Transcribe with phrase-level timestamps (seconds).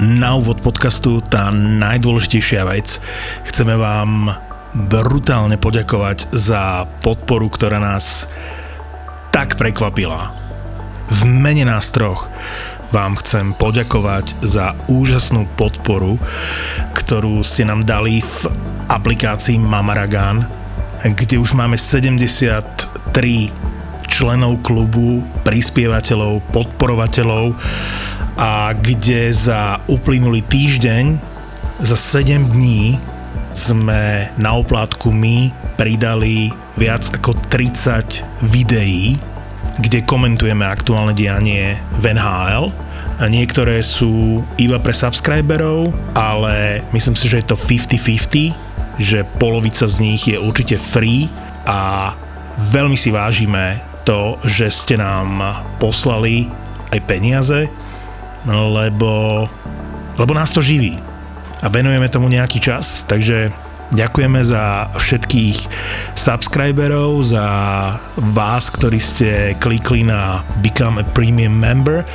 [0.00, 2.96] na úvod podcastu tá najdôležitejšia vec.
[3.44, 4.32] Chceme vám
[4.72, 8.24] brutálne poďakovať za podporu, ktorá nás
[9.28, 10.32] tak prekvapila.
[11.12, 12.32] V mene nás troch
[12.90, 16.16] vám chcem poďakovať za úžasnú podporu,
[16.96, 18.48] ktorú ste nám dali v
[18.88, 20.48] aplikácii Mamaragan,
[21.04, 23.52] kde už máme 73
[24.10, 27.54] členov klubu, prispievateľov, podporovateľov
[28.40, 31.20] a kde za uplynulý týždeň,
[31.84, 32.96] za 7 dní
[33.52, 36.48] sme na oplátku my pridali
[36.80, 39.20] viac ako 30 videí,
[39.76, 42.72] kde komentujeme aktuálne dianie v NHL.
[43.20, 48.56] A niektoré sú iba pre subscriberov, ale myslím si, že je to 50-50,
[48.96, 51.28] že polovica z nich je určite free
[51.68, 52.12] a
[52.56, 56.48] veľmi si vážime to, že ste nám poslali
[56.88, 57.68] aj peniaze
[58.48, 59.44] lebo,
[60.16, 60.96] lebo nás to živí.
[61.60, 63.52] A venujeme tomu nejaký čas, takže
[63.92, 65.58] ďakujeme za všetkých
[66.16, 67.46] subscriberov, za
[68.16, 69.28] vás, ktorí ste
[69.60, 72.06] klikli na Become a Premium Member.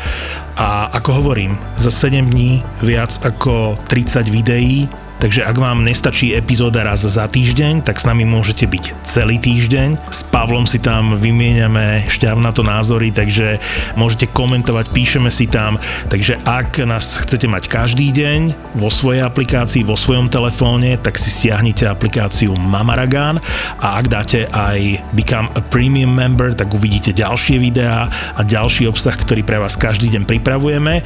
[0.55, 4.89] A ako hovorím, za 7 dní viac ako 30 videí
[5.19, 10.11] Takže ak vám nestačí epizóda raz za týždeň, tak s nami môžete byť celý týždeň.
[10.11, 13.57] S Pavlom si tam vymieňame šťavnato názory, takže
[13.95, 15.80] môžete komentovať, píšeme si tam.
[16.11, 21.31] Takže ak nás chcete mať každý deň vo svojej aplikácii, vo svojom telefóne, tak si
[21.31, 23.39] stiahnite aplikáciu Mamaragan
[23.79, 29.16] a ak dáte aj Become a Premium Member, tak uvidíte ďalšie videá a ďalší obsah,
[29.16, 31.02] ktorý pre vás každý deň pripravujeme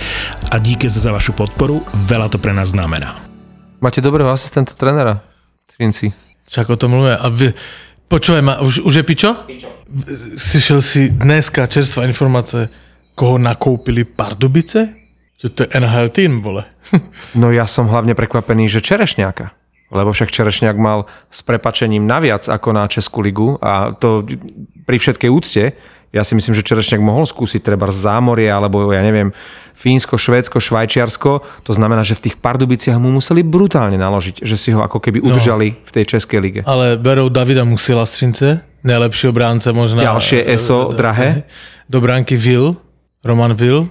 [0.50, 3.29] a díky za vašu podporu, veľa to pre nás znamená.
[3.80, 5.24] Máte dobrého asistenta trénera?
[5.72, 6.12] Trinci.
[6.52, 7.16] Čak o tom mluvíme.
[7.16, 7.56] A vy,
[8.12, 9.32] počúvaj ma, už, už je pičo?
[9.48, 9.72] Pičo.
[10.36, 12.68] Slyšel si dneska čerstvá informace,
[13.16, 15.00] koho nakoupili Pardubice?
[15.40, 16.68] Čo to je NHL tým, vole.
[17.40, 19.56] no ja som hlavne prekvapený, že Čerešňáka.
[19.96, 24.28] Lebo však Čerešňák mal s prepačením naviac ako na Českú ligu a to
[24.84, 25.72] pri všetkej úcte
[26.10, 29.30] ja si myslím, že Čerešňák mohol skúsiť treba zámorie, alebo ja neviem,
[29.78, 31.32] Fínsko, Švédsko, Švajčiarsko.
[31.64, 35.22] To znamená, že v tých Pardubiciach mu museli brutálne naložiť, že si ho ako keby
[35.22, 35.30] no.
[35.30, 36.62] udržali no, v tej Českej lige.
[36.66, 40.02] Ale berou Davida Musila Strince, najlepší obránce možná.
[40.02, 41.46] Ďalšie ESO, drahé.
[41.90, 42.76] Do bránky Will,
[43.22, 43.90] Roman Will.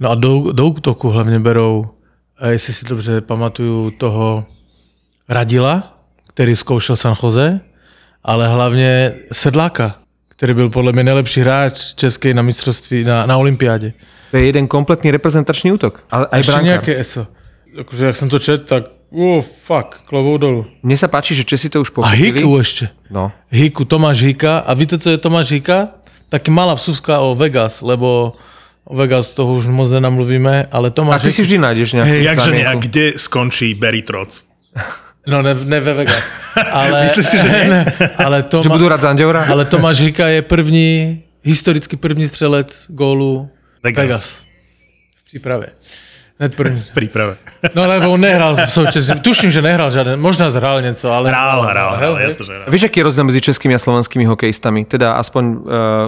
[0.00, 1.86] No a do, do útoku hlavne berou,
[2.40, 4.44] jestli si dobře pamatuju, toho
[5.28, 5.96] Radila,
[6.28, 7.60] který zkoušel San Jose,
[8.24, 10.03] ale hlavně Sedláka,
[10.34, 13.94] ktorý byl podľa mňa najlepší hráč českej na mistrovství, na, na Olympiáde.
[14.34, 16.02] To je jeden kompletný reprezentačný útok.
[16.10, 17.30] A aj Ešte nejaké ESO.
[17.74, 20.66] Akože, ak som to čet, tak oh, fuck, klovou dolu.
[20.82, 22.18] Mne sa páči, že Česi to už pochopili.
[22.18, 22.90] A Hiku ešte.
[23.14, 23.30] No.
[23.54, 24.66] Hiku, Tomáš Hika.
[24.66, 26.02] A víte, co je Tomáš Hika?
[26.34, 28.34] Taký malá vsúska o Vegas, lebo
[28.82, 31.22] o Vegas toho už moc nenamluvíme, ale Tomáš...
[31.22, 31.38] A ty Hika...
[31.38, 34.42] si vždy nájdeš nejakú hey, Jakže ne, a kde skončí Barry Trotz?
[35.26, 36.24] No ne, ne ve Vegas.
[36.72, 37.64] Ale, Myslíš si, že ne?
[37.68, 37.80] ne
[38.24, 39.42] ale Toma, že budú rád Zandiora?
[39.48, 43.50] Ale Tomáš Hika je první, historicky první střelec gólu
[43.82, 44.04] Vegas.
[44.04, 44.24] Vegas.
[45.16, 45.66] V příprave.
[46.38, 46.80] Hned první.
[46.80, 47.36] V príprave.
[47.74, 49.22] No lebo on nehral v současne.
[49.22, 50.18] Tuším, že nehral žiaden.
[50.18, 51.30] Možno zhral niečo, ale...
[51.30, 52.66] Hral, hral, hral, jasne, že hral.
[52.66, 54.82] Vieš, aký je rozdiel medzi českými a slovenskými hokejistami?
[54.82, 55.58] Teda aspoň uh,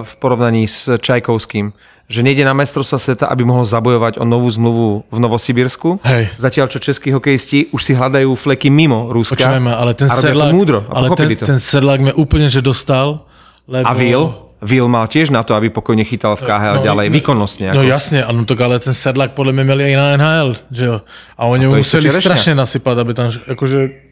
[0.02, 1.70] v porovnaní s Čajkovským
[2.06, 5.98] že nejde na majstrovstva sveta, aby mohol zabojovať o novú zmluvu v Novosibirsku.
[6.06, 6.38] Hej.
[6.38, 9.34] Zatiaľ, čo českí hokejisti už si hľadajú fleky mimo Ruska.
[9.34, 11.44] Počujeme, ale ten sedlák, múdro ale ten, to.
[11.46, 13.26] ten sedlák mi úplne že dostal.
[13.66, 13.82] Lebo...
[13.82, 14.24] A Will?
[14.62, 17.66] Will mal tiež na to, aby pokojne chytal v KHL no, ďalej, no, výkonnostne.
[17.76, 17.92] No ako.
[17.92, 20.96] jasne, ano, tak ale ten sedlák podľa mňa mali aj na NHL, že jo.
[21.36, 24.06] A oni mu museli strašne nasypať, aby tam, akože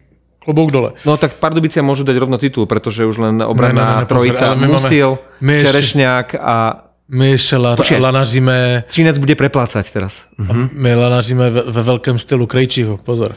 [0.44, 0.92] klobúk dole.
[1.08, 4.52] No tak Pardubicia môžu dať rovno titul, pretože už len obraná ne, ne, ne, trojica
[4.52, 8.84] Musil, Čerešňák a my ešte la, Počkej, lanaříme...
[8.88, 10.24] Třinec bude preplácať teraz.
[10.40, 10.72] Uh-huh.
[10.72, 13.36] My lanaříme ve, ve veľkém stylu Krejčího, pozor.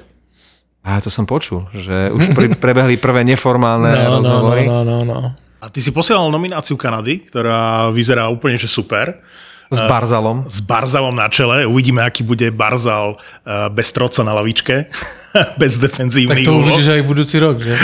[0.87, 4.63] A to som počul, že už pre, prebehli prvé neformálne no, no rozhovory.
[4.63, 5.35] No, no, no, no.
[5.59, 9.19] A ty si posielal nomináciu Kanady, ktorá vyzerá úplne že super.
[9.67, 10.47] S Barzalom.
[10.47, 11.67] S Barzalom na čele.
[11.67, 14.87] Uvidíme, aký bude Barzal eh, bez troca na lavičke.
[15.61, 17.75] bez defenzívnych Tak to uvidíš aj budúci rok, že?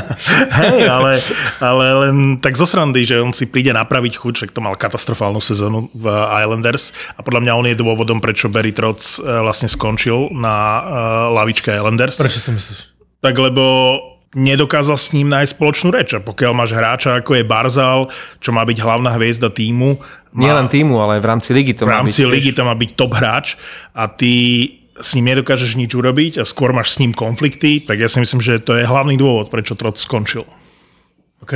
[0.62, 1.12] Hej, ale,
[1.60, 5.42] ale len tak zo srandy, že on si príde napraviť chuť, však to mal katastrofálnu
[5.42, 6.06] sezónu v
[6.40, 10.82] Islanders a podľa mňa on je dôvodom, prečo Barry Trotz eh, vlastne skončil na eh,
[11.34, 12.16] lavičke Islanders.
[12.16, 12.80] Prečo si myslíš?
[13.20, 13.64] Tak lebo
[14.34, 16.14] nedokázal s ním nájsť spoločnú reč.
[16.14, 18.00] A pokiaľ máš hráča ako je Barzal,
[18.38, 19.98] čo má byť hlavná hviezda týmu.
[20.34, 23.14] Nie len týmu, ale v rámci ligy to v rámci ligy to má byť top
[23.14, 23.54] hráč
[23.94, 24.34] a ty
[24.94, 28.38] s ním nedokážeš nič urobiť a skôr máš s ním konflikty, tak ja si myslím,
[28.38, 30.46] že to je hlavný dôvod, prečo Trot skončil.
[31.44, 31.54] OK.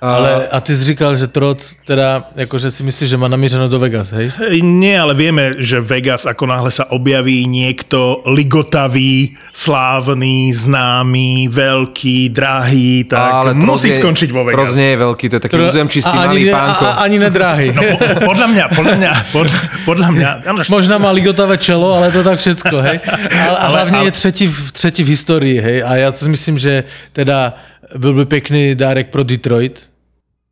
[0.00, 3.78] Ale a ty jsi říkal, že Troc teda, jakože si myslíš, že má namířeno do
[3.82, 4.30] Vegas, hej?
[4.62, 13.10] Nie, ale vieme, že Vegas, ako náhle sa objaví niekto ligotavý, slávny, známy, veľký, drahý,
[13.10, 14.78] tak Troc musí je- skončiť vo Troc Vegas.
[14.78, 16.84] nie je veľký, to je taký územčistý a, ani, malý ne, pánko.
[16.86, 17.66] a, a, ani nedráhy.
[17.74, 17.98] No, po-
[18.30, 20.30] podľa mňa, podľa mňa, podľa, podľa mňa,
[20.70, 23.02] Možná má ligotavé čelo, ale to tak všetko, hej.
[23.34, 25.82] Ale, a Ale- hlavně ale- je třetí, v- třetí v historii, hej.
[25.82, 27.54] A já si myslím, že teda
[27.96, 29.88] byl by pěkný dárek pro Detroit.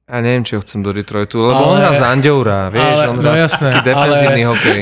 [0.06, 3.08] Ja neviem, či ho chcem do Detroitu, lebo Ale- on hrá z Andoura, vieš, ale,
[3.10, 4.80] on no hrá jasné, taký defenzívny ale hokej.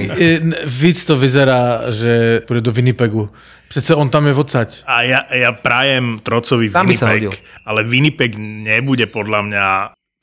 [0.69, 3.31] víc to vyzerá, že půjde do Winnipegu.
[3.69, 4.85] Přece on tam je odsaď.
[4.87, 6.87] A ja, ja prajem Trocovi Tam.
[6.87, 9.67] Winnipeg, ale Winnipeg nebude podľa mňa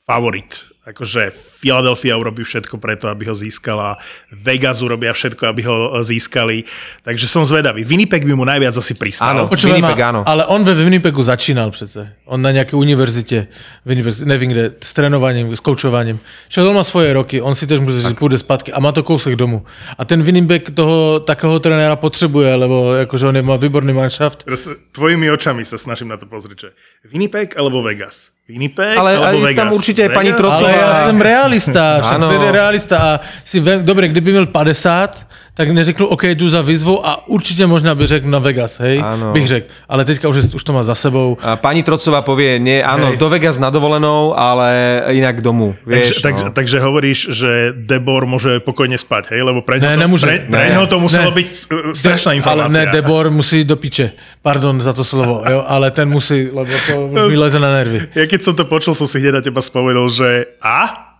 [0.06, 0.70] favorit.
[0.82, 1.30] Akože
[1.62, 4.02] Philadelphia urobí všetko preto, aby ho získala,
[4.34, 6.66] Vegas urobia všetko, aby ho e, získali,
[7.06, 7.86] takže som zvedavý.
[7.86, 9.30] Winnipeg by mu najviac asi pristal.
[9.30, 9.42] Áno.
[9.46, 10.20] Počúvaj Winnipeg, ma, áno.
[10.26, 12.18] ale on ve Winnipegu začínal přece.
[12.26, 13.46] On na nějaké univerzitě,
[13.86, 16.18] Winnipeg, nevím kde, s trénováním, s koučováním.
[16.50, 19.02] Však on má svoje roky, on si tež může říct, půjde zpátky a má to
[19.02, 19.62] kousek domů.
[19.98, 24.44] A ten Winnipeg toho takého trenéra potřebuje, lebo jakože on je, má výborný manšaft.
[24.92, 26.68] Tvojimi očami sa snažím na to pozrieť, že
[27.06, 28.31] Winnipeg alebo Vegas?
[28.52, 29.56] Winnipeg Ale alebo Vegas?
[29.64, 30.40] tam určite aj pani Vegas?
[30.40, 30.68] Trocová.
[30.68, 32.28] Ale já jsem realista, však Ano.
[32.28, 33.10] ten je realista a
[33.44, 37.94] si ve, dobre, kdyby měl 50, tak neřeknu, OK, jdu za výzvu a určitě možná
[37.94, 39.32] by řekl na Vegas, hej, Ano.
[39.32, 39.66] bych řekl.
[39.88, 41.36] Ale teďka už, už to má za sebou.
[41.44, 43.20] A pani Trocová povie, nie, áno, Hej.
[43.20, 44.72] do Vegas na dovolenou, ale
[45.12, 46.22] inak domu, Takže, vieš.
[46.24, 46.50] takže, no.
[46.56, 49.44] takže hovoríš, že Debor môže pokojne spať, hej?
[49.44, 50.24] Lebo pre ňo Ne, to, nemôže.
[50.24, 50.86] Pre, pre Ne.
[50.88, 51.36] to muselo Ne.
[51.36, 52.84] byť uh, strašná Ale informácia.
[52.88, 54.16] ne, Debor musí do piče.
[54.40, 58.08] Pardon za to slovo, jo, ale ten musí, lebo to už mi leze na nervy.
[58.16, 61.11] Ja keď som to počul, som si hneď na teba spovedal, že a?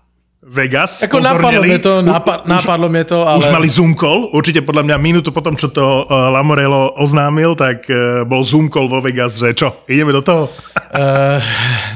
[0.52, 1.02] Vegas?
[1.02, 3.38] Ako napadlo mě to, napa, už- napadlo mě to, ale...
[3.38, 7.88] Už mali Zoom call, určite podľa mňa minútu potom, čo to uh, Lamorello oznámil, tak
[7.88, 10.52] uh, bol Zoom call vo Vegas, že čo, ideme do toho?
[10.92, 11.40] Uh,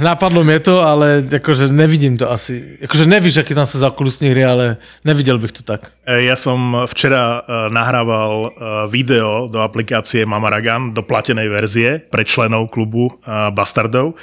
[0.00, 2.80] napadlo mě to, ale jakože nevidím to asi.
[2.80, 5.92] Jakože nevíš, jaký tam se zákulisní hry, ale neviděl bych to tak.
[6.06, 8.50] Ja som včera e, nahrával e,
[8.86, 14.14] video do aplikácie Mamaragan, do platenej verzie pre členov klubu e, Bastardov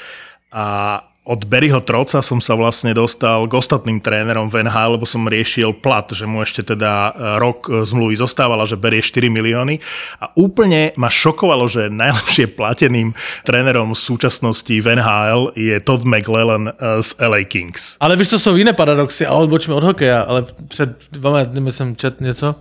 [0.56, 5.24] a od Berryho Troca som sa vlastne dostal k ostatným trénerom v NHL, lebo som
[5.24, 9.80] riešil plat, že mu ešte teda e, rok e, zmluvy zostávala, že berie 4 milióny
[10.20, 13.16] a úplne ma šokovalo, že najlepšie plateným
[13.48, 17.96] trénerom v súčasnosti v NHL je Todd McLellan e, z LA Kings.
[18.04, 21.96] Ale víš, co jsou jiné paradoxy, a odbočíme od hokeja, ale před dvěma dny jsem
[21.96, 22.56] čet něco.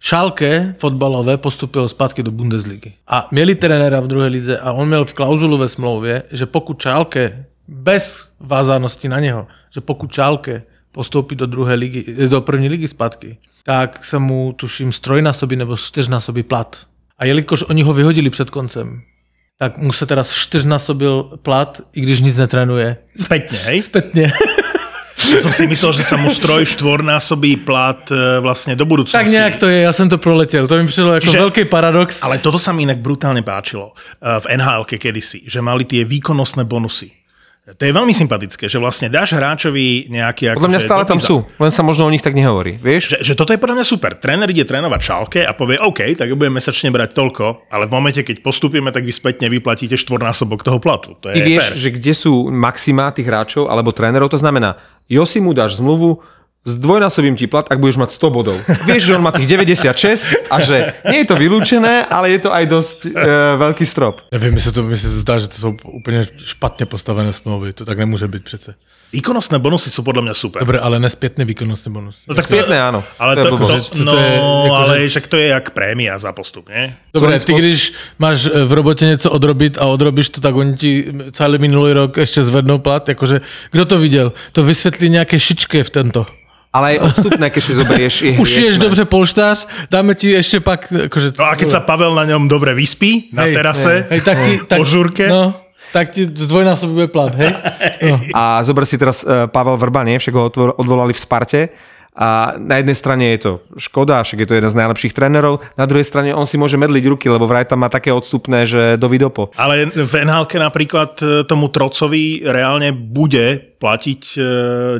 [0.00, 2.92] Šálke fotbalové postupilo zpátky do Bundesligy.
[3.08, 6.82] A měli trenéra v druhé lize a on měl v klauzulu ve smlouvě, že pokud
[6.82, 10.62] Šálke bez vázanosti na něho, že pokud Šálke
[10.92, 16.42] postoupí do druhé ligy, do první ligy zpátky, tak se mu tuším strojnásobí nebo čtyřnásobí
[16.42, 16.86] plat.
[17.18, 19.02] A jelikož oni ho vyhodili před koncem,
[19.58, 22.96] tak mu se teda čtyřnásobil plat, i když nic netrénuje.
[23.20, 23.82] Spätne, hej?
[23.82, 24.32] Zpětně.
[25.24, 28.12] Ja som si myslel, že sa mu stroj štvornásobí plat
[28.44, 29.16] vlastne do budúcnosti.
[29.16, 30.66] Tak nějak to je, já jsem to proletěl.
[30.68, 32.20] To mi přišlo jako Čiže- velký paradox.
[32.22, 36.64] Ale toto sa mi inak brutálne páčilo e, v nhl kedysi, že mali tie výkonnostné
[36.68, 37.08] bonusy.
[37.64, 40.52] To je veľmi sympatické, že vlastne dáš hráčovi nejaký...
[40.52, 43.16] Podľa mňa akože stále tam sú, len sa možno o nich tak nehovorí, vieš?
[43.16, 44.20] Že, že toto je podľa mňa super.
[44.20, 48.20] Tréner ide trénovať šálke a povie, OK, tak budem mesačne brať toľko, ale v momente,
[48.20, 51.16] keď postupíme, tak vy spätne vyplatíte štvornásobok toho platu.
[51.24, 51.80] To je Ty vieš, fér.
[51.80, 54.76] že kde sú maximá tých hráčov alebo trénerov, to znamená,
[55.08, 56.20] Josi mu dáš zmluvu,
[56.64, 58.56] zdvojnásobím ti plat, ak budeš mať 100 bodov.
[58.88, 62.50] Vieš, že on má tých 96 a že nie je to vylúčené, ale je to
[62.52, 63.10] aj dosť e,
[63.60, 64.24] veľký strop.
[64.32, 67.72] Nevím, mi se to, mi se to zdá, že to jsou úplně špatně postavené smlouvy.
[67.72, 68.74] To tak nemůže být přece.
[69.14, 70.58] Výkonnostné bonusy sú podľa mňa super.
[70.58, 72.26] Dobre, ale nespětný výkonnostný bonus.
[72.26, 73.06] No tak Spätné, áno.
[73.14, 75.46] Ale To je to, to, to, no, To je jako, ale že- však to je
[75.54, 76.98] jak prémia za postup, nie?
[77.14, 80.74] Dobre, ty spôsob- když máš eh, v robotě něco odrobit a odrobíš to, tak oni
[80.76, 80.90] ti
[81.30, 83.08] celý minulý rok ještě zvednou plat.
[83.08, 84.32] Jakože, kdo to viděl?
[84.52, 86.26] To vysvětlí nějaké šičky v tento.
[86.74, 88.82] Ale aj odstupné, keď si zoberieš, je hriešne.
[88.82, 90.90] dobře polštář, dáme ti ještě pak...
[90.90, 94.36] Jakože, No a keď sa Pavel na ňom dobre vyspí, na Hej, terase, hej, tak
[94.42, 95.54] ti, tak, po žurke, No,
[95.94, 97.54] tak ti dvojnásobí plat, hej?
[98.10, 98.18] No.
[98.34, 100.18] A zober si teraz e, Pavel Vrba, nie?
[100.18, 101.60] Však ho odvolali v Sparte.
[102.14, 105.82] A na jednej strane je to škoda, však je to jeden z najlepších trénerov, na
[105.82, 109.10] druhej strane on si môže medliť ruky, lebo vraj tam má také odstupné, že do
[109.10, 109.50] vidopo.
[109.58, 114.40] Ale v nhl napríklad e, tomu Trocovi reálne bude platiť e,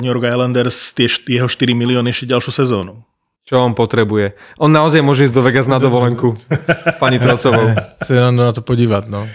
[0.02, 2.99] New York Islanders tie, jeho 4 milióny ešte ďalšiu sezónu.
[3.45, 4.41] Čo on potrebuje.
[4.57, 7.77] On naozaj môže ísť do Vegas na dovolenku s pani Trocovou.
[8.09, 9.29] Se jenom na to podívat, no.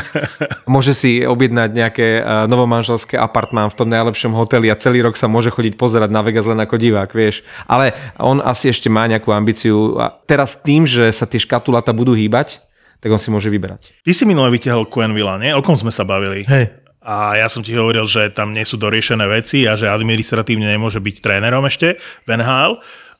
[0.68, 5.32] Môže si objednať nejaké uh, novomanželské apartmán v tom najlepšom hoteli a celý rok sa
[5.32, 7.40] môže chodiť pozerať na Vegas len ako divák, vieš.
[7.64, 12.12] Ale on asi ešte má nejakú ambíciu a teraz tým, že sa tie škatulata budú
[12.12, 12.60] hýbať,
[13.00, 14.04] tak on si môže vyberať.
[14.04, 15.56] Ty si minule vytiahol Quenvilla, nie?
[15.56, 16.44] O kom sme sa bavili?
[16.44, 16.68] Hej.
[17.00, 21.00] A ja som ti hovoril, že tam nie sú doriešené veci a že administratívne nemôže
[21.00, 22.76] byť trénerom ešte v NHL.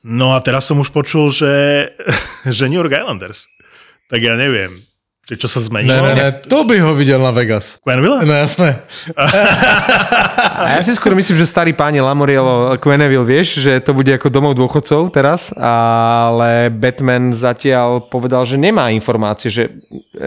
[0.09, 1.93] No a teraz som už počul, že,
[2.49, 3.45] že New York Islanders.
[4.09, 4.89] Tak ja neviem,
[5.29, 6.01] že čo sa Ne, zmenilo.
[6.01, 7.77] ne, ne, to by ho videl na Vegas.
[7.85, 8.25] Quenneville?
[8.25, 8.81] No jasné.
[10.59, 14.33] A ja si skôr myslím, že starý páni Lamoriello Quenneville, vieš, že to bude ako
[14.33, 19.71] domov dôchodcov teraz, ale Batman zatiaľ povedal, že nemá informácie, že e,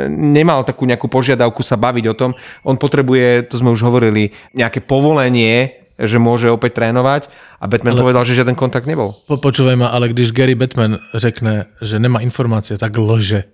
[0.07, 2.31] nemal takú nejakú požiadavku sa baviť o tom.
[2.61, 7.29] On potrebuje, to sme už hovorili, nejaké povolenie, že môže opäť trénovať
[7.61, 8.01] a Batman ale...
[8.01, 9.21] povedal, že žiaden kontakt nebol.
[9.29, 13.49] Po, počúvaj ma, ale když Gary Batman řekne, že nemá informácie, tak lože.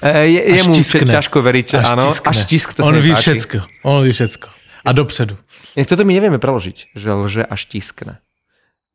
[0.00, 1.12] E, je, Až jemu tiskne.
[1.12, 2.04] ťažko veriť, Až áno.
[2.08, 2.28] tiskne.
[2.32, 3.22] Až tisk, to On ví páči.
[3.36, 3.56] všetko.
[3.84, 4.48] On ví všetko.
[4.80, 5.36] A dopředu.
[5.76, 8.24] Nech toto my nevieme preložiť, že lže až tiskne.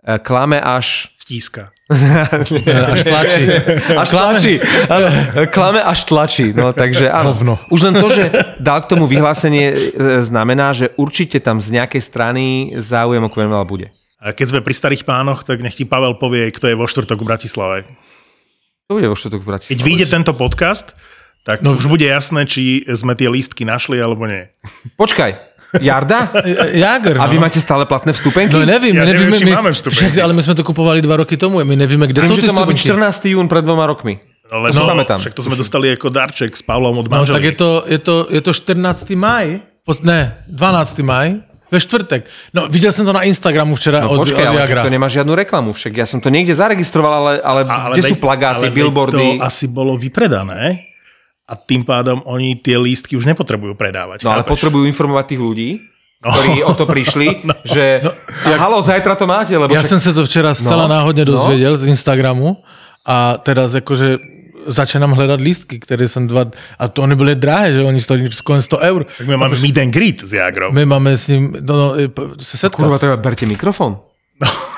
[0.05, 1.09] E, Klame až...
[1.17, 1.73] Stíska.
[1.89, 3.45] Až tlačí.
[4.01, 4.53] Až tlačí.
[5.53, 6.49] Klame až tlačí.
[6.53, 7.33] No, takže áno.
[7.33, 7.53] Hovno.
[7.69, 9.77] Už len to, že dal k tomu vyhlásenie, e,
[10.25, 12.43] znamená, že určite tam z nejakej strany
[12.77, 13.89] záujem o Quenvela bude.
[14.17, 17.21] A keď sme pri starých pánoch, tak nech ti Pavel povie, kto je vo štvrtok
[17.21, 17.77] v Bratislave.
[18.89, 19.85] To bude vo štvrtok v Keď Bratislave.
[19.85, 20.97] vyjde tento podcast,
[21.45, 24.49] tak no, už bude jasné, či sme tie lístky našli alebo nie.
[24.97, 26.31] Počkaj, Jarda?
[26.71, 27.27] Jager, A no.
[27.27, 28.49] vy máte stále platné vstupenky?
[28.49, 29.97] No nevím, Ja my neviem, nevíme, či my, máme vstupenky.
[30.07, 32.47] však, ale my sme to kupovali dva roky tomu, my nevíme, kde Viem, sú tie
[32.47, 32.87] to byť stupenky.
[33.19, 33.33] 14.
[33.33, 34.19] jún pred dvoma rokmi.
[34.45, 35.17] No, To si pamätám.
[35.17, 37.33] však to sme dostali ako darček s Pavlom od No manželky.
[37.33, 38.77] tak je to, je to, je to 14.
[39.11, 39.45] maj,
[39.81, 41.01] Po- ne, 12.
[41.01, 42.21] maj, ve štvrtek.
[42.51, 44.81] No videl som to na Instagramu včera No od, počkaj, od ale Jagra.
[44.81, 45.91] to nemá žiadnu reklamu však.
[45.93, 49.27] Ja som to niekde zaregistroval, ale, ale, A- kde veď- sú plagáty, ale billboardy?
[49.35, 50.93] To asi bolo vypredané
[51.45, 54.25] a tým pádom oni tie lístky už nepotrebujú predávať.
[54.25, 54.51] No ale chápeš?
[54.57, 55.69] potrebujú informovať tých ľudí,
[56.25, 58.11] ktorí o to prišli, že No,
[58.49, 59.91] a halo, zajtra to máte, lebo Ja však...
[59.93, 61.37] som sa to včera zcela No, náhodne no.
[61.37, 62.65] dozvedel z Instagramu
[63.05, 64.17] a teraz akože
[64.65, 66.49] začínám hľadať lístky, ktoré som dva...
[66.81, 69.01] A to oni boli drahé, že oni stojí skoro 100 eur.
[69.05, 70.73] Tak my máme meet and greet s Jagrom.
[70.73, 72.09] My máme s ním no, no, e,
[72.41, 72.81] sa setkať.
[72.81, 74.01] Kurva, je, berte mikrofón.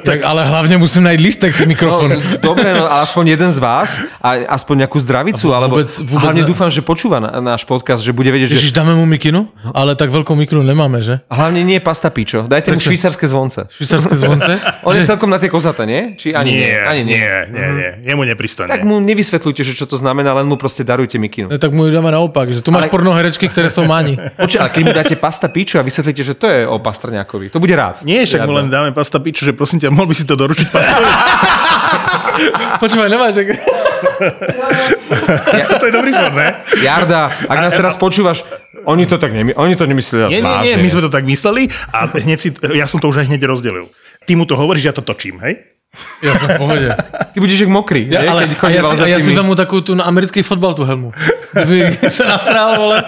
[0.00, 2.08] tak, ale hlavne musím nájsť lístek, ten No, mikrofón.
[2.38, 6.20] dobre, no, ale aspoň jeden z vás, a aspoň nejakú zdravicu, A alebo vôbec- vôbec
[6.20, 9.04] hlavne ne- dúfam, že počúva na, náš podcast, že bude vedieť, že Ježiš, dáme mu
[9.04, 9.48] mikinu?
[9.68, 11.18] Ale tak veľkú mikinu nemáme, že?
[11.26, 12.44] A hlavne nie pasta pičo.
[12.44, 12.88] Dajte mu Prečo?
[12.88, 13.66] švýcarské zvonce.
[13.68, 14.52] Švýcarské zvonce?
[14.86, 16.14] On je celkom na tie kozaté, nie?
[16.14, 16.66] Či ani nie?
[16.66, 17.16] nie, Ani nie.
[17.16, 17.90] nie, nie, nie.
[18.06, 18.68] Jemu nepristane.
[18.68, 21.46] Tak mu nevysvetľujte, že čo to znamená, len mu proste darujte mikinu.
[21.46, 24.16] No, tak mu dáme naopak, že tu máš Ale- porno herečky, ktoré sú mani.
[24.40, 27.58] Počkaj, ale keď mu dáte pasta pičo a vysvetlíte, že to je o Pastrňákovi, to
[27.58, 28.00] bude rád.
[28.02, 30.66] Nie, však mu len dáme pasta piču, že prosím ťa, mohol by si to doručiť
[30.74, 31.06] pastovi.
[32.82, 33.54] Počúvaj, nemáš, že...
[35.78, 36.58] to je dobrý for, ne?
[36.82, 38.42] Jarda, ak nás teraz počúvaš,
[38.82, 41.70] oni to tak nemy- oni to nemysleli Nie, nie, nie, my sme to tak mysleli
[41.94, 43.94] a hneď si, ja som to už aj hneď rozdelil.
[44.26, 45.62] Ty mu to hovoríš, ja to točím, hej?
[46.20, 46.86] Ja som v pohode.
[47.34, 48.28] Ty budeš jak mokrý, Ja, nie?
[48.28, 50.82] ale Keď a ja, si, a ja si vemu takú tú na americký fotbal, tú
[50.82, 51.10] helmu.
[51.50, 51.78] Kdyby
[52.14, 53.02] sa nastrál, vole.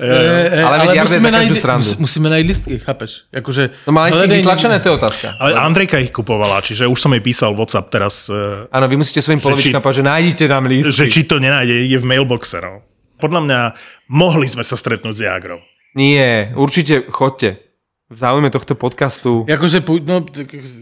[0.00, 1.84] E, e, Ale veď Jarda je za každú srandu.
[1.84, 3.10] mus- musíme nájsť listky, chápeš?
[3.28, 5.26] Akože, No mali ste vytlačené, to je otázka.
[5.36, 9.20] Ale Andrejka ich kupovala, čiže už som jej písal WhatsApp teraz, eh, Áno, vy musíte
[9.20, 10.92] svojim polovičkám povedať, že nájdete nám lístky.
[10.92, 12.56] že či to nenájde, je v mailboxe.
[12.58, 12.80] No.
[13.18, 13.60] Podľa mňa
[14.08, 15.60] mohli sme sa stretnúť s Jagrom.
[15.92, 17.71] Nie, určite chodte.
[18.12, 19.48] V záujme tohto podcastu.
[19.48, 20.20] Akože, pôj- no,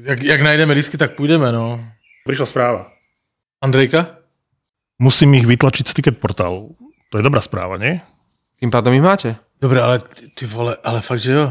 [0.03, 1.79] jak, jak nájdeme listky, tak pôjdeme, no.
[2.27, 2.91] Prišla správa.
[3.63, 4.19] Andrejka?
[4.99, 6.75] Musím ich vytlačiť z ticket portálu.
[7.15, 8.03] To je dobrá správa, nie?
[8.59, 9.39] Tým pádom ich máte.
[9.63, 11.47] Dobre, ale ty, ty vole, ale fakt, že jo.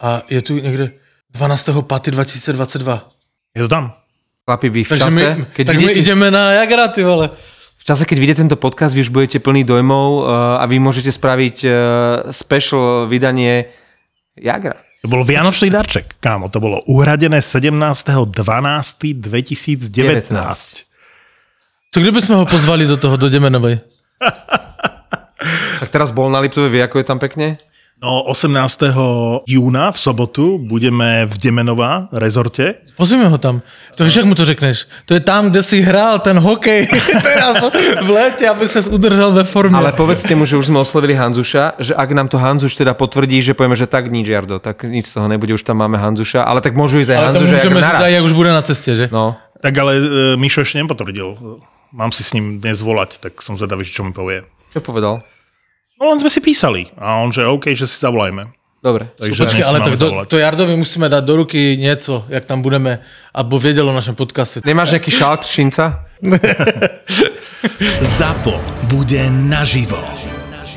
[0.00, 0.96] A je tu niekde
[1.36, 1.84] 12.
[1.84, 2.80] paty 2022.
[3.54, 3.92] Je to tam.
[4.48, 7.30] Chlapi, vy v Takže čase, my, keď tak my vidíte, ideme na Jagra, ty vole.
[7.76, 10.24] v čase, keď vidíte tento podcast, vy už budete plný dojmov uh,
[10.58, 11.72] a vy môžete spraviť uh,
[12.32, 13.70] special vydanie
[14.34, 14.80] Jagra.
[15.00, 16.52] To bol Vianočný darček, kámo.
[16.52, 19.88] To bolo uhradené 17.12.2019.
[21.90, 23.80] Co kdyby sme ho pozvali do toho, do Demenovej?
[25.80, 27.56] Tak teraz bol na Liptove, vie, ako je tam pekne?
[28.00, 28.96] No 18.
[29.44, 32.80] júna v sobotu budeme v Demenová rezorte.
[32.96, 33.60] Pozvime ho tam.
[33.96, 34.88] To víš, jak mu to řekneš?
[35.04, 36.88] To je tam, kde si hrál ten hokej
[37.28, 37.60] teraz
[38.00, 39.76] v lete, aby sa udržal ve formě.
[39.76, 43.44] Ale povedzte mu, že už sme oslovili Hanzuša, že ak nám to Hanzuš teda potvrdí,
[43.44, 46.40] že povieme, že tak nič, Jardo, tak nič z toho nebude, už tam máme Hanzuša,
[46.40, 48.00] ale tak môžu ísť aj Ale to Hanzuša môžeme ako říct naraz.
[48.00, 49.04] aj, jak už bude na ceste, že?
[49.12, 50.00] No, Tak ale e,
[50.40, 51.36] Mišo ešte nepotvrdil.
[51.92, 54.48] Mám si s ním dnes volať, tak som zvedavý, čo mi povie.
[54.72, 55.20] čo povedal?
[56.00, 56.88] No len sme si písali.
[56.96, 58.48] A on, že OK, že si zavolajme.
[58.80, 59.12] Dobre.
[59.12, 63.04] Takže Počkej, ale tak do, to Jardovi musíme dať do ruky niečo, jak tam budeme,
[63.36, 64.64] aby vedel o našom podcaste.
[64.64, 66.08] Nemáš nejaký šál Tršinca?
[68.16, 68.56] ZAPO
[68.88, 70.00] bude naživo.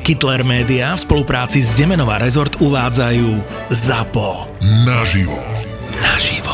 [0.04, 3.28] Kittler Media v spolupráci s Demenová Resort uvádzajú
[3.72, 4.60] ZAPO.
[4.84, 5.40] Naživo.
[5.96, 6.53] Naživo.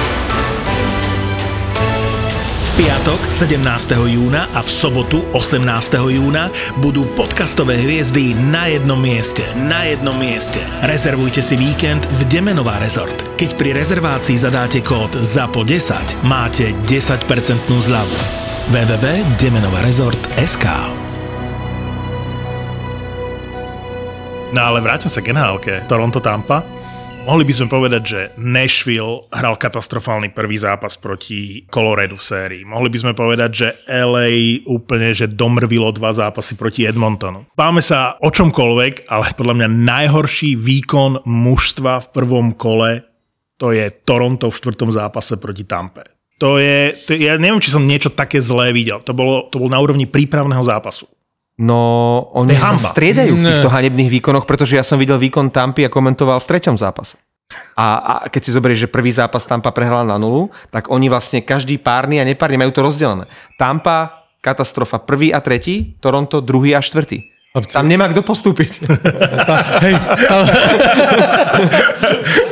[2.81, 3.61] Piatok 17.
[4.09, 5.61] júna a v sobotu 18.
[6.01, 6.49] júna
[6.81, 9.45] budú podcastové hviezdy na jednom mieste.
[9.69, 10.57] Na jednom mieste.
[10.81, 13.13] Rezervujte si víkend v Demenová rezort.
[13.37, 17.21] Keď pri rezervácii zadáte kód ZAPO10, máte 10%
[17.69, 18.17] zľavu.
[18.73, 20.65] www.demenovarezort.sk
[24.57, 26.80] No ale vráťme sa k nhl Toronto-Tampa.
[27.21, 32.63] Mohli by sme povedať, že Nashville hral katastrofálny prvý zápas proti Coloradu v sérii.
[32.65, 37.45] Mohli by sme povedať, že LA úplne, že domrvilo dva zápasy proti Edmontonu.
[37.53, 43.05] Báme sa o čomkoľvek, ale podľa mňa najhorší výkon mužstva v prvom kole
[43.61, 46.01] to je Toronto v štvrtom zápase proti Tampe.
[46.41, 48.97] To je, to, ja neviem, či som niečo také zlé videl.
[49.05, 51.05] To bolo, to bolo na úrovni prípravného zápasu.
[51.61, 51.77] No,
[52.33, 56.41] oni sa striedajú v týchto hanebných výkonoch, pretože ja som videl výkon Tampy a komentoval
[56.41, 57.21] v treťom zápase.
[57.77, 61.43] A, a keď si zoberieš, že prvý zápas Tampa prehrala na nulu, tak oni vlastne
[61.43, 63.29] každý párny a nepárny majú to rozdelené.
[63.61, 67.29] Tampa, katastrofa prvý a tretí, Toronto druhý a štvrtý.
[67.75, 68.87] Tam nemá kto postúpiť.
[69.43, 70.37] Tá, hej, tá...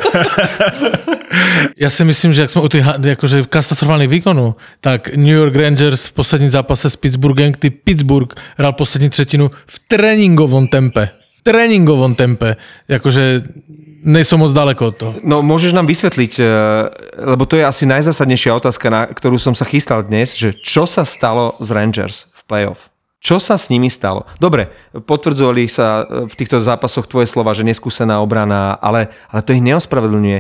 [1.79, 6.11] Ja si myslím, že ak sme u tých akože katastrofálnych výkonů, tak New York Rangers
[6.11, 11.09] v posledním zápase s Pittsburghem, kdy Pittsburgh hral poslední třetinu v tréninkovom tempe.
[11.43, 12.55] Tréninkovom tempe.
[12.88, 13.41] Jakože
[14.03, 15.11] nejsou moc daleko od toho.
[15.23, 16.45] No môžeš nám vysvetliť, eh,
[17.19, 21.03] lebo to je asi najzásadnejšia otázka, na ktorú som sa chystal dnes, že čo sa
[21.03, 22.91] stalo z Rangers v playoff?
[23.19, 24.23] Čo sa s nimi stalo?
[24.39, 29.51] Dobre, potvrdzovali sa eh, v týchto zápasoch tvoje slova, že neskúsená obrana, ale, ale to
[29.51, 30.39] ich neospravedlňuje.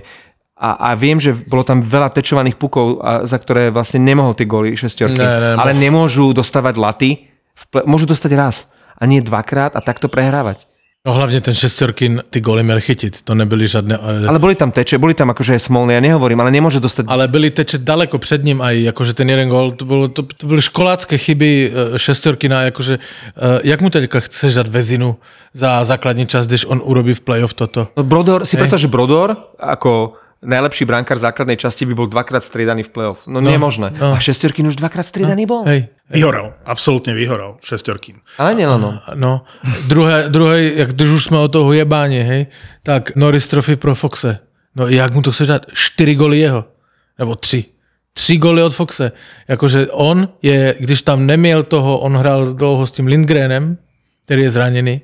[0.59, 4.47] A, a viem, že bolo tam veľa tečovaných pukov, a, za ktoré vlastne nemohol tie
[4.47, 5.19] góly šestiorky.
[5.19, 7.09] Ne, ne, ale nemôžu dostávať laty.
[7.55, 8.55] V ple- môžu dostať raz
[8.95, 10.68] a nie dvakrát a takto prehrávať.
[11.07, 13.21] No hlavně ten šestorkin ty goly měl chytit.
[13.21, 13.97] To nebyly žádné...
[14.23, 17.07] eh, Ale boli tam teče, boli tam akože aj smolné, ja nehovorím, ale nemôže dostať
[17.07, 20.43] Ale byly teče daleko před ním a jakože ten jeden gol, to, bylo, to, to
[20.47, 25.15] byly školácké chyby eh, šestorkina, jakože eh, jak mu teďka chceš dát vezinu
[25.53, 27.87] za základní čas, když on urobí v playoff toto?
[27.97, 32.83] No Brodor, si predstav, že Brodor ako najlepší brankár základnej časti by bol dvakrát striedaný
[32.83, 33.27] v play-off.
[33.27, 33.91] No, no nemožné.
[33.99, 34.13] no.
[34.15, 35.67] A Šestorkin už dvakrát striedaný bol.
[35.67, 35.91] Hej.
[36.09, 38.17] Vyhorel, absolútne vyhorel, šestorkin.
[38.41, 38.97] Ale nielen on.
[39.13, 39.45] No,
[39.85, 42.47] druhé, druhé, jak když už jsme o toho jebáně, hej,
[42.83, 44.39] tak Norris Trophy pro Foxe.
[44.75, 45.65] No jak mu to chceš dát?
[45.73, 46.65] Čtyři goly jeho.
[47.19, 47.65] Nebo tři.
[48.13, 49.11] Tři goly od Foxe.
[49.47, 53.77] Jakože on je, když tam neměl toho, on hrál dlouho s tím Lindgrenem,
[54.25, 55.01] který je zraněný,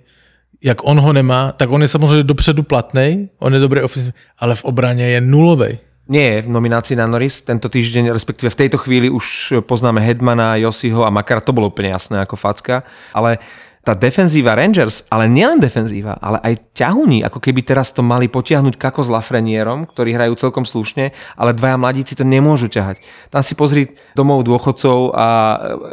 [0.66, 4.56] jak on ho nemá, tak on je samozřejmě dopředu platnej, on je dobrý ofenzivní, ale
[4.56, 5.78] v obraně je nulovej.
[6.10, 10.56] Nie je v nominácii na Norris tento týždeň, respektíve v tejto chvíli už poznáme Hedmana,
[10.56, 13.42] Josiho a Makara, to bolo úplne jasné ako facka, ale
[13.86, 18.82] tá defenzíva Rangers, ale nielen defenzíva, ale aj ťahúni, ako keby teraz to mali potiahnuť
[18.82, 23.06] kako s Lafrenierom, ktorí hrajú celkom slušne, ale dvaja mladíci to nemôžu ťahať.
[23.30, 25.28] Tam si pozri domov dôchodcov a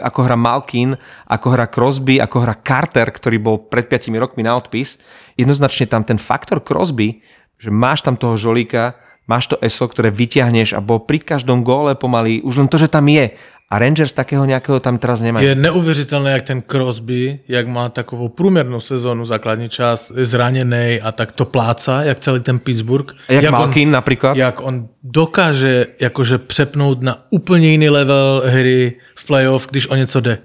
[0.09, 0.96] ako hra Malkin,
[1.28, 4.96] ako hra Crosby, ako hra Carter, ktorý bol pred 5 rokmi na odpis.
[5.37, 7.20] Jednoznačne tam ten faktor Crosby,
[7.61, 8.96] že máš tam toho žolíka,
[9.27, 12.91] máš to ESO, ktoré vyťahneš a bol pri každom góle pomaly, už len to, že
[12.91, 13.33] tam je.
[13.73, 15.49] A Rangers takého nejakého tam teraz nemajú.
[15.49, 21.13] Je neuvěřitelné, jak ten Crosby, jak má takovou průměrnou sezónu, základní část, je zraněný a
[21.13, 23.17] tak to pláca, jak celý ten Pittsburgh.
[23.29, 24.37] A jak, jak Malkin on, napríklad.
[24.37, 30.21] Jak on dokáže jakože přepnout na úplně jiný level hry v playoff, když o něco
[30.21, 30.39] jde.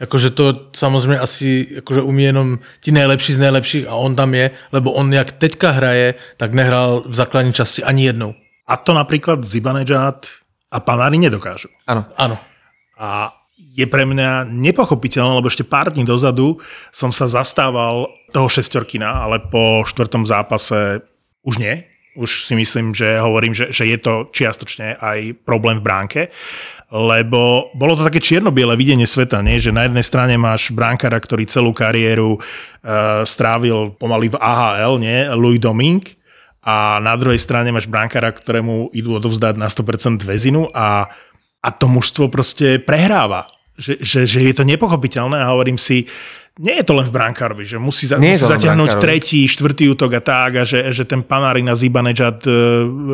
[0.00, 4.50] Jakože to samozřejmě asi jakože umí jenom ti nejlepší z nejlepších a on tam je,
[4.72, 8.34] lebo on jak teďka hraje, tak nehrál v základní části ani jednou.
[8.66, 10.26] A to napríklad Zibanejad
[10.70, 11.68] a Panári nedokážu.
[11.86, 12.04] Áno.
[12.16, 12.36] Ano.
[12.98, 16.60] A je pre mňa nepochopiteľné, lebo ešte pár dní dozadu
[16.92, 21.04] som sa zastával toho šestorkina, ale po štvrtom zápase
[21.44, 21.84] už nie.
[22.16, 26.20] Už si myslím, že hovorím, že, že je to čiastočne aj problém v bránke,
[26.86, 29.58] lebo bolo to také čierno-biele videnie sveta, nie?
[29.58, 35.26] že na jednej strane máš bránkara, ktorý celú kariéru uh, strávil pomaly v AHL, nie?
[35.34, 36.14] Louis Domingue,
[36.66, 41.06] a na druhej strane máš bránkara, ktorému idú odovzdať na 100% väzinu a,
[41.62, 43.46] a to mužstvo proste prehráva.
[43.78, 46.10] Že, že, že je to nepochopiteľné a hovorím si,
[46.58, 49.04] nie je to len v brankárovi, že musí, za, musí zatiahnuť brankárovi.
[49.04, 52.50] tretí, štvrtý útok a tak a že, že ten Panári na Zibanejad e,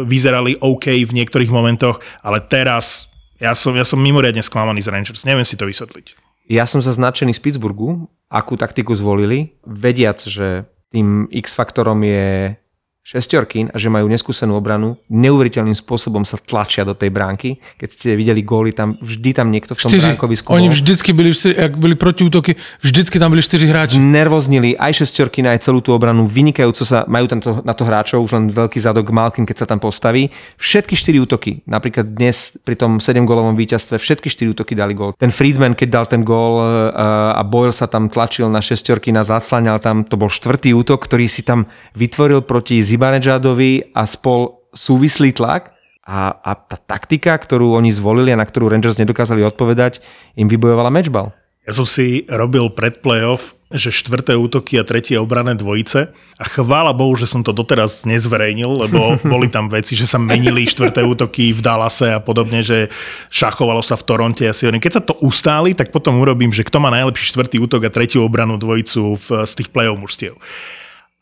[0.08, 3.11] vyzerali OK v niektorých momentoch, ale teraz
[3.42, 6.14] Ja som, ja som mimoriadne sklamaný z Rangers, neviem si to vysvetliť.
[6.46, 12.54] Ja som zaznačený z Pittsburghu, akú taktiku zvolili, vediac, že tým X-faktorom je
[13.02, 17.58] šestorkín a že majú neskúsenú obranu, neuveriteľným spôsobom sa tlačia do tej bránky.
[17.74, 20.06] Keď ste videli góly, tam vždy tam niekto v tom Čtyři.
[20.14, 23.98] bránkovisku Oni vždycky byli, jak byli protiútoky, vždycky tam byli čtyři hráči.
[23.98, 28.22] Znervoznili aj šestorky, aj celú tú obranu, vynikajúco sa, majú tam to, na to hráčov,
[28.22, 30.30] už len veľký zadok Malkin, keď sa tam postaví.
[30.62, 35.18] Všetky štyri útoky, napríklad dnes pri tom 7-golovom víťazstve, všetky štyri útoky dali gól.
[35.18, 39.26] Ten Friedman, keď dal ten gól uh, a Boyle sa tam tlačil na šestorky, na
[39.26, 41.66] zaclaňal tam, to bol štvrtý útok, ktorý si tam
[41.98, 45.72] vytvoril proti Zibanejadovi a spol súvislý tlak.
[46.02, 50.02] A, a tá taktika, ktorú oni zvolili a na ktorú Rangers nedokázali odpovedať,
[50.34, 51.30] im vybojovala matchball.
[51.62, 56.90] Ja som si robil pred playoff, že štvrté útoky a tretie obrané dvojice a chvála
[56.90, 61.54] Bohu, že som to doteraz nezverejnil, lebo boli tam veci, že sa menili štvrté útoky
[61.54, 62.90] v Dallase a podobne, že
[63.30, 64.42] šachovalo sa v Toronte.
[64.42, 67.62] Ja si hovorím, keď sa to ustáli, tak potom urobím, že kto má najlepší štvrtý
[67.62, 70.34] útok a tretiu obranu dvojicu v, z tých play-off mužstiev.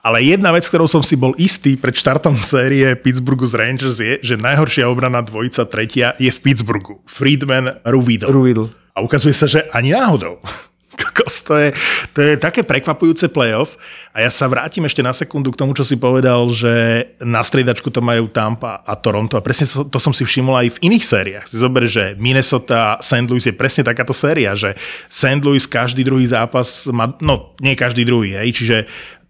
[0.01, 4.17] Ale jedna vec, ktorou som si bol istý pred štartom série Pittsburghu z Rangers je,
[4.25, 7.05] že najhoršia obrana dvojica tretia je v Pittsburghu.
[7.05, 8.33] Friedman, Ruvidl.
[8.33, 8.73] Ruvidl.
[8.97, 10.41] A ukazuje sa, že ani náhodou.
[11.01, 11.69] Kokos, to je,
[12.13, 13.81] to je také prekvapujúce playoff.
[14.13, 17.89] A ja sa vrátim ešte na sekundu k tomu, čo si povedal, že na striedačku
[17.89, 19.39] to majú Tampa a Toronto.
[19.39, 21.47] A presne to som si všimol aj v iných sériách.
[21.49, 23.25] Si zober, že Minnesota, St.
[23.31, 24.77] Louis je presne takáto séria, že
[25.09, 25.41] St.
[25.41, 28.77] Louis každý druhý zápas má, no nie každý druhý, hej, čiže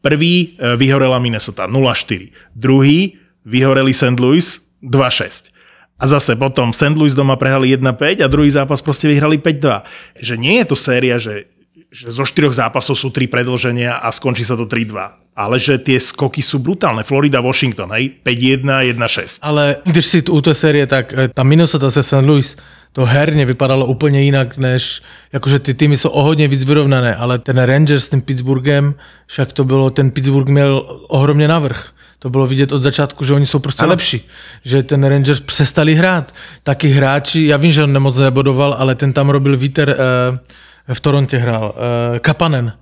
[0.03, 4.21] prvý e, vyhorela Minnesota 0-4, druhý vyhoreli St.
[4.21, 5.53] Louis 2-6.
[6.01, 6.97] A zase potom St.
[6.97, 10.25] Louis doma prehrali 1-5 a druhý zápas proste vyhrali 5-2.
[10.25, 11.53] Že nie je to séria, že,
[11.93, 15.37] že zo štyroch zápasov sú tri predlženia a skončí sa to 3-2.
[15.37, 17.05] Ale že tie skoky sú brutálne.
[17.05, 18.17] Florida, Washington, hej?
[18.25, 19.45] 5-1, 1-6.
[19.45, 22.25] Ale když si u té série, tak eh, ta Minnesota se St.
[22.25, 22.57] Louis,
[22.93, 27.39] to herně vypadalo úplně jinak, než jakože ty týmy jsou o hodně víc vyrovnané, ale
[27.39, 28.95] ten Rangers s tím Pittsburghem,
[29.27, 31.89] však to bylo, ten Pittsburgh měl ohromně navrh.
[32.19, 33.91] To bylo vidět od začátku, že oni jsou prostě ano.
[33.91, 34.29] lepší.
[34.65, 36.35] Že ten Rangers přestali hrát.
[36.63, 39.97] Taky hráči, já vím, že on nemoc nebodoval, ale ten tam robil vítr,
[40.31, 42.73] uh, v Torontě hrál, uh, Kapanen.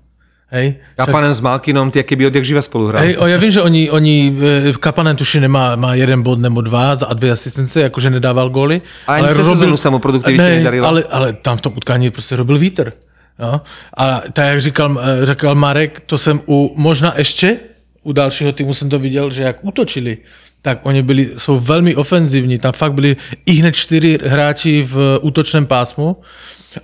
[0.48, 0.80] Hej?
[0.96, 3.12] Kapanen s Malkinom, tie keby odjak živa spolu hrali.
[3.12, 6.64] Hej, o, ja vím, že oni, oni e, Kapanen tuši nemá, má jeden bod nebo
[6.64, 8.80] dva a dvě asistence, jakože nedával góly.
[9.06, 10.88] A ani cez sezónu sa mu produktivitě ne, nedarila.
[10.88, 12.92] Ale, ale tam v tom utkání prostě robil vítr.
[13.38, 13.61] No?
[13.96, 17.56] A tak jak říkal, e, říkal Marek, to jsem u, možná ještě
[18.02, 20.18] u dalšího týmu jsem to viděl, že jak útočili,
[20.62, 22.58] tak oni byli, jsou velmi ofenzivní.
[22.58, 26.16] Tam fakt byli i hned čtyři hráči v útočném pásmu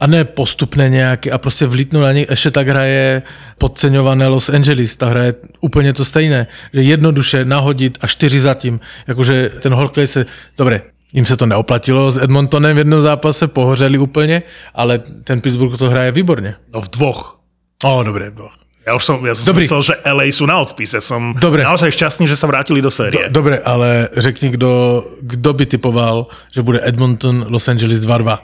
[0.00, 2.26] a ne postupné nějaké a prostě vlítnu na nich.
[2.30, 3.22] Ještě tak hraje
[3.58, 8.80] podceňované Los Angeles, ta hraje úplně to stejné, že jednoduše nahodit a čtyři zatím.
[9.06, 10.26] Jakože ten hokej se,
[10.58, 10.82] dobré,
[11.14, 14.42] jim se to neoplatilo s Edmontonem v jednom zápase, pohořeli úplně,
[14.74, 16.54] ale ten Pittsburgh to hraje výborně.
[16.74, 17.40] No v dvoch.
[17.84, 18.52] O, dobré, dvoch.
[18.84, 19.64] Ja už som, ja som Dobrý.
[19.64, 21.00] myslel, že LA sú na odpise.
[21.00, 21.64] Som Dobre.
[21.64, 23.16] naozaj šťastný, že sa vrátili do série.
[23.32, 28.38] Do, dobre, ale řekni, kdo, kdo by typoval, že bude Edmonton Los Angeles 2-2.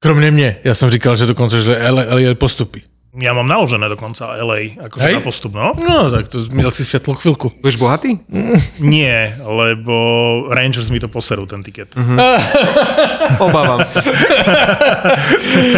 [0.00, 0.56] Kromě mě.
[0.64, 2.82] Já jsem říkal, že dokonce, že LA, LA postupí.
[3.16, 5.14] Ja mám naložené dokonca LA, akože Hej?
[5.16, 5.72] na postup, no?
[5.80, 7.48] No, tak to měl si světlo chvilku.
[7.64, 8.20] Budeš bohatý?
[8.76, 9.96] Nie, lebo
[10.52, 11.96] Rangers mi to poserú, ten tiket.
[11.96, 12.20] Mhm.
[13.48, 14.04] Obávam sa.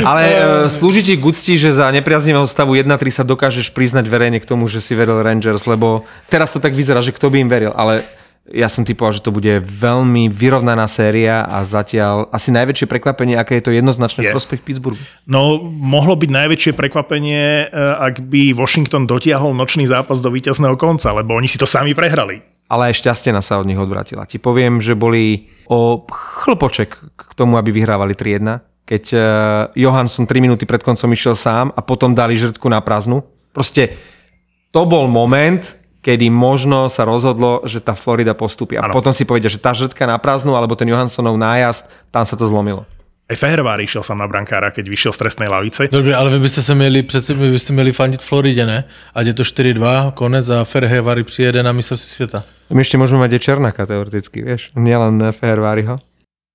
[0.03, 4.43] Ale e, slúži ti k úcti, že za nepriaznivého stavu 1-3 sa dokážeš priznať verejne
[4.43, 7.47] k tomu, že si veril Rangers, lebo teraz to tak vyzerá, že kto by im
[7.47, 8.03] veril, ale
[8.53, 13.61] ja som typoval, že to bude veľmi vyrovnaná séria a zatiaľ asi najväčšie prekvapenie, aké
[13.61, 14.31] je to jednoznačné Je.
[14.31, 15.01] v prospech Pittsburghu.
[15.29, 21.13] No, mohlo byť najväčšie prekvapenie, e, ak by Washington dotiahol nočný zápas do víťazného konca,
[21.13, 22.41] lebo oni si to sami prehrali.
[22.69, 24.29] Ale aj šťastená sa od nich odvratila.
[24.29, 28.61] Ti poviem, že boli o chlpoček k tomu, aby vyhrávali 3-1.
[28.85, 29.21] Keď uh,
[29.73, 33.25] Johansson 3 minúty pred koncom išiel sám a potom dali žrtku na prázdnu.
[33.57, 33.97] Proste
[34.69, 35.65] to bol moment,
[36.03, 38.79] kedy možno sa rozhodlo, že tá Florida postupí.
[38.79, 38.95] A Áno.
[38.95, 42.47] potom si povedia, že tá žrtka na prázdnu alebo ten Johanssonov nájazd, tam sa to
[42.47, 42.87] zlomilo.
[43.29, 45.93] Aj Fehervári išiel sám na brankára, keď vyšiel z trestnej lavice.
[45.93, 48.85] Dobře, ale vy byste se měli, přece vy byste měli fandit Floridě, ne?
[49.15, 52.43] Ať je to 4-2, konec a Ferhevary přijede na mistrovství světa.
[52.73, 54.77] My ešte môžeme mať aj Černáka teoreticky, vieš?
[54.77, 56.05] Nielen Feherváriho.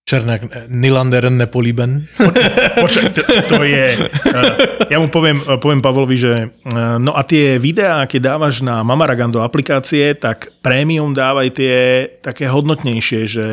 [0.04, 2.08] Černák, eh, Nylander nepolíben.
[2.84, 3.96] Počkaj, to, to je...
[3.96, 6.52] Uh, ja mu poviem, uh, poviem Pavlovi, že
[7.00, 11.76] no a tie videá, keď dávaš na Mamaragan do aplikácie, tak prémium dávaj tie
[12.20, 13.46] také hodnotnejšie, že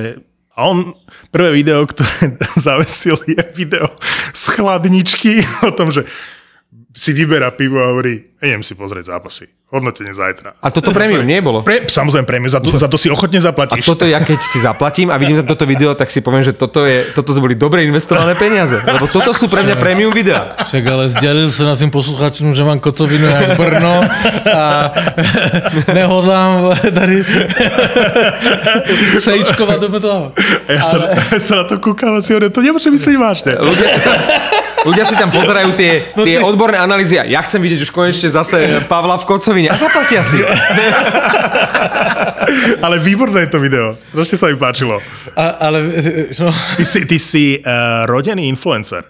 [0.61, 0.93] a on,
[1.31, 2.37] prvé video, ktoré
[2.67, 3.87] zavesil, je video
[4.35, 6.05] z chladničky o tom, že
[6.91, 9.47] si vyberá pivo a hovorí, idem si pozrieť zápasy.
[9.71, 10.59] Hodnotenie zajtra.
[10.59, 11.63] A toto premium nebolo.
[11.63, 13.87] Pre, samozrejme premium, za to, za to si ochotne A zaplatíš.
[13.87, 16.83] toto ja keď si zaplatím a vidím tam toto video, tak si poviem, že toto,
[16.91, 18.83] je, toto boli dobre investované peniaze.
[18.83, 20.59] Lebo toto sú pre mňa premium videá.
[20.67, 24.03] Však ale sdělil se našim posluchačům, že mám kocovinu jak Brno
[24.51, 24.91] a
[25.95, 27.23] nehodlám tady
[29.23, 30.33] sejčkovat do toho.
[30.67, 33.55] A ja, sa, ja sa na to kúkam a si hovorím, to nemôže myslieť vážne.
[33.55, 33.87] Ľudia
[34.83, 38.81] ľudia si tam pozerajú tie, tie odborné analýzy a ja chcem vidieť už konečne zase
[38.87, 40.41] Pavla v kocovine a zaplatia si.
[42.85, 43.97] Ale výborné je to video.
[44.01, 45.01] Strašne sa mi páčilo.
[45.37, 45.83] A, ale
[46.39, 49.05] no, Ty si, ty si uh, rodený influencer.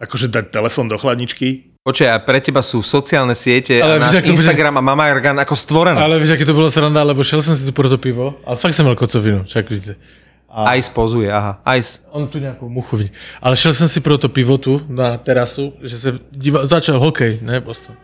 [0.00, 1.68] Akože dať telefón do chladničky.
[1.80, 5.08] Počkaj, a pre teba sú sociálne siete Ale a víš, náš bude- Instagram a Mama
[5.08, 5.96] Organ ako stvorené.
[5.96, 8.56] ale víš, aké to bylo sranda, lebo šel jsem si tu pro to pivo, ale
[8.56, 9.64] fakt jsem měl kocovinu, však
[10.58, 10.76] víte.
[10.76, 11.60] Ice pozuje, aha.
[11.76, 11.98] Ice.
[12.10, 13.10] On tu nějakou muchu vidí.
[13.42, 17.38] Ale šel jsem si pro to pivo tu na terasu, že se díval, začal hokej,
[17.42, 17.96] ne, Boston.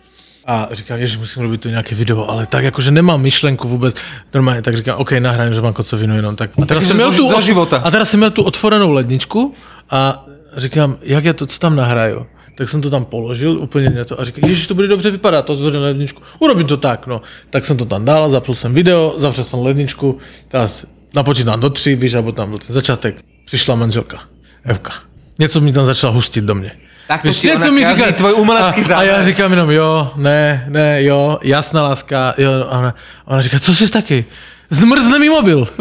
[0.47, 3.97] A říkám, že musím robit tu nějaké video, ale tak jakože nemám myšlenku vůbec
[4.35, 6.51] normálně, tak říkám, OK, nahrajem, že mám kocovinu jenom tak.
[6.63, 7.77] A teraz, jsem měl tu, života.
[7.85, 9.55] a teraz jsem měl tu otvorenou ledničku
[9.91, 12.27] a říkám, jak je to, co tam nahraju?
[12.57, 15.57] Tak jsem to tam položil úplně něco a říkám, ježiš, to bude dobře vypadat, to
[15.57, 16.23] zvedne ledničku.
[16.39, 17.23] Urobím to tak, no.
[17.51, 21.94] Tak jsem to tam dal, zapl jsem video, zavřel jsem ledničku, teraz napočítám do tří,
[21.94, 23.16] víš, alebo tam byl ten začátek.
[23.44, 24.20] Přišla manželka,
[24.64, 24.92] Evka.
[25.38, 26.72] Něco mi tam začala hustit do mě.
[27.09, 31.02] Tak to ti ona kazí tvoj umelecký a, a já říkám jenom jo, ne, ne,
[31.02, 32.50] jo, jasná láska, jo.
[32.70, 32.94] A ona,
[33.26, 34.24] a ona říká, co jsi taky?
[34.70, 35.68] Zmrzne mi mobil.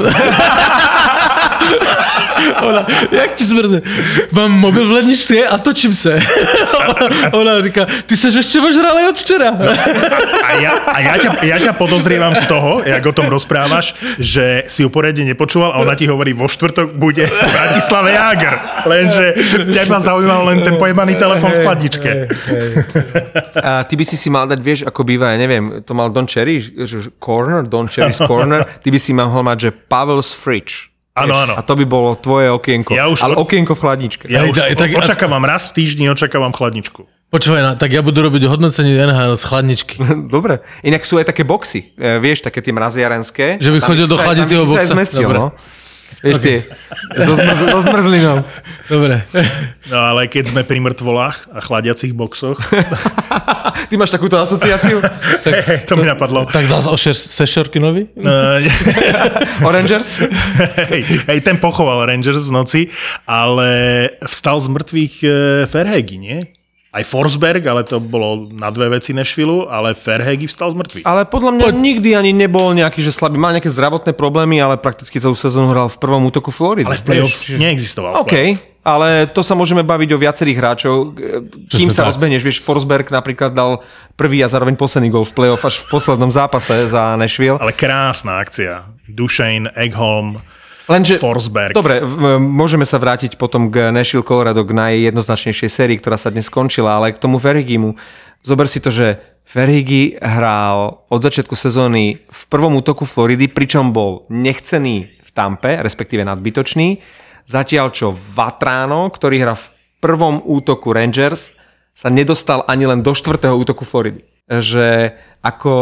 [2.62, 3.82] ona, jak ti zmrzne?
[4.32, 6.20] Mám mobil v ledničce a točím se.
[7.40, 9.50] ona, říká, ty seš ještě ožralý od včera.
[10.44, 14.64] A ja, a ja, ťa, ja ťa podozrievam z toho, jak o tom rozprávaš, že
[14.70, 18.56] si ju poriadne nepočúval a ona ti hovorí, vo štvrtok bude v Bratislave Jager.
[18.86, 19.26] Lenže
[19.90, 22.12] ma zaujímal len ten pojebaný telefon v chladničke.
[23.60, 26.30] A ty by si si mal dať, vieš, ako býva, ja neviem, to mal Don
[26.30, 30.95] Cherry, že Corner, Don Cherry's Corner, ty by si mohol mať, že Pavel's Fridge.
[31.16, 31.54] Áno, áno.
[31.56, 32.92] A to by bolo tvoje okienko.
[32.92, 34.28] Ja už- ale okienko v chladničke.
[34.28, 37.08] Ja Hej, už tak- očakávam raz v týždni, očakávam chladničku.
[37.32, 39.96] Počúvaj, no, tak ja budu robiť hodnocenie NHL z chladničky.
[40.36, 40.60] Dobre.
[40.84, 43.64] Inak sú aj také boxy, e, vieš, také tie mraziarenské.
[43.64, 44.96] Že by chodil do chladicieho by si sa aj boxa.
[44.96, 45.40] Zmestil, Dobre.
[45.40, 45.48] no.
[46.26, 46.66] Vieš, tie,
[47.22, 48.42] so, zmrz, so zmrzlinou.
[48.90, 49.22] Dobre.
[49.94, 52.58] No ale keď sme pri mŕtvolách a chladiacich boxoch,
[53.90, 54.98] Ty máš takúto asociáciu?
[55.90, 56.50] to mi napadlo.
[56.50, 58.18] Tak zase o šer- Sešorkinovi?
[58.18, 58.60] Eh,
[59.70, 60.18] Orangers?
[60.90, 62.82] hej, hej, ten pochoval Rangers v noci,
[63.30, 65.30] ale vstal z mŕtvych e,
[65.70, 66.55] Ferhegi, nie?
[66.96, 71.04] Aj Forsberg, ale to bolo na dve veci Nešvilu, ale Ferhegi vstal z mŕtvych.
[71.04, 73.36] Ale podľa mňa nikdy ani nebol nejaký, že slabý.
[73.36, 76.88] Mal nejaké zdravotné problémy, ale prakticky celú sezónu hral v prvom útoku Floridy.
[76.88, 78.24] Ale v play-off čiže- neexistoval.
[78.24, 80.96] OK, ale to sa môžeme baviť o viacerých hráčov.
[81.68, 83.84] Kým sa rozbehneš, vieš, Forsberg napríklad dal
[84.16, 87.60] prvý a zároveň posledný gol v play-off až v poslednom zápase za Nashville.
[87.60, 88.88] Ale krásna akcia.
[89.12, 90.40] Dušane, Eggholm,
[90.86, 91.74] Lenže, Forsberg.
[91.74, 92.06] dobre,
[92.38, 97.14] môžeme sa vrátiť potom k Nashville Colorado, k najjednoznačnejšej sérii, ktorá sa dnes skončila, ale
[97.14, 97.98] k tomu Ferhigimu.
[98.46, 104.30] Zober si to, že Ferhigi hral od začiatku sezóny v prvom útoku Floridy, pričom bol
[104.30, 107.02] nechcený v Tampe, respektíve nadbytočný,
[107.50, 109.66] zatiaľ čo Vatrano, ktorý hrá v
[110.02, 111.50] prvom útoku Rangers,
[111.96, 114.28] sa nedostal ani len do štvrtého útoku Floridy.
[114.46, 115.74] Že ako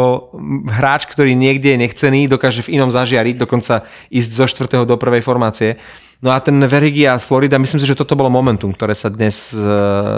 [0.70, 5.20] hráč, ktorý niekde je nechcený, dokáže v inom zažiariť, dokonca ísť zo štvrtého do prvej
[5.20, 5.76] formácie.
[6.24, 9.52] No a ten Verigi a Florida, myslím si, že toto bolo momentum, ktoré sa dnes
[9.52, 9.60] e,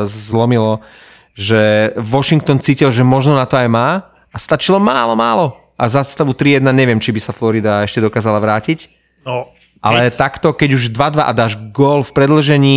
[0.06, 0.84] zlomilo,
[1.34, 5.58] že Washington cítil, že možno na to aj má a stačilo málo, málo.
[5.76, 8.88] A za stavu 3-1 neviem, či by sa Florida ešte dokázala vrátiť.
[9.26, 9.50] No,
[9.84, 12.76] Ale takto, keď už 2-2 a dáš gól v predlžení,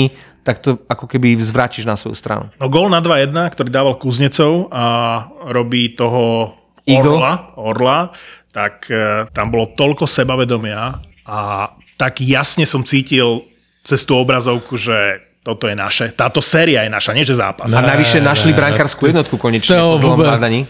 [0.49, 2.49] tak to ako keby zvrátiš na svoju stranu.
[2.57, 4.85] no gól na 2-1, ktorý dával Kuznecov a
[5.45, 6.57] robí toho
[6.89, 7.21] Eagle.
[7.21, 7.97] Orla, Orla,
[8.49, 10.97] tak e, tam bolo toľko sebavedomia
[11.29, 11.69] a
[12.01, 13.45] tak jasne som cítil
[13.85, 16.09] cez tú obrazovku, že toto je naše.
[16.17, 17.69] Táto séria je naša, nie že zápas.
[17.69, 20.65] A navyše našli ne, brankárskú ste- jednotku konečne po dlhom.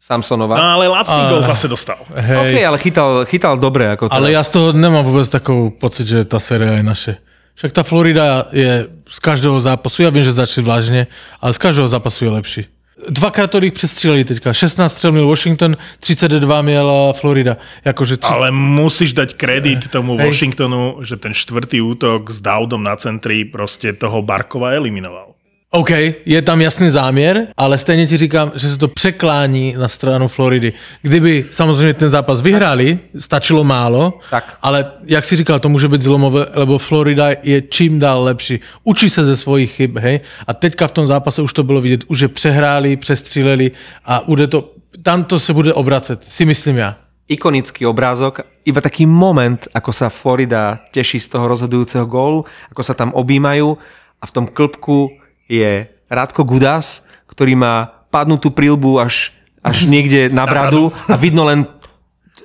[0.00, 0.54] Samsonova.
[0.58, 2.02] No, ale lacný gól zase dostal.
[2.10, 2.38] Hej.
[2.38, 3.94] OK, ale chytal, chytal dobre.
[3.94, 4.16] Ako teraz.
[4.18, 7.12] Ale ja z toho nemám vôbec takovou pocit, že tá séria je naše.
[7.60, 11.12] Však tá Florida je z každého zápasu, ja viem, že začali vážne,
[11.44, 12.62] ale z každého zápasu je lepší.
[13.08, 14.52] Dvakrát tolik přestříleli teďka.
[14.52, 17.56] 16 střel měl Washington, 32 měl eh, Florida.
[17.84, 18.32] Jakože tři...
[18.32, 20.26] Ale musíš dať kredit tomu Hej.
[20.26, 25.36] Washingtonu, že ten štvrtý útok s Dowdom na centri proste toho Barkova eliminoval.
[25.70, 25.90] OK,
[26.26, 30.72] je tam jasný záměr, ale stejně ti říkám, že se to překlání na stranu Floridy.
[31.02, 34.58] Kdyby samozřejmě ten zápas vyhrali, stačilo málo, Tak.
[34.62, 38.60] ale jak si říkal, to může být zlomové, lebo Florida je čím dál lepší.
[38.84, 40.20] Učí se ze svojich chyb, hej?
[40.46, 43.70] A teďka v tom zápase už to bylo vidět, už je přehráli, přestříleli
[44.04, 44.70] a bude to,
[45.02, 46.96] tam to se bude obracet, si myslím já.
[47.30, 52.42] ikonický obrázok, iba taký moment, ako sa Florida teší z toho rozhodujúceho gólu,
[52.74, 53.78] ako sa tam objímajú
[54.18, 55.14] a v tom klbku
[55.50, 61.66] je Radko Gudas, ktorý má padnutú prílbu až, až niekde na bradu a vidno len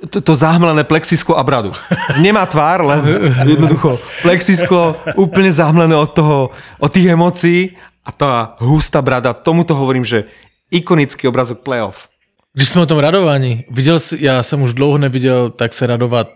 [0.10, 1.72] to, to zahmlené plexisklo a bradu.
[2.18, 3.02] Nemá tvár, len
[3.54, 6.38] jednoducho plexisklo úplne zahmlené od toho,
[6.82, 10.30] od tých emócií a tá hustá brada, tomuto hovorím, že
[10.70, 12.10] ikonický obrazok playoff.
[12.54, 16.28] Když jsme o tom radování, viděl jsi, já jsem už dlouho neviděl tak se radovat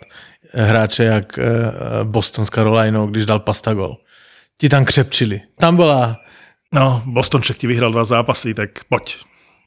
[0.54, 1.44] eh, hráče jak eh,
[2.04, 3.98] Boston s Carolinou, když dal pasta gol.
[4.58, 5.42] Ti tam křepčili.
[5.60, 6.18] Tam byla,
[6.74, 9.16] No, Bostonček ti vyhral dva zápasy, tak poď.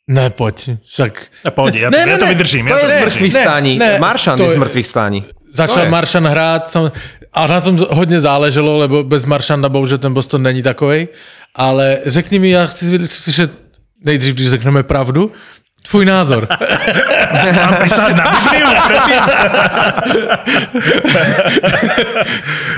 [0.09, 2.67] ne pojď, však Ja pohodě, ja, Ne, to, ne, ja to vydržím.
[2.67, 3.79] To ja je to z mŕtvych stání.
[3.79, 5.25] ne, Maršan to je z mŕtvych stání.
[5.55, 5.89] začal.
[5.91, 6.93] Maršan hrát sam,
[7.33, 11.09] a na tom hodně záleželo, lebo bez Maršanda bohužel ten Boston není takovej,
[11.55, 13.51] ale řekni mi, já chci slyšet
[14.05, 15.33] nejdřív, když řekneme pravdu,
[15.83, 16.49] tvůj názor.
[17.57, 18.69] Mám prisahať na Bibliu?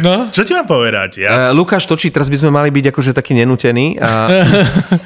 [0.03, 1.19] No, Čo ti mám povedať?
[1.19, 3.97] Uh, Ja Lukáš točí, teraz by sme mali byť akože taký nenútený.
[3.99, 4.29] A,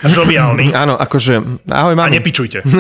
[0.03, 0.73] žoviálny.
[0.73, 1.35] áno, akože,
[1.65, 2.19] ahoj A mami.
[2.19, 2.65] nepičujte.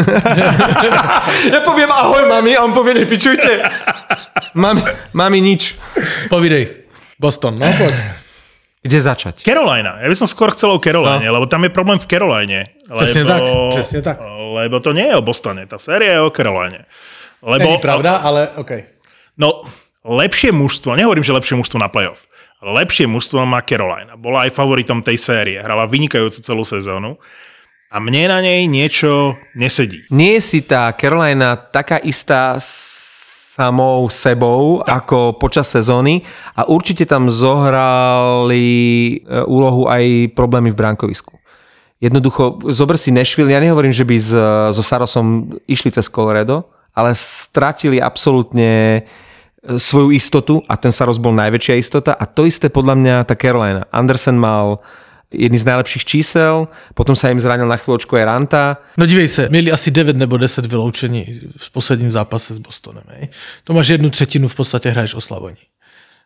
[1.48, 3.62] Ja poviem ahoj mami a on povie nepičujte.
[4.54, 4.80] mami,
[5.12, 5.76] mami nič.
[6.28, 6.88] povídej.
[7.16, 7.94] Boston, no pojď.
[8.78, 9.34] Kde začať?
[9.42, 9.98] Carolina.
[9.98, 11.34] Ja by som skôr chcel o Caroline, no.
[11.34, 12.60] lebo tam je problém v Caroline.
[12.86, 13.40] Lebo, Presne tak,
[13.74, 14.16] presne tak.
[14.54, 16.88] Lebo to nie je o Bostone, tá séria je o Caroline.
[17.44, 18.72] Lebo, Není pravda, ale OK.
[19.38, 19.62] No,
[20.02, 22.26] lepšie mužstvo, nehovorím, že lepšie mužstvo na playoff,
[22.64, 24.18] lepšie mužstvo má Carolina.
[24.18, 27.20] Bola aj favoritom tej série, hrala vynikajúcu celú sezónu
[27.88, 30.04] a mne na nej niečo nesedí.
[30.10, 32.58] Nie je si tá Carolina taká istá
[33.58, 36.22] samou sebou ako počas sezóny
[36.54, 41.34] a určite tam zohrali e, úlohu aj problémy v bránkovisku.
[41.98, 44.30] Jednoducho, zober si Nashville, ja nehovorím, že by s,
[44.70, 46.62] so Sarosom išli cez Colorado,
[46.94, 52.70] ale stratili absolútne e, svoju istotu a ten Saros bol najväčšia istota a to isté
[52.70, 53.82] podľa mňa tá Carolina.
[53.90, 54.78] Andersen mal
[55.28, 58.64] jedný z najlepších čísel, potom sa im zranil na chvíľočku aj Ranta,
[58.96, 63.04] No dívej se, měli asi 9 nebo 10 vyloučení v posledním zápase s Bostonem.
[63.08, 63.28] Hej.
[63.64, 65.66] To máš jednu třetinu, v podstatě hraješ oslabení.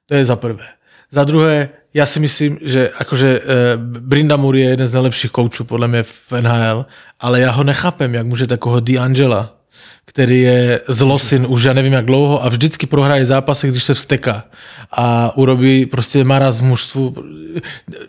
[0.07, 0.67] To je za prvé.
[1.11, 3.43] Za druhé, já si myslím, že akože e,
[3.77, 6.87] Brinda Moore je jeden z nejlepších koučů podle mě v NHL,
[7.21, 9.62] ale já ho nechápem, jak může takového D'Angela,
[10.07, 13.95] který je z Losin už já nevím jak dlouho a vždycky prohraje zápasy, když se
[13.95, 14.45] vsteká
[14.93, 17.15] a urobí prostě maraz v mužstvu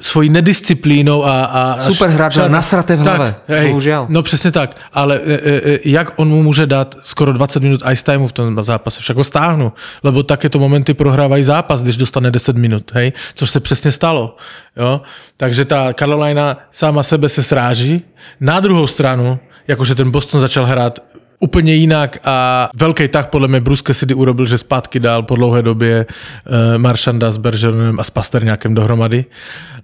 [0.01, 1.45] svojí nedisciplínou a...
[1.45, 4.05] a Super hráč, ale nasraté v hlave, Tak, bohužiaľ.
[4.09, 7.81] No přesně tak, ale e, e, e, jak on mu může dát skoro 20 minut
[7.91, 12.31] ice timeu v tom zápase, však ho stáhnu, lebo takéto momenty prohrávají zápas, když dostane
[12.31, 14.35] 10 minut, hej, což se přesně stalo,
[14.77, 15.01] jo,
[15.37, 18.01] takže ta Carolina sama sebe se sráží,
[18.39, 20.99] na druhou stranu, jakože ten Boston začal hrát
[21.39, 25.61] úplně jinak a velký tak podle mě Bruce Cassidy urobil, že zpátky dál po dlouhé
[25.61, 29.25] době uh, Maršanda s Bergeronem a s Pasterňákem dohromady.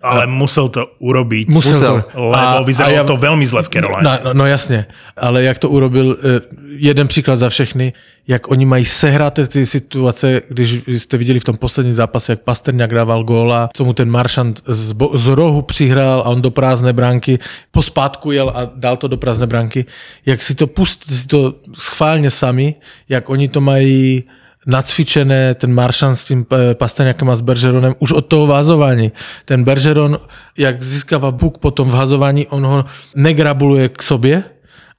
[0.02, 2.04] Ale musel to urobiť, Musel, Musel.
[2.12, 2.24] to.
[2.24, 4.04] lebo vyzeralo to veľmi zle v Caroline.
[4.04, 4.86] No, no, no jasně,
[5.18, 6.42] ale jak to urobil, eh,
[6.80, 7.94] jeden příklad za všechny,
[8.30, 12.94] jak oni mají sehraté ty situace, když jste viděli v tom posledním zápase, jak Pasterňák
[12.94, 16.94] dával góla, co mu ten Maršant z, bo- z rohu přihrál a on do prázdné
[16.94, 17.40] branky,
[17.72, 19.86] po spátku jel a dal to do prázdné branky,
[20.26, 22.76] jak si to pust, si to schválně sami,
[23.10, 24.24] jak oni to mají
[24.66, 29.12] nacvičené, ten Maršan s tím eh, Pasterňákem a s Bergeronem už od toho vázování.
[29.46, 30.20] Ten Bergeron,
[30.58, 34.44] jak získává buk potom v hazování, on ho negrabuluje k sobě,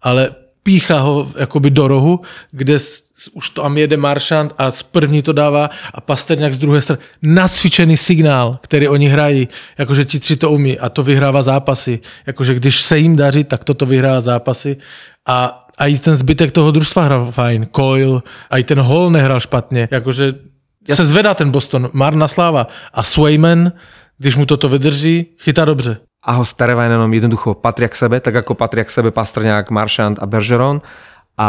[0.03, 0.31] ale
[0.62, 2.79] píchá ho jakoby do rohu, kde
[3.29, 7.03] už tam jede Maršant a z první to dává a Pasterňák z druhé strany.
[7.23, 12.01] Nacvičený signál, který oni hrají, jakože ti tři to umí a to vyhrává zápasy.
[12.27, 14.77] Jakože když se jim daří, tak toto vyhrává zápasy
[15.29, 17.69] a a i ten zbytek toho družstva hral fajn.
[17.77, 19.89] Coil, a i ten Hall nehral špatně.
[19.91, 20.35] Jakože
[20.93, 22.67] se zvedá ten Boston, marná sláva.
[22.93, 23.73] A Swayman,
[24.19, 25.97] když mu toto vydrží, chytá dobře.
[26.21, 30.21] a ho s Terevajnenom jednoducho patria k sebe, tak ako patria k sebe Pastrňák, Maršant
[30.21, 30.85] a Bergeron.
[31.41, 31.49] A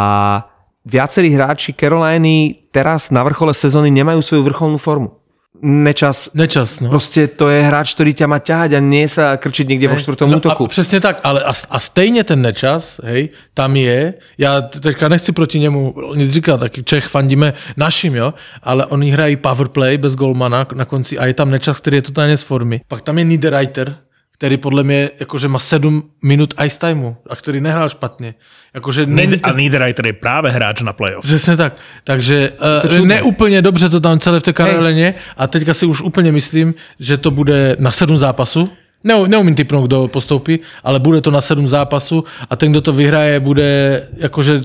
[0.85, 5.21] viacerí hráči Caroliny teraz na vrchole sezóny nemajú svoju vrcholnú formu.
[5.61, 6.89] Nečas, Nečas, no.
[6.89, 10.33] proste to je hráč, ktorý ťa má ťahať a nie sa krčiť niekde vo štvrtom
[10.33, 10.65] No útoku.
[10.65, 15.31] A přesně tak, ale a, a stejně ten nečas, hej, tam je, já teďka nechci
[15.31, 20.67] proti němu nic říkat, taky Čech fandíme našim, jo, ale oni hrají powerplay bez golmana
[20.73, 22.81] na konci a je tam nečas, který je totálně z formy.
[22.87, 23.95] Pak tam je Niederreiter,
[24.41, 28.33] který podle mě jakože má 7 minut ice timeu a který nehrál špatně.
[28.73, 31.25] Jakože není A Niederreiter je práve hráč na playoff.
[31.25, 31.77] Přesně tak.
[32.03, 32.51] Takže
[32.97, 36.73] uh, neúplně dobře to tam celé v té Karolině a teďka si už úplně myslím,
[36.99, 38.69] že to bude na sedm zápasů.
[39.03, 42.93] Ne, neumím typnout, kdo postoupí, ale bude to na sedm zápasů a ten, kdo to
[42.93, 44.61] vyhraje, bude jakože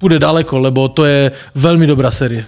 [0.00, 2.46] bude daleko, lebo to je velmi dobrá série.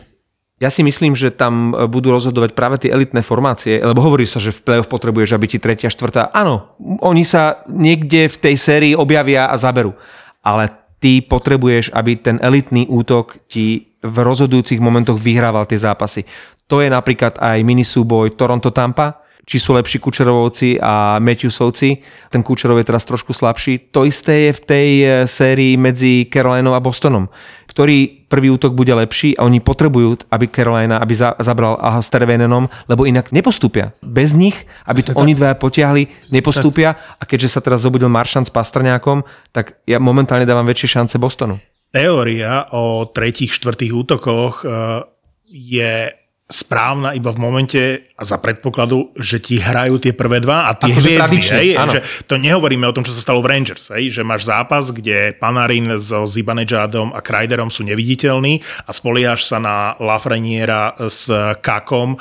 [0.57, 4.41] Ja si myslím, že tam e, budú rozhodovať práve tie elitné formácie, lebo hovorí sa,
[4.41, 6.33] že v play-off potrebuješ, aby ti tretia, štvrtá.
[6.33, 6.73] Áno,
[7.05, 9.93] oni sa niekde v tej sérii objavia a zaberú.
[10.41, 16.25] Ale ty potrebuješ, aby ten elitný útok ti v rozhodujúcich momentoch vyhrával tie zápasy.
[16.73, 22.03] To je napríklad aj minisúboj Toronto-Tampa, či sú lepší Kučerovovci a Matthewsovci.
[22.35, 23.95] Ten Kučerov je teraz trošku slabší.
[23.95, 27.31] To isté je v tej e, sérii medzi Carolinou a Bostonom,
[27.77, 32.09] ktorý prvý útok bude lepší a oni potrebujú, aby Carolina aby za, zabral aha, s
[32.09, 33.93] Tervenenom, lebo inak nepostúpia.
[34.01, 38.53] Bez nich, aby to oni dvaja potiahli, nepostúpia a keďže sa teraz zobudil Maršant s
[38.57, 41.61] Pastrňákom, tak ja momentálne dávam väčšie šance Bostonu.
[41.93, 45.05] Teória o tretích, štvrtých útokoch eh,
[45.53, 46.16] je
[46.47, 47.83] správna iba v momente
[48.15, 51.39] a za predpokladu, že ti hrajú tie prvé dva a tie Akože hviezdy.
[51.43, 51.93] Hej, áno.
[51.99, 55.35] že to nehovoríme o tom, čo sa stalo v Rangers, hej, že máš zápas, kde
[55.35, 61.27] Panarin so Zibanejadom a Kreiderom sú neviditeľní a spoliaš sa na Lafreniera s
[61.59, 62.15] Kakom,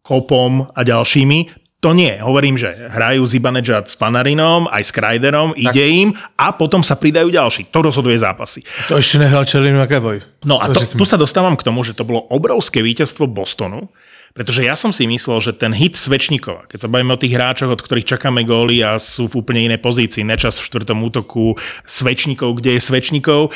[0.00, 1.65] Kopom a ďalšími.
[1.84, 2.16] To nie.
[2.16, 7.28] Hovorím, že hrajú Zibanejad s Panarinom, aj s Kreiderom, ide im a potom sa pridajú
[7.28, 7.68] ďalší.
[7.68, 8.64] To rozhoduje zápasy.
[8.88, 10.20] To ještě nehrál Červený McAvoy.
[10.44, 13.92] No a to, tu sa dostávam k tomu, že to bolo obrovské víťazstvo Bostonu,
[14.32, 17.72] pretože ja som si myslel, že ten hit Svečníkova, keď sa bavíme o tých hráčoch,
[17.72, 21.56] od ktorých čakáme góly a sú v úplne inej pozícii, nečas v štvrtom útoku,
[21.88, 23.52] Svečníkov, kde je Svečníkov,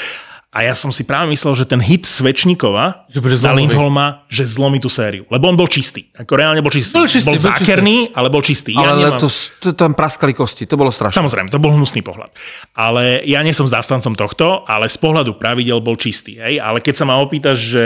[0.50, 3.70] a ja som si práve myslel, že ten hit Svečníkova Že bude zlomový.
[3.70, 5.22] Lindholma, že zlomí tú sériu.
[5.30, 6.10] Lebo on bol čistý.
[6.18, 6.98] Ako reálne bol čistý.
[6.98, 7.54] Bol čistý, bol bol čistý.
[7.54, 8.74] zákerný, ale bol čistý.
[8.74, 9.22] Ja Ale nemám...
[9.22, 11.22] to, to, tam praskali kosti, to bolo strašné.
[11.22, 12.34] Samozrejme, to bol hnusný pohľad.
[12.74, 16.42] Ale ja nie som zástancom tohto, ale z pohľadu pravidel bol čistý.
[16.42, 16.58] Hej?
[16.58, 17.84] Ale keď sa ma opýtaš, že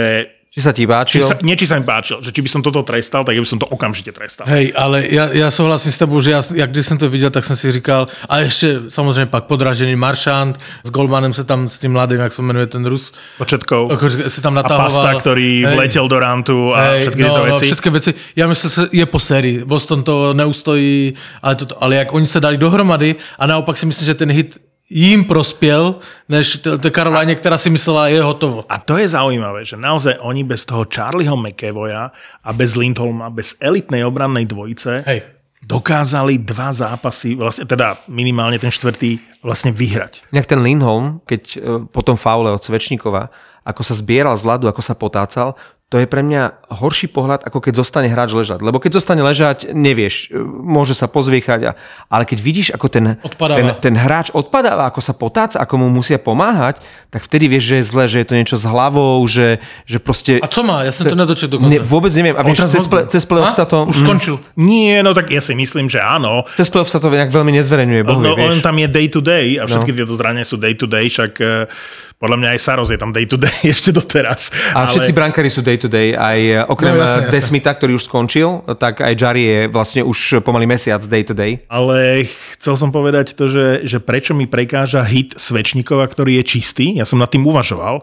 [0.54, 1.26] Či sa ti či páčil?
[1.26, 3.48] sa, nie, či sa mi páčil, že či by som toto trestal, tak ja by
[3.50, 4.46] som to okamžite trestal.
[4.46, 7.44] Hej, ale já, já souhlasím s tebou, že já, jak když jsem to viděl, tak
[7.44, 11.92] jsem si říkal, a ještě samozřejmě pak podražený Maršant, s Goldmanem se tam s tím
[11.92, 13.90] mladým, jak se jmenuje ten Rus, Početkou.
[14.28, 14.84] si tam A natahoval.
[14.84, 15.74] Pasta, ktorý Hej.
[15.74, 17.64] vletel do rantu a všetky tieto no, veci.
[17.64, 18.10] No, všetky veci.
[18.36, 19.64] Ja myslím, že je po sérii.
[19.64, 24.06] Boston to neustojí, ale, to, ale jak oni se dali dohromady a naopak si myslím,
[24.06, 24.54] že ten hit
[24.90, 25.94] jim prospěl,
[26.28, 26.60] než
[26.90, 28.64] Karolíně, která si myslela, je hotovo.
[28.68, 32.12] A to je zaujímavé, že naozaj oni bez toho Charlieho McEvoya
[32.44, 35.22] a bez Lindholma, bez elitnej obrannej dvojice Hej.
[35.64, 40.28] dokázali dva zápasy, vlastne, teda minimálne ten štvrtý, vlastne vyhrať.
[40.32, 41.58] Inak ten Lindholm, keď e,
[41.88, 43.32] po tom faule od Svečníkova,
[43.64, 45.56] ako sa zbieral z ľadu, ako sa potácal,
[45.94, 48.66] to je pre mňa horší pohľad, ako keď zostane hráč ležať.
[48.66, 51.78] Lebo keď zostane ležať, nevieš, e, môže sa pozviechať, a,
[52.10, 53.78] ale keď vidíš, ako ten, Odpadáva.
[53.78, 56.82] ten, ten hráč odpadáva, ako sa potáca, ako mu musia pomáhať,
[57.14, 60.42] tak vtedy vieš, že je zle, že je to niečo s hlavou, že, že proste...
[60.42, 60.82] A co má?
[60.82, 61.70] Já jsem to nedočetl dokonce.
[61.70, 62.34] Ne, vôbec neviem.
[62.34, 63.62] A vieš, cez, ple, cez playoff A?
[63.62, 63.86] sa to...
[63.86, 64.34] Už mm, skončil.
[64.58, 66.42] Nie, no tak ja si myslím, že áno.
[66.58, 68.58] Cez playoff sa to nejak veľmi nezverejňuje, bohu, No, vieš.
[68.58, 69.96] on tam je day to day a všetky no.
[70.02, 71.70] tieto zrania sú day to day, však eh,
[72.18, 74.48] podľa mňa aj Saros je tam day to day ešte doteraz.
[74.72, 77.34] A všetci brankári sú day to day, aj e, okrem No, no, jasne, jasne.
[77.34, 81.64] Desmita, ktorý už skončil, tak aj Jari je vlastne už pomaly mesiac day to day.
[81.68, 82.28] Ale
[82.58, 86.96] chcel som povedať to, že, že prečo mi prekáža hit Svečníkova, ktorý je čistý.
[86.96, 88.02] Ja som nad tým uvažoval.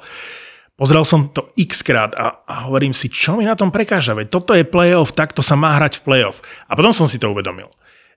[0.79, 4.17] Pozrel som to x krát a, a hovorím si, čo mi na tom prekáža?
[4.17, 6.41] Veď toto je playoff, takto sa má hrať v playoff.
[6.65, 7.69] A potom som si to uvedomil,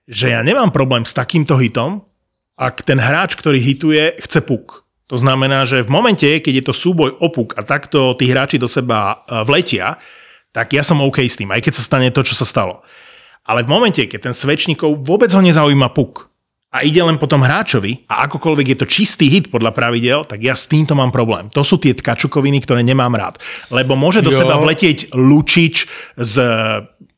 [0.09, 2.01] že ja nemám problém s takýmto hitom,
[2.55, 4.84] ak ten hráč, ktorý hituje, chce puk.
[5.05, 8.57] To znamená, že v momente, keď je to súboj o puk a takto tí hráči
[8.57, 10.01] do seba e, vletia,
[10.49, 12.81] tak ja som OK s tým, aj keď sa stane to, čo sa stalo.
[13.45, 16.33] Ale v momente, keď ten Svečníkov vôbec ho nezaujíma puk
[16.73, 20.41] a ide len po tom hráčovi a akokoľvek je to čistý hit podľa pravidel, tak
[20.41, 21.53] ja s týmto mám problém.
[21.53, 23.37] To sú tie tkačukoviny, ktoré nemám rád.
[23.69, 24.41] Lebo môže do Jo.
[24.41, 25.85] seba vletieť Lučič
[26.17, 26.35] s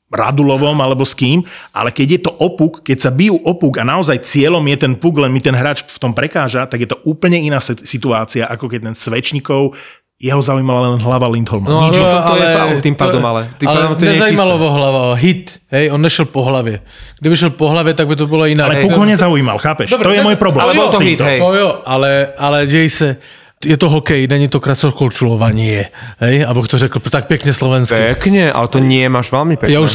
[0.07, 1.43] Radulovom alebo s kým,
[1.75, 5.19] ale keď je to opuk, keď sa bijú opuk a naozaj cieľom je ten puk,
[5.19, 8.79] len mi ten hráč v tom prekáža, tak je to úplne iná situácia, ako keď
[8.87, 9.75] ten Svečníkov
[10.17, 11.69] jeho zaujímala len hlava Lindholma.
[11.69, 12.25] No, Nič ale- iné.
[12.25, 15.91] to je faul tým pádom, ale tým ale pádom to nezajímalo ho hlava, hit, hej,
[15.93, 16.81] on nešel po hlavě.
[17.19, 18.65] Kdyby šel po hlavě, tak by to bylo jinak.
[18.65, 19.93] ale puk ho nezaujímal, chápeš?
[19.93, 20.63] Dobre, to je môj problém.
[20.65, 21.37] ale bol to hit, hej.
[21.37, 23.17] To jo, ale, ale děj se,
[23.65, 25.89] je to hokej, není to krasokorčulovanie,
[26.19, 27.95] hej, abych to řekl tak pěkně slovensky.
[27.95, 29.73] Pekne, ale to nie máš veľmi pekne.
[29.73, 29.91] Já už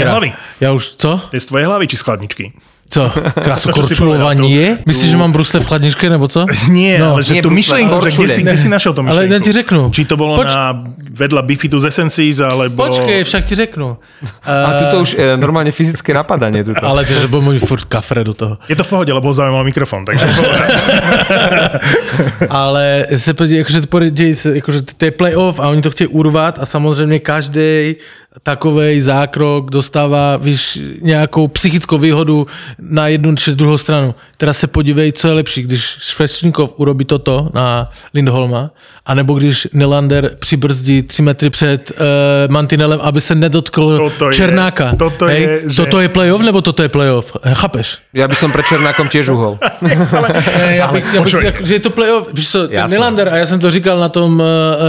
[0.00, 0.10] Niagara.
[0.10, 0.32] hlavy.
[0.60, 1.20] Já už, co?
[1.30, 2.44] To je z tvojej hlavy či z chladničky?
[2.88, 3.04] Co?
[3.04, 4.80] To, Krasokorčulovanie?
[4.80, 6.48] povedal, Myslíš, že mám brusle v chladničke, nebo co?
[6.72, 7.14] Nie, No.
[7.14, 9.34] ale že Nie tú myšlienku, že kde si, kde si našiel Ale myšlienku?
[9.34, 9.80] ja ti řeknu.
[9.92, 10.72] Či to bolo Poč- na
[11.12, 12.88] vedľa Bifitu z Essences, alebo...
[12.88, 13.98] Počkej, však ti řeknu.
[14.44, 16.64] A tu to už e, normálne fyzické napadanie.
[16.64, 16.80] Tuto.
[16.80, 18.56] Ale to, že mít furt kafre do toho.
[18.68, 20.26] Je to v pohode, lebo ho zaujímal mikrofón, takže
[22.50, 26.58] Ale se podívej, jakože, podívej se, jakože to je playoff a oni to chtějí urvat
[26.58, 27.96] a samozřejmě každý
[28.42, 32.46] takovej zákrok dostává víš, nějakou psychickou výhodu
[32.78, 34.14] na jednu či druhou stranu.
[34.38, 38.70] Teda se podívej, co je lepší, když Švestníkov urobí toto na Lindholma,
[39.06, 41.96] anebo když Nylander přibrzdí tři metry před uh,
[42.52, 44.92] mantinelem, aby se nedotkl Toto je- Černáka.
[44.98, 45.42] toto Hej?
[45.42, 47.32] je, že- Toto je playoff, nebo toto je playoff?
[47.52, 47.98] Chápeš?
[48.14, 49.58] Ja by som pre Černákom tiež uhol.
[50.78, 52.68] Já bych, já bych, jak, že je to playoff, víš co.
[52.90, 54.46] Nylander, a já jsem to říkal na tom uh,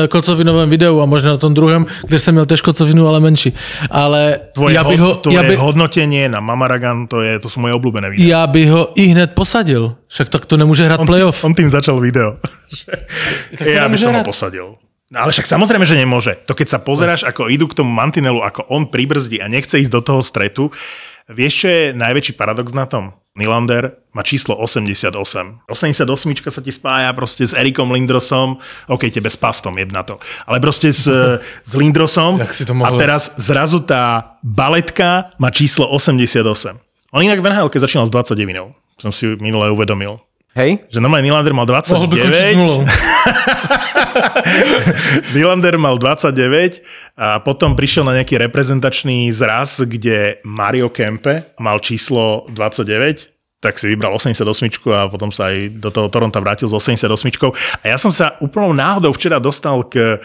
[0.10, 3.54] kocovinovém videu a možná na tom druhém, kde jsem měl tež kocovinu, ale menší.
[3.92, 7.60] Ale tvoje, já bych ho, tvoje já by, hodnotenie na Mamaragan, to, je, to sú
[7.60, 8.28] moje obľúbené videá.
[8.28, 9.96] já bych ho i hned posadil.
[10.12, 11.44] Však tak to nemůže hrát On, playoff.
[11.44, 12.36] on tým začal video.
[13.56, 14.28] Tak to ja by nemôže som ho hrať.
[14.28, 14.68] posadil.
[15.10, 16.38] No ale však samozrejme, že nemôže.
[16.46, 19.90] To keď sa pozeráš, ako idú k tomu mantinelu, ako on pribrzdí a nechce ísť
[19.90, 20.70] do toho stretu,
[21.26, 23.18] vieš, čo je najväčší paradox na tom?
[23.34, 25.66] Nylander má číslo 88.
[25.66, 26.06] 88
[26.52, 30.94] sa ti spája proste s Erikom Lindrosom, OK, tebe s Pastom, jedna to, ale proste
[30.94, 31.08] s,
[31.70, 36.46] s Lindrosom Jak si to a teraz zrazu tá baletka má číslo 88.
[37.10, 38.89] On inak v NHL začínal s 29.
[39.00, 40.20] Som si minule uvedomil.
[40.58, 40.84] Hej?
[40.90, 41.94] Že normálne Nylander mal 29.
[41.94, 42.58] Mohl by končiť.
[45.38, 46.84] Nylander mal 29
[47.16, 53.92] a potom prišiel na nejaký reprezentačný zraz, kde Mario Kempe mal číslo 29 tak si
[53.92, 54.48] vybral 88
[54.88, 57.12] a potom sa aj do toho Toronto vrátil s 88.
[57.84, 60.16] A ja som sa úplnou náhodou včera dostal k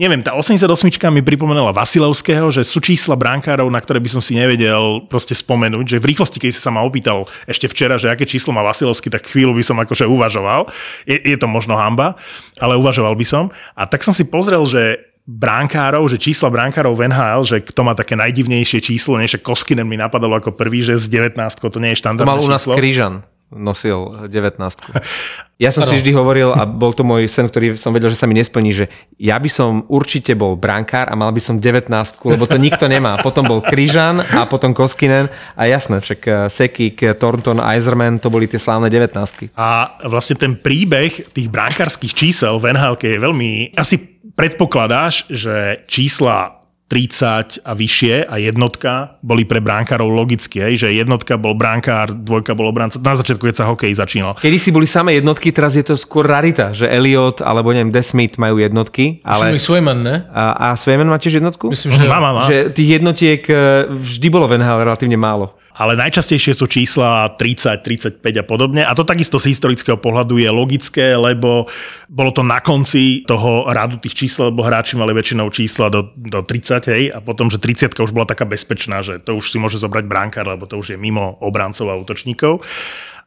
[0.00, 0.64] Neviem, tá 88
[1.12, 5.84] mi pripomenula Vasilovského, že sú čísla brankárov, na ktoré by som si nevedel proste spomenúť,
[5.84, 9.12] že v rýchlosti, keď si sa ma opýtal ešte včera, že aké číslo má Vasilovský,
[9.12, 10.72] tak chvíľu by som akože uvažoval.
[11.04, 12.16] Je, je to možno hamba,
[12.56, 13.52] ale uvažoval by som.
[13.76, 17.92] A tak som si pozrel, že bránkárov, že čísla bránkárov v NHL, že kto má
[17.92, 22.00] také najdivnejšie číslo, než Koskinen mi napadalo ako prvý, že z 19, to nie je
[22.00, 22.72] To štandardné mal u nás číslo.
[22.72, 23.20] Kryžan
[23.50, 24.62] nosil 19.
[25.60, 28.24] Ja som si vždy hovoril, a bol to môj sen, ktorý som vedel, že sa
[28.24, 28.86] mi nesplní, že
[29.20, 31.90] ja by som určite bol brankár a mal by som 19,
[32.24, 33.18] lebo to nikto nemá.
[33.20, 35.28] Potom bol Kryžan a potom Koskinen
[35.58, 39.52] a jasné, však eh, Sekik, Thornton, Eiserman, to boli tie slávne 19.
[39.58, 43.76] A vlastne ten príbeh tých brankárskych čísel v nhl je veľmi...
[43.76, 43.98] Asi
[44.38, 46.59] predpokladáš, že čísla
[46.90, 52.58] 30 a vyššie a jednotka boli pre brankárov logicky, hej, že jednotka bol brankár, dvojka
[52.58, 52.98] bol obranca.
[52.98, 54.34] Na začiatku, keď sa hokej začínal.
[54.42, 58.42] Kedy si boli samé jednotky, teraz je to skôr rarita, že Elliot alebo neviem, Desmith
[58.42, 59.54] majú jednotky, Ale...
[59.54, 59.62] ale...
[59.62, 60.26] Swayman, ne?
[60.34, 61.70] A, a Swayman má tiež jednotku?
[61.70, 62.10] Myslím, že...
[62.10, 62.42] Má, má, má.
[62.50, 65.54] Že tých jednotiek eh, vždy bolo v NHL relatívne málo.
[65.80, 68.84] Ale najčastejšie sú čísla 30, 35 a podobne.
[68.84, 71.64] A to takisto z historického pohľadu je logické, lebo
[72.12, 76.44] bolo to na konci toho radu tých čísel, lebo hráči mali väčšinou čísla do, do
[76.44, 79.80] 30, hej, a potom, že 30 už bola taká bezpečná, že to už si môže
[79.80, 82.60] zobrať brankár, lebo to už je mimo obrancov a útočníkov.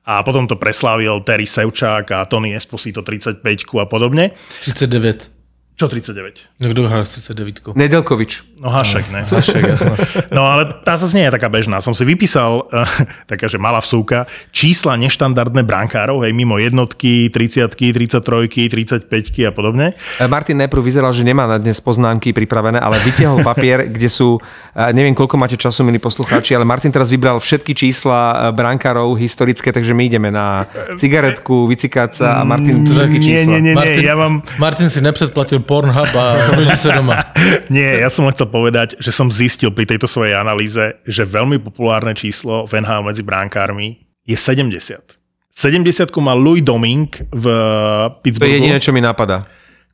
[0.06, 3.42] A potom to preslávil Terry Sevčák a Tony Esposito 35
[3.82, 4.36] a podobne.
[4.62, 5.43] 39.
[5.74, 6.62] Čo 39?
[6.62, 7.74] No kdo hrál s 39?
[7.74, 8.62] Nedelkovič.
[8.62, 9.26] No Hašek, ne?
[9.26, 9.98] Hašek, jasno.
[10.30, 11.82] No ale tá zase nie je taká bežná.
[11.82, 12.86] Som si vypísal, uh,
[13.32, 19.98] taká, že malá vsúka, čísla neštandardné brankárov, hej, mimo jednotky, 30 33 35 a podobne.
[20.22, 24.38] E, Martin najprv vyzeral, že nemá na dnes poznámky pripravené, ale vytiahol papier, kde sú,
[24.78, 29.74] e, neviem koľko máte času, milí poslucháči, ale Martin teraz vybral všetky čísla brankárov historické,
[29.74, 30.70] takže my ideme na
[31.02, 33.50] cigaretku, vycikať sa a Martin všetky Nie, čísla.
[33.50, 34.46] nie, nie, nie, Martin, ja mám...
[34.62, 36.26] Martin si nepředplatil Pornhub a
[36.60, 37.24] rodí se doma.
[37.72, 41.60] Nie, ja som len chcel povedať, že som zistil pri tejto svojej analýze, že veľmi
[41.64, 45.20] populárne číslo v NHL medzi bránkármi je 70.
[45.54, 49.46] 70 má Louis Domink v To je Pittsburghu, jediné, čo mi napadá.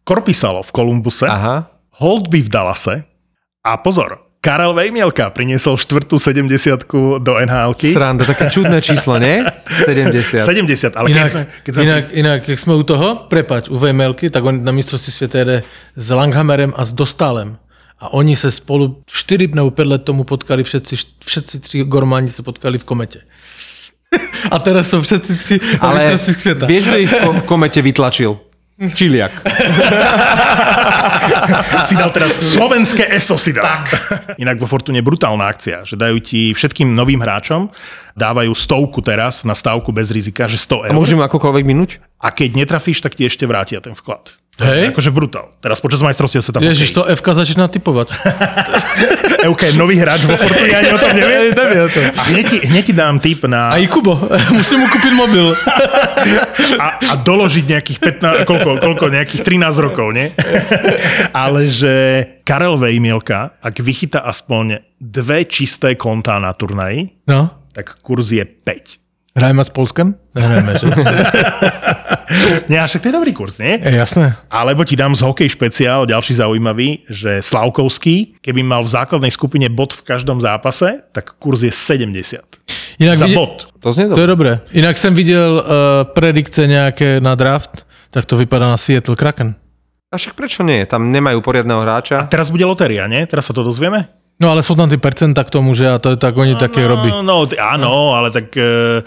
[0.08, 1.68] Korpisalo v Kolumbuse, Aha.
[2.00, 2.96] Holtby v Dallase
[3.60, 6.48] a pozor, Karel Vejmielka priniesol štvrtú 70
[7.20, 9.44] do nhl Sranda, také čudné číslo, nie?
[9.84, 10.40] 70.
[10.40, 13.76] 70, ale keď Inak, sme, keď sme inak, inak, jak jsme u toho, prepač, u
[13.76, 15.64] VMLky, tak on na mistrovství světa jede
[15.96, 17.58] s Langhammerem a s Dostalem.
[18.00, 22.44] A oni se spolu 4 nebo 5 let tomu potkali, všetci, všetci tři gormáni se
[22.44, 23.20] potkali v komete.
[24.52, 26.20] A teraz jsou všetci tři Ale
[26.66, 28.40] vieš, kto ich v ko- komete vytlačil?
[28.80, 29.44] Čiliak.
[31.90, 33.68] si dal teraz slovenské ESO si dal.
[33.68, 33.86] Tak.
[34.44, 37.68] Inak vo Fortune brutálna akcia, že dajú ti všetkým novým hráčom,
[38.16, 40.96] dávajú stovku teraz na stavku bez rizika, že 100 A eur.
[40.96, 42.00] môžem akokoľvek minúť?
[42.24, 44.40] A keď netrafíš, tak ti ešte vrátia ten vklad.
[44.60, 44.92] To Hej.
[44.92, 45.56] akože brutál.
[45.64, 48.12] Teraz počas majstrovstiev sa tam Ježiš, to FK začíná typovat.
[49.48, 51.56] Euka je nový hráč vo Fortune, ani o tom nevie.
[51.56, 52.04] Nevie o tom.
[52.12, 53.72] A hneď ti, hneď ti dám tip na...
[53.72, 54.20] A i Kubo,
[54.52, 55.56] musím mu koupit mobil.
[56.78, 58.00] A, a doložiť nejakých
[58.44, 60.30] 15, koľko, koľko, nejakých 13 rokov, nie?
[61.34, 61.94] Ale že
[62.44, 69.38] Karel Vejmielka, ak vychytá aspoň dve čisté kontá na turnaji, No, tak kurz je 5.
[69.38, 70.18] hrajeme s Polskem?
[70.36, 70.86] Nehrajeme, že?
[72.70, 73.82] Nie, však to je dobrý kurz, nie?
[73.82, 74.38] Je jasné.
[74.54, 79.66] Alebo ti dám z hokej špeciál, ďalší zaujímavý, že Slavkovský, keby mal v základnej skupine
[79.70, 82.38] bod v každom zápase, tak kurz je 70.
[83.00, 83.68] Inak Za vide- bod.
[83.80, 84.60] To znie To je dobré.
[84.76, 85.72] Inak jsem viděl uh,
[86.14, 89.56] predikce nějaké na draft, tak to vypadá na Seattle Kraken.
[90.12, 90.90] A však prečo nie?
[90.90, 92.26] Tam nemajú poriadného A hráča.
[92.34, 93.30] teraz bude lotéria, nie?
[93.30, 94.10] Teraz sa to dozvieme?
[94.42, 97.14] No ale jsou tam ty percenta k tomu, že a to tak oni také robí.
[97.14, 99.06] No, no, t- áno, ale tak e,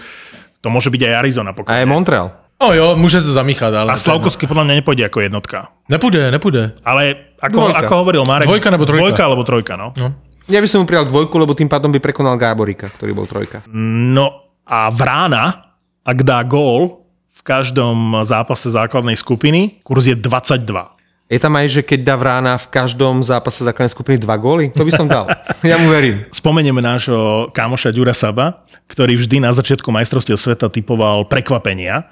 [0.62, 1.74] to môže byť aj Arizona A pokojne.
[1.82, 2.30] aj Montreal.
[2.62, 3.92] No jo, může se zamíchat, ale...
[3.92, 5.58] A Slavkovský podľa mňa nepôjde ako jednotka.
[5.90, 6.72] Nepůjde, nepůjde.
[6.86, 7.02] Ale
[7.42, 7.78] ako, Dvojka.
[7.82, 8.46] ako hovoril Marek...
[8.46, 9.02] Dvojka nebo trojka?
[9.02, 9.88] Dvojka alebo trojka, no.
[9.98, 10.14] No.
[10.50, 13.62] Ja by som mu prijal dvojku, lebo tým pádom by prekonal Gáborika, ktorý bol trojka.
[13.70, 21.02] No a Vrána, ak dá gól v každom zápase základnej skupiny, kurz je 22.
[21.32, 24.68] Je tam aj, že keď dá Vrána v každom zápase základnej skupiny dva góly?
[24.76, 25.32] To by som dal.
[25.64, 26.28] ja mu verím.
[26.28, 28.60] Spomenieme nášho kámoša Ďura Saba,
[28.92, 32.04] ktorý vždy na začiatku majstrovstiev sveta typoval prekvapenia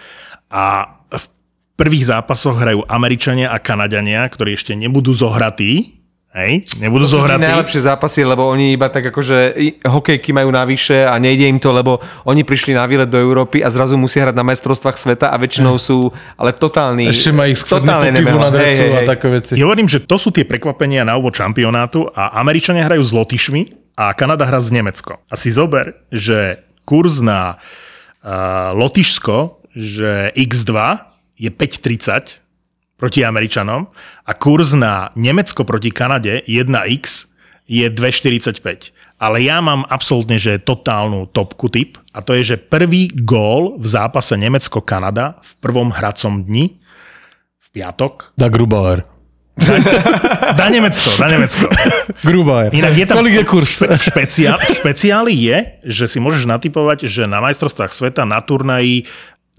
[0.48, 1.24] a v
[1.76, 5.99] prvých zápasoch hrajú Američania a Kanadiania, ktorí ešte nebudú zohratí.
[6.30, 7.42] Hej, nebudú To zohratí.
[7.42, 9.50] najlepšie zápasy, lebo oni iba tak akože
[9.82, 13.68] hokejky majú navyše a nejde im to, lebo oni prišli na výlet do Európy a
[13.70, 17.10] zrazu musia hrať na majstrovstvách sveta a väčšinou sú ale totálni.
[17.10, 19.06] Ještě mají skvrné totálne pivu na dresu Hej, hej, a hej.
[19.10, 19.52] takové věci.
[19.58, 23.62] Ja hovorím, že to sú tie prekvapenia na úvod šampionátu a Američania hrajú s Lotyšmi
[23.98, 25.18] a Kanada hra s Nemecko.
[25.26, 27.58] A si zober, že kurz na
[28.22, 30.78] uh, Lotyšsko, že X2
[31.42, 32.38] je 5,30
[33.00, 33.88] proti Američanom
[34.28, 37.32] a kurz na Nemecko proti Kanade 1x
[37.64, 38.92] je 2,45.
[39.20, 43.86] Ale ja mám absolútne, že totálnu topku typ a to je, že prvý gól v
[43.88, 46.76] zápase Nemecko-Kanada v prvom hracom dni
[47.56, 49.08] v piatok Da Grubauer.
[50.56, 51.68] Dá Nemecko, dá Nemecko.
[52.24, 52.72] Grubauer.
[52.72, 53.20] Inak je tam...
[53.20, 53.84] Kolik je kurz?
[53.84, 59.04] Špeciál, špeciáli je, že si môžeš natypovať, že na majstrovstvách sveta na turnaji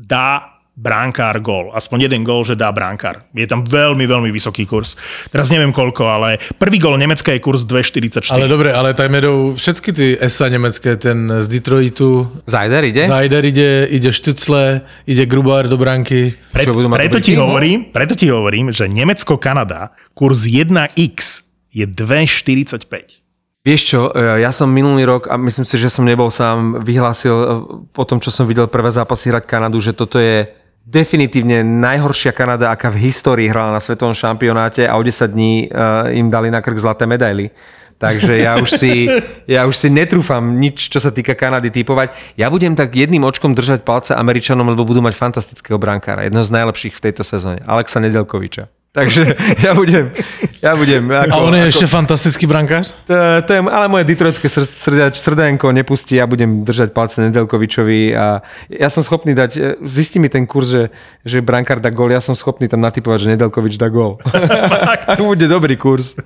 [0.01, 1.69] dá bránkár gól.
[1.77, 3.21] Aspoň jeden gól, že dá bránkár.
[3.37, 4.97] Je tam veľmi, veľmi vysoký kurz.
[5.29, 8.33] Teraz neviem koľko, ale prvý gól Nemecka je kurz 2,44.
[8.33, 13.07] Ale dobré, ale tam jedou všechny ty ESA německé, ten z Detroitu, Zajder ide?
[13.07, 16.33] Zajder ide, ide Štycle, ide Grubauer do branky.
[16.51, 23.21] Pre, Čo, preto, ti hovorím, preto ti hovorím, že Nemecko-Kanada kurz 1x je 2,45.
[23.61, 27.35] Vieš čo, e, ja som minulý rok, a myslím si, že som nebol sám, vyhlásil
[27.37, 27.47] e,
[27.93, 30.49] po tom, čo som videl prvé zápasy hrať Kanadu, že toto je
[30.85, 36.09] definitívne najhoršia Kanada, aká v histórii hrala na svetovom šampionáte a o 10 dní uh,
[36.11, 37.53] im dali na krk zlaté medaily.
[38.01, 39.05] Takže ja už, si,
[39.55, 42.33] ja už si netrúfam nič, čo sa týka Kanady typovať.
[42.33, 46.25] Ja budem tak jedným očkom držať palce Američanom, lebo budú mať fantastického brankára.
[46.25, 47.61] Jedno z najlepších v tejto sezóne.
[47.61, 48.80] Alexa Nedelkoviča.
[48.91, 49.23] Takže
[49.65, 50.11] ja budem,
[50.59, 52.95] ja budem ako, A on je ako, ještě fantastický brankář?
[53.07, 53.13] to,
[53.45, 58.43] to je, ale moje detroitské sr- srdač, srdenko nepustí, ja budem držať palce Nedelkovičovi a
[58.67, 60.83] ja som schopný dať, e, zistí mi ten kurz, že,
[61.23, 64.19] že brankár dá gól, ja som schopný tam natypovať, že Nedelkovič dá gól.
[65.17, 66.19] to bude dobrý kurz.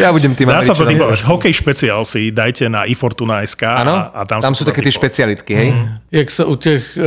[0.00, 1.20] Ja budem tým Dá sa to typovať.
[1.28, 4.96] Hokej špeciál si dajte na iFortuna.sk a, a tam, tam, tam sú sa také tie
[4.96, 5.68] špecialitky, hej?
[6.08, 7.04] Jak se u těch uh,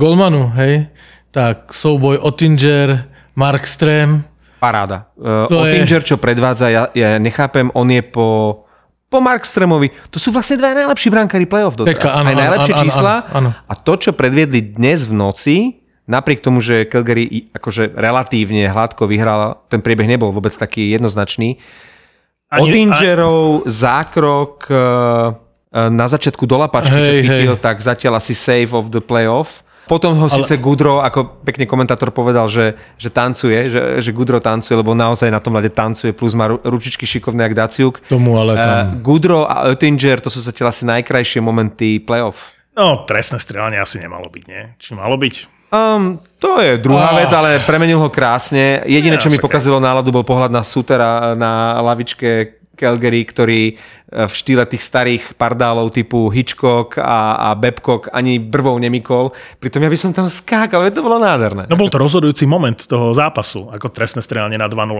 [0.00, 0.88] golmanů, hej,
[1.30, 3.04] tak souboj Ottinger,
[3.36, 4.29] Markström,
[4.60, 5.08] Paráda.
[5.16, 8.28] Uh, To je- Ottinger, čo predvádza, ja, ja nechápem, on je po
[9.10, 9.90] po Markstremovi.
[10.14, 11.98] To sú vlastne dva najlepší brankári playoff doteraz.
[11.98, 13.14] Peka, áno, Aj najlepšie áno, čísla.
[13.26, 13.48] áno, áno.
[13.66, 15.56] A to, čo predviedli dnes v noci,
[16.06, 21.58] napriek tomu, že Calgary akože relatívne hladko vyhral, ten priebeh nebol vôbec taký jednoznačný.
[22.50, 27.62] Ottingerov zákrok eh, eh, na začiatku do lapačky, čo Hej, chytil, hej.
[27.62, 29.62] tak zatiaľ asi save of the playoff.
[29.90, 34.78] Potom ho síce Gudro, ako pekne komentátor povedal, že, že tancuje, že, že Gudro tancuje,
[34.78, 37.98] lebo naozaj na tom ľade tancuje, plus má ru- ručičky šikovné jak Daciuk.
[38.06, 38.70] tomu ale tam...
[38.70, 42.54] Uh, Gudro a Oettinger, to sú zatiaľ asi najkrajšie momenty playoff.
[42.78, 44.62] No, trestné strelanie asi nemalo byť, nie?
[44.78, 45.58] Či malo byť?
[45.74, 47.18] Um, to je druhá Ah.
[47.18, 48.86] vec, ale premenil ho krásne.
[48.86, 53.74] Jediné, čo mi pokazilo náladu, bol pohľad na Sutera na lavičke Calgary, ktorý e,
[54.24, 59.36] v štýle tých starých pardálov typu Hitchcock a, a Babcock ani brvou nemikol.
[59.60, 61.68] Pritom ja by som tam skákal, to bolo nádherné.
[61.68, 64.96] No bol to rozhodujúci moment toho zápasu, ako trestné strelanie na 2-0.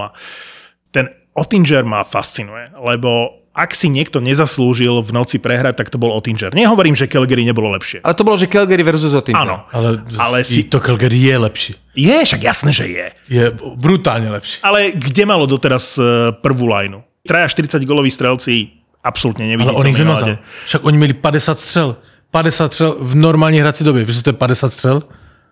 [0.92, 6.14] Ten Ottinger ma fascinuje, lebo ak si niekto nezaslúžil v noci prehrať, tak to bol
[6.14, 6.54] Ottinger.
[6.54, 7.98] Nehovorím, že Calgary nebolo lepšie.
[8.06, 9.42] Ale to bolo, že Calgary versus Oettinger.
[9.42, 10.70] Áno, Ale, ale si...
[10.70, 11.72] to Calgary je lepší.
[11.98, 13.06] Je, však jasné, že je.
[13.28, 14.62] Je brutálně lepší.
[14.62, 17.02] Ale kde malo doteraz e, prvú lajnu?
[17.26, 18.68] Traja 40 goloví strelci,
[19.04, 19.80] absolútne Ale neviditeľní.
[19.80, 20.28] on ich vymazal.
[20.66, 21.96] Však oni měli 50 střel.
[22.30, 24.04] 50 střel v normální hrací době.
[24.04, 25.02] Víš, co to je 50 střel?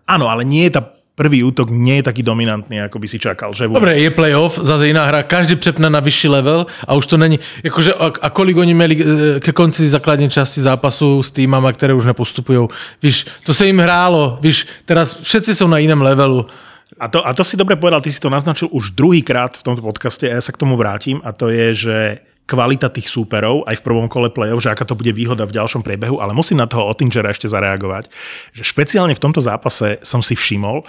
[0.09, 0.83] Áno, ale nie je tá
[1.19, 3.51] prvý útok nie je taký dominantný, ako by si čakal.
[3.51, 7.17] Že Dobre, je playoff, zase iná hra, každý přepne na vyšší level a už to
[7.19, 11.73] není, jakože a, a kolik oni měli e, ke konci základní časti zápasu s týmama,
[11.73, 12.69] které už nepostupují.
[13.03, 16.47] Víš, to se jim hrálo, víš, teraz všetci jsou na jiném levelu.
[16.99, 19.83] A to, a to si dobre povedal, ty si to naznačil už druhýkrát v tomto
[19.87, 21.99] podcaste a ja sa k tomu vrátim a to je, že
[22.49, 25.85] kvalita tých súperov aj v prvom kole play-off, že aká to bude výhoda v ďalšom
[25.85, 28.09] priebehu, ale musím na toho Ottingera ešte zareagovať,
[28.57, 30.83] že špeciálne v tomto zápase som si všimol,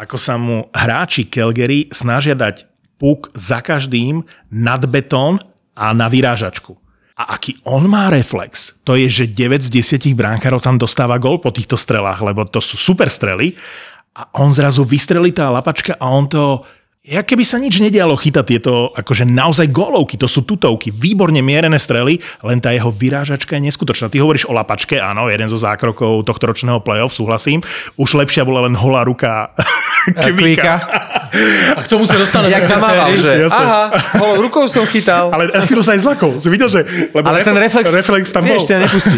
[0.00, 2.64] ako sa mu hráči Calgary snažia dať
[2.96, 5.36] puk za každým nad betón
[5.76, 6.80] a na vyrážačku.
[7.12, 11.36] A aký on má reflex, to je, že 9 z 10 bránkárov tam dostáva gol
[11.44, 13.52] po týchto strelách, lebo to sú super strely
[14.12, 16.60] a on zrazu vystrelí tá lapačka a on to
[17.02, 21.74] Ja keby sa nič nedialo chytať tieto akože naozaj golovky, to sú tutovky, výborne mierené
[21.74, 24.06] strely, len tá jeho vyrážačka je neskutočná.
[24.06, 27.58] Ty hovoríš o lapačke, áno, jeden zo zákrokov tohto ročného play-off, súhlasím.
[27.98, 29.50] Už lepšia bola len holá ruka
[30.36, 30.74] Kvíka.
[31.76, 33.56] A k tomu sa dostane Jak zamával, že Jasné.
[33.56, 33.82] aha,
[34.20, 35.32] holou rukou som chytal.
[35.32, 36.36] Ale chvíľu sa aj zlakol.
[36.36, 36.84] Si videl, že...
[37.14, 38.58] Lebo Ale ten reflex, reflex tam bol.
[38.58, 39.16] vieš, ťa nepustí.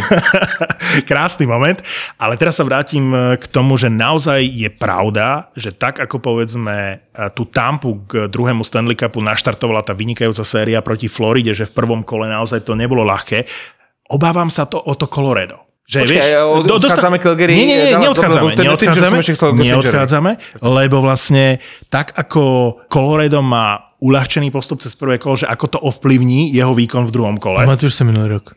[1.11, 1.80] Krásny moment.
[2.20, 6.76] Ale teraz sa vrátim e, k tomu, že naozaj je pravda, že tak ako povedzme
[6.76, 6.97] e,
[7.35, 12.07] tú tampu k druhému Stanley Cupu naštartovala tá vynikajúca séria proti Floride, že v prvom
[12.07, 13.49] kole naozaj to nebolo ľahké.
[14.12, 15.64] Obávam sa to o to Colorado.
[15.85, 18.57] Že, Počkaj, od- odchádzame Calgary, Nie, nie, nie, neodchádzame.
[18.57, 19.20] Oettinger neodchádzame,
[19.53, 20.30] neodchádzame,
[20.64, 21.61] lebo vlastne
[21.93, 22.43] tak ako
[22.89, 27.37] Colorado má uľahčený postup cez prvé kolo, že ako to ovplyvní jeho výkon v druhom
[27.37, 27.68] kole.
[27.68, 28.57] Pamatuješ si minulý rok?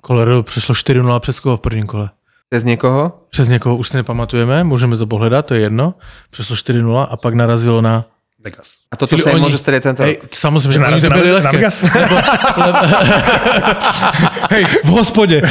[0.00, 2.10] Colorado přešlo 4-0 přes koho v prvním kole?
[2.52, 3.12] Cez niekoho?
[3.30, 5.94] Přes někoho už si nepamatujeme, můžeme to pohledat, to je jedno.
[6.30, 8.04] Přešlo 4-0 a pak narazilo na...
[8.42, 8.82] Vegas.
[8.90, 10.34] A toto Čili sa im oni- môže aj tento Hej, rok.
[10.34, 11.56] samozřejmě, že oni na- na lehké.
[11.56, 11.76] Vegas?
[11.82, 12.14] Lebo,
[12.58, 12.78] lebo,
[14.50, 15.42] hej, v hospodě.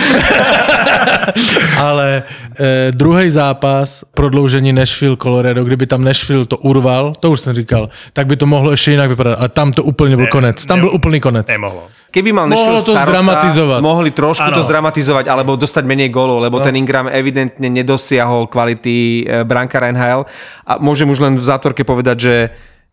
[1.80, 2.24] Ale
[2.60, 7.89] eh, druhý zápas, prodloužení Nashville Colorado, kdyby tam Nashville to urval, to už jsem říkal,
[8.14, 9.39] tak by to mohlo ještě jinak vypadat.
[9.39, 10.66] Ale tam to úplně byl konec.
[10.66, 11.48] Tam ne- byl úplný konec.
[11.48, 11.88] Nemohlo.
[12.12, 13.80] Keby mal Mohlo to Starosa, zdramatizovať.
[13.82, 14.60] mohli trošku Áno.
[14.60, 16.64] to zdramatizovať, alebo dostať menej golov, lebo no.
[16.68, 20.28] ten Ingram evidentne nedosiahol kvality e, Branka NHL.
[20.68, 22.34] A môžem už len v zátvorke povedať, že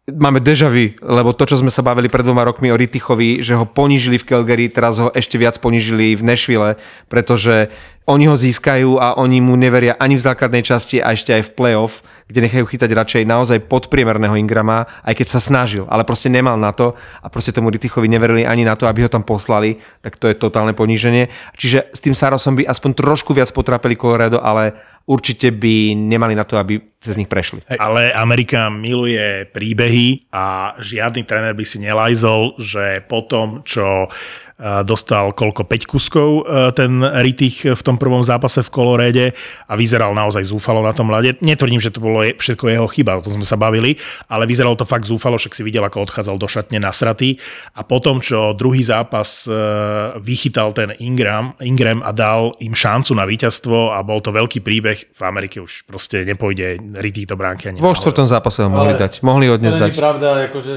[0.08, 3.56] máme deja vu, lebo to, čo sme sa bavili pred dvoma rokmi o Rittichovi, že
[3.58, 6.80] ho ponížili v Calgary, teraz ho ešte viac ponížili v Nashville,
[7.12, 7.68] pretože
[8.08, 11.54] oni ho získajú a oni mu neveria ani v základnej časti a ešte aj v
[11.54, 16.56] playoff, kde nechajú chytať radšej naozaj podpriemerného Ingrama, aj keď sa snažil, ale proste nemal
[16.56, 20.16] na to a proste tomu Rittichovi neverili ani na to, aby ho tam poslali, tak
[20.16, 21.28] to je totálne poníženie.
[21.60, 24.72] Čiže s tým Sarosom by aspoň trošku viac potrápili Colorado, ale
[25.04, 27.64] určite by nemali na to, aby cez nich prešli.
[27.76, 33.24] Ale Amerika miluje príbehy a žiadny tréner by si nelajzol, že po
[33.64, 34.08] čo
[34.82, 39.26] dostal koľko 5 kuskov eh, ten Rittich v tom prvom zápase v Koloréde
[39.70, 41.38] a vyzeral naozaj zúfalo na tom ľade.
[41.38, 43.94] Netvrdím, že to bolo všetko jeho chyba, o tom sme sa bavili,
[44.26, 47.38] ale vyzeralo to fakt zúfalo, však si videl, ako odchádzal do šatne nasratý
[47.78, 49.54] a potom, čo druhý zápas eh,
[50.18, 55.14] vychytal ten Ingram, Ingram a dal im šancu na víťazstvo a bol to veľký príbeh,
[55.14, 59.06] v Amerike už proste nepôjde Rittich do bránky ani Vo štvrtom zápase ho mohli Ale-
[59.06, 59.22] dať.
[59.22, 59.94] Mohli ho dnes dať.
[59.94, 60.74] pravda, jakože...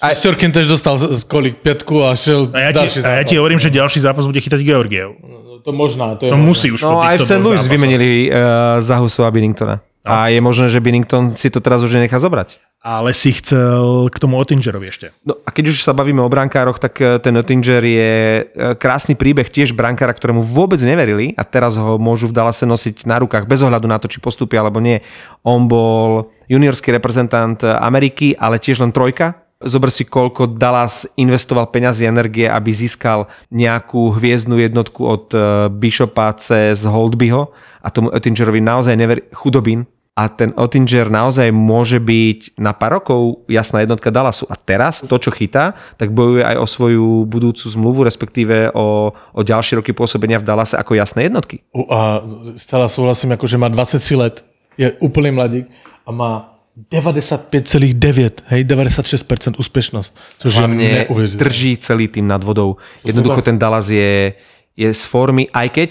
[0.00, 3.24] A Sjorkin tež dostal z, kolik pětku a šel A ja, další ti, a ja
[3.24, 5.12] ti hovorím, že ďalší zápas bude chytať Georgiev.
[5.60, 7.44] To možná, to je No musí už No po aj v St.
[7.44, 9.84] Louis vymenili uh, Zahusu a Binningtona.
[10.00, 12.56] A je možné, že Binnington si to teraz už nechá zobrať.
[12.80, 15.12] Ale si chcel k tomu Ottingerovi ešte.
[15.20, 18.44] No a keď už sa bavíme o brankároch, tak eh, ten Oettinger je eh,
[18.80, 23.20] krásny príbeh tiež brankára, ktorému vôbec neverili a teraz ho môžu v Dallase nosiť na
[23.20, 25.04] rukách bez ohľadu na to, či postupia alebo nie.
[25.44, 29.36] On bol juniorský reprezentant Ameriky, ale tiež len trojka.
[29.60, 35.40] Zober si, koľko Dallas investoval peňazí a energie, aby získal nejakú hviezdnu jednotku od eh,
[35.68, 37.52] Bishopa cez Holdbyho
[37.84, 39.20] a tomu Oettingerovi naozaj never...
[39.36, 39.84] chudobín,
[40.20, 44.44] a ten Ottinger naozaj môže byť na pár rokov jasná jednotka Dallasu.
[44.52, 49.40] A teraz to, čo chytá, tak bojuje aj o svoju budúcu zmluvu, respektíve o, o
[49.40, 51.64] ďalšie roky pôsobenia v Dallase ako jasné jednotky.
[51.88, 52.20] A
[52.60, 54.44] zcela souhlasím, jako, že má 23 let,
[54.76, 55.66] je úplný mladík
[56.04, 56.59] a má
[56.92, 61.44] 95,9, hej, 96% úspěšnost, což je neuvěřitelné.
[61.44, 62.76] drží celý tým nad vodou.
[63.04, 64.32] Jednoducho ten Dallas je,
[64.76, 65.90] je z formy, aj keď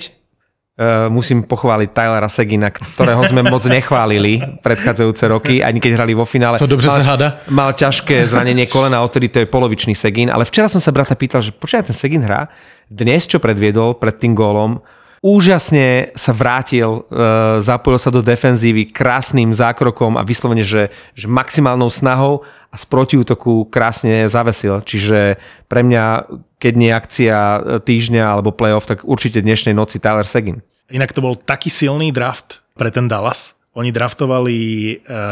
[0.79, 6.23] Uh, musím pochváliť Tylera Segina, ktorého sme moc nechválili predchádzajúce roky, ani keď hrali vo
[6.23, 6.55] finále.
[6.55, 7.43] Co dobře Mal- hádá?
[7.51, 11.43] Mal ťažké zranenie kolena, odtedy to je polovičný Segin, ale včera som sa brata pýtal,
[11.43, 12.47] že počkaj, ten Segin hrá,
[12.87, 14.79] dnes čo predviedol pred tým gólom,
[15.19, 21.87] úžasne sa vrátil, e, zapojil sa do defenzívy krásnym zákrokom a vyslovene, že, že maximálnou
[21.91, 24.83] snahou a z protiútoku krásne zavesil.
[24.85, 26.29] Čiže pre mňa,
[26.61, 30.63] keď nie akcia e, týždňa alebo playoff, tak určite dnešnej noci Tyler Segin.
[30.89, 34.57] Inak to bol taký silný draft pre ten Dallas, Oni draftovali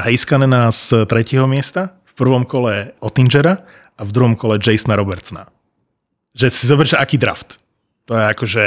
[0.05, 3.65] Heiskanena z tretieho miesta, v prvom kole Ottingera
[3.97, 5.49] a v druhom kole Jasona Robertsona.
[6.37, 7.57] Že si zober, aký draft.
[8.05, 8.65] To je akože,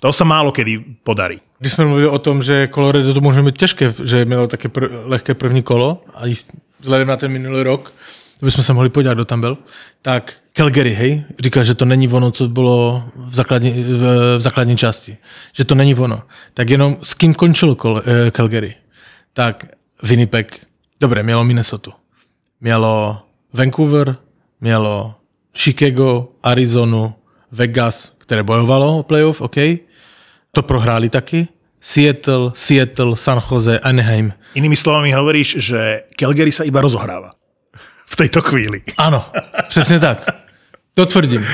[0.00, 1.40] to sa málo kedy podarí.
[1.58, 4.90] Když jsme mluvili o tom, že Colorado to může být těžké, že mělo také pr-
[5.04, 6.22] lehké první kolo a
[6.80, 7.92] vzhledem na ten minulý rok,
[8.40, 9.58] to bychom se mohli podívat, kdo tam byl,
[10.02, 14.02] tak Calgary, hej, říkal, že to není ono, co bylo v základní, v,
[14.38, 15.16] v základní části.
[15.52, 16.22] Že to není ono.
[16.54, 18.74] Tak jenom s kým končilo Col- eh, Calgary?
[19.32, 19.66] Tak
[20.02, 20.66] Winnipeg,
[21.00, 21.90] dobré, mělo Minnesota.
[22.60, 23.22] Mělo
[23.52, 24.16] Vancouver,
[24.60, 25.14] mělo
[25.58, 27.14] Chicago, Arizonu,
[27.52, 29.56] Vegas, které bojovalo o playoff, OK.
[30.52, 31.48] To prohráli taky.
[31.80, 34.32] Seattle, Seattle, San Jose, Anaheim.
[34.56, 37.36] Inými slovami hovoríš, že Calgary sa iba rozohráva
[38.12, 38.80] v tejto chvíli.
[38.96, 39.24] Ano,
[39.68, 40.24] přesně tak.
[40.94, 41.44] To tvrdím.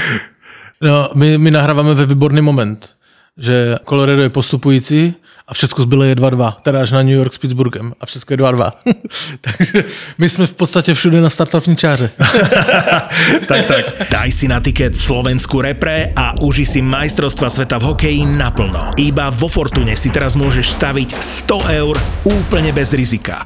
[0.81, 2.95] No, my, my nahráváme ve výborný moment,
[3.39, 5.15] že Colorado je postupující
[5.51, 8.39] a všechno zbyle je 2-2, teda až na New York s Pittsburghem a všechno je
[8.39, 8.73] 2-2.
[9.41, 9.85] Takže
[10.19, 12.11] my jsme v podstatě všude na startovní čáře.
[13.47, 13.85] tak, tak.
[14.11, 18.95] Daj si na tiket slovenskú repre a uži si majstrovstva sveta v hokeji naplno.
[18.95, 23.43] Iba vo Fortune si teraz môžeš staviť 100 eur úplne bez rizika.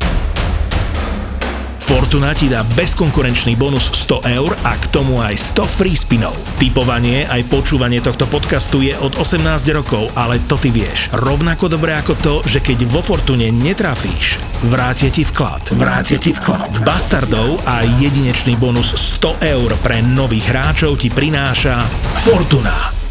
[1.84, 6.32] Fortuna ti dá bezkonkurenčný bonus 100 eur a k tomu aj 100 free spinov.
[6.56, 9.44] Typovanie aj počúvanie tohto podcastu je od 18
[9.76, 11.12] rokov, ale to ty vieš.
[11.12, 15.76] Rovnako dobré ako to, že keď vo Fortune netrafíš, vrátia ti vklad.
[15.76, 16.80] Vrátia ti vklad.
[16.88, 21.84] Bastardov a jedinečný bonus 100 eur pre nových hráčov ti prináša
[22.24, 23.03] Fortuna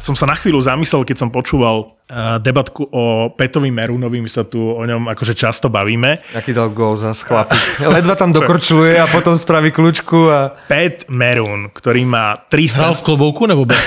[0.00, 4.46] som sa na chvíľu zamyslel, keď som počúval uh, debatku o Petovi Merunovi, my sa
[4.46, 6.22] tu o ňom akože často bavíme.
[6.36, 7.80] Aký dal gól za chlapík.
[7.96, 10.54] Ledva tam dokorčuluje a potom spraví kľúčku a...
[10.70, 12.78] Pet Merun, ktorý má 300...
[12.78, 13.78] Hral v klobouku nebo bez?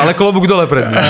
[0.00, 1.00] Ale klobúk dole pred ním.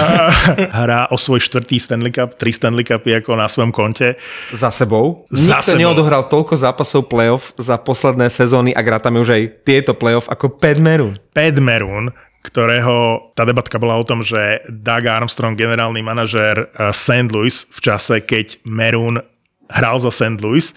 [0.80, 4.16] Hrá o svoj štvrtý Stanley Cup, tri Stanley Cupy ako na svojom konte.
[4.50, 5.26] Za sebou.
[5.30, 5.80] Za Nikto sebou.
[5.80, 10.78] neodohral toľko zápasov playoff za posledné sezóny a grátame už aj tieto playoff ako Pat
[10.78, 11.18] Merun.
[11.36, 12.16] Pet Merun,
[12.46, 17.28] ktorého tá debatka bola o tom, že Doug Armstrong, generálny manažér eh, St.
[17.34, 19.18] Louis v čase, keď Merun
[19.66, 20.38] hral za St.
[20.38, 20.70] Louis,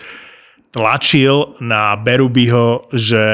[0.74, 3.26] tlačil na Berubyho, že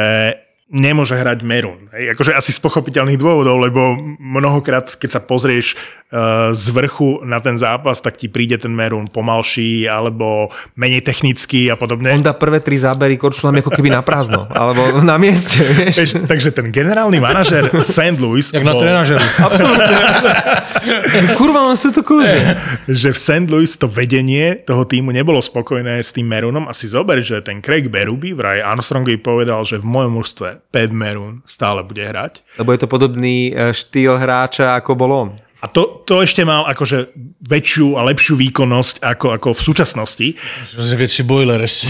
[0.66, 1.94] nemôže hrať Merun.
[1.94, 5.78] Hej, akože asi z pochopiteľných dôvodov, lebo mnohokrát, keď sa pozrieš
[6.10, 11.70] uh, z vrchu na ten zápas, tak ti príde ten Merun pomalší alebo menej technický
[11.70, 12.18] a podobne.
[12.18, 14.50] On dá prvé tri zábery korčulami ako keby na prázdno.
[14.50, 15.96] Alebo na mieste, vieš.
[16.02, 18.18] Vieš, takže ten generálny manažer St.
[18.18, 19.22] Louis Jak na bol- trenažeru.
[21.38, 22.58] Kurva, on sa to kúže.
[22.90, 23.48] že v St.
[23.50, 27.62] Louis to vedenie toho týmu nebolo spokojné s tým Merunom a si zober, že ten
[27.62, 32.42] Craig Berube vraj Armstrongovi povedal, že v mojom mužstve Pat Merun stále bude hrať.
[32.60, 35.30] Lebo je to podobný e, štýl hráča, ako bol on.
[35.64, 40.28] A to, to ešte mal akože väčšiu a lepšiu výkonnosť ako, ako v súčasnosti.
[40.78, 41.90] Že väčší boiler ešte.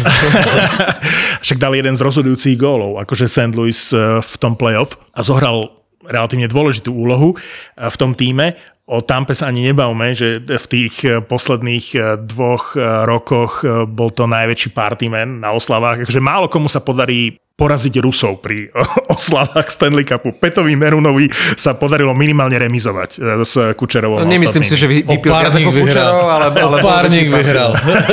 [1.43, 3.51] Však dal jeden z rozhodujúcich gólov, akože St.
[3.51, 8.55] Louis eh, v tom playoff a zohral relatívne dôležitú úlohu eh, v tom týme.
[8.85, 14.13] O Tampe sa ani nebavme, že v tých eh, posledných eh, dvoch eh, rokoch bol
[14.13, 16.05] to najväčší partyman na oslavách.
[16.05, 18.69] Takže málo komu sa podarí poraziť Rusov pri
[19.17, 20.37] oslavách Stanley Cupu.
[20.37, 23.09] Petovi Merunovi sa podarilo minimálne remizovať
[23.41, 24.21] s Kučerovom.
[24.21, 27.71] a Nemyslím si, že vy, vypil viac ako Kučerov, ale, ale Opárnik vyhral.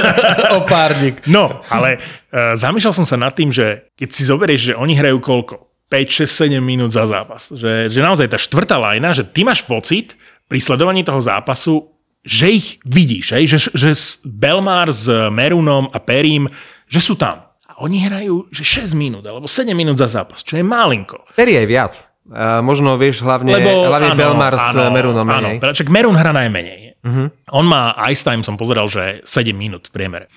[0.63, 1.27] Opárnik.
[1.27, 1.99] No, ale
[2.33, 5.73] zamýšľal som sa nad tým, že keď si zoberieš, že oni hrajú koľko?
[5.93, 7.53] 5, 6, 7 minút za zápas.
[7.53, 10.17] Že, že naozaj tá štvrtá lajna, že ty máš pocit
[10.53, 11.89] pri sledovaní toho zápasu,
[12.21, 13.45] že ich vidíš, hej?
[13.49, 16.53] Že, že s- Belmar s Merunom a Perím,
[16.85, 17.49] že sú tam.
[17.65, 21.25] A oni hrajú že 6 minút alebo 7 minút za zápas, čo je malinko.
[21.33, 21.95] Perry aj viac.
[22.29, 25.73] Uh, možno, vieš, hlavne, Lebo, hlavne Belmar s Merunom áno, menej.
[25.73, 27.01] však Merun hrá najmenej.
[27.03, 27.27] Uh-huh.
[27.51, 30.31] On má ice time, som pozeral, že 7 minút v priemere.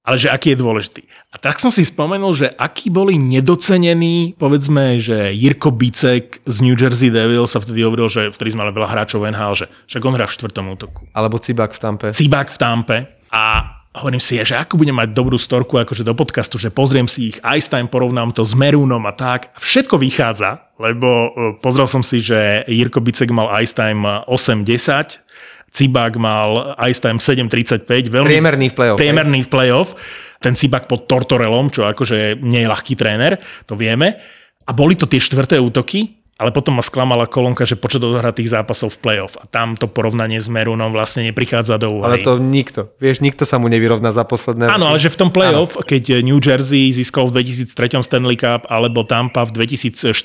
[0.00, 1.02] Ale že aký je dôležitý.
[1.30, 6.72] A tak som si spomenul, že akí boli nedocenení, povedzme, že Jirko Bicek z New
[6.72, 10.16] Jersey Devils sa vtedy hovoril, že vtedy sme mali veľa hráčov NHL, že však on
[10.16, 11.04] hrá v štvrtom útoku.
[11.12, 12.06] Alebo Cibak v Tampe.
[12.16, 12.98] Cibák v Tampe
[13.28, 17.34] a hovorím si, že ako budem mať dobrú storku akože do podcastu, že pozriem si
[17.34, 19.50] ich Ice Time, porovnám to s Merunom a tak.
[19.58, 21.28] Všetko vychádza, lebo e,
[21.58, 25.20] pozrel som si, že Jirko Bicek mal Ice Time 8-10,
[25.70, 29.88] Cibák mal Ice Time 7-35, veľmi Priemerný v play-off, Priemerný v playoff.
[30.42, 34.18] Ten Cibák pod Tortorelom, čo akože nie je ľahký tréner, to vieme.
[34.66, 38.96] A boli to tie štvrté útoky, ale potom ma sklamala kolónka, že počet odohratých zápasov
[38.96, 39.36] v playoff.
[39.36, 42.24] A tam to porovnanie s Merunom vlastne neprichádza do úvahy.
[42.24, 42.88] Ale to nikto.
[42.96, 45.84] Vieš, nikto sa mu nevyrovná za posledné Áno, ale že v tom playoff, Áno.
[45.84, 50.16] keď New Jersey získal v 2003 Stanley Cup alebo Tampa v 2004,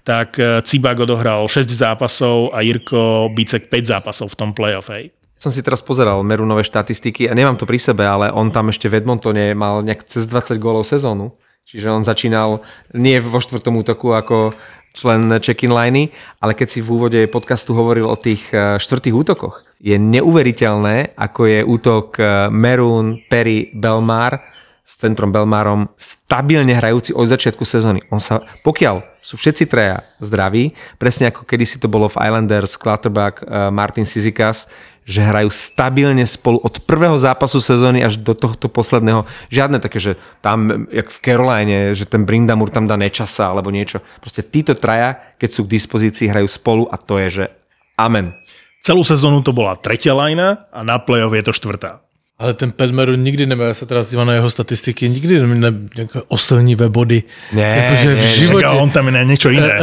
[0.00, 4.88] tak Cibák odohral 6 zápasov a Jirko Bicek 5 zápasov v tom playoff.
[4.88, 5.12] Hej.
[5.36, 8.88] som si teraz pozeral Merunové štatistiky a nemám to pri sebe, ale on tam ešte
[8.88, 11.36] v Edmontone mal nejak cez 20 gólov sezónu.
[11.64, 12.60] Čiže on začínal
[12.92, 14.52] nie vo štvrtom útoku ako
[14.94, 19.66] člen check-in liney, ale keď si v úvode podcastu hovoril o tých eh, štvrtých útokoch,
[19.82, 24.53] je neuveriteľné, ako je útok eh, Merun, Perry, Belmar,
[24.84, 28.04] s centrom Belmarom stabilne hrajúci od začiatku sezóny.
[28.12, 33.40] On sa, pokiaľ sú všetci traja zdraví, presne ako kedysi to bolo v Islanders, Clutterbuck,
[33.40, 34.68] eh, Martin Sizikas,
[35.04, 39.28] že hrajú stabilne spolu od prvého zápasu sezóny až do tohto posledného.
[39.52, 44.00] Žiadne také, že tam, jak v Caroline, že ten Brindamur tam dá nečasa alebo niečo.
[44.20, 47.44] Proste títo traja, keď sú k dispozícii, hrajú spolu a to je, že
[48.00, 48.36] amen.
[48.84, 52.03] Celú sezónu to bola tretia lajna a na play-off je to štvrtá.
[52.38, 55.72] Ale ten Pedmeru nikdy nebyl, já se teda díval na jeho statistiky, nikdy ne,
[56.28, 57.22] oslnivé body.
[57.52, 58.28] Ne, Jakože v ne.
[58.28, 58.66] životě.
[58.66, 59.66] On tam je niečo E, iné.
[59.70, 59.80] e, e,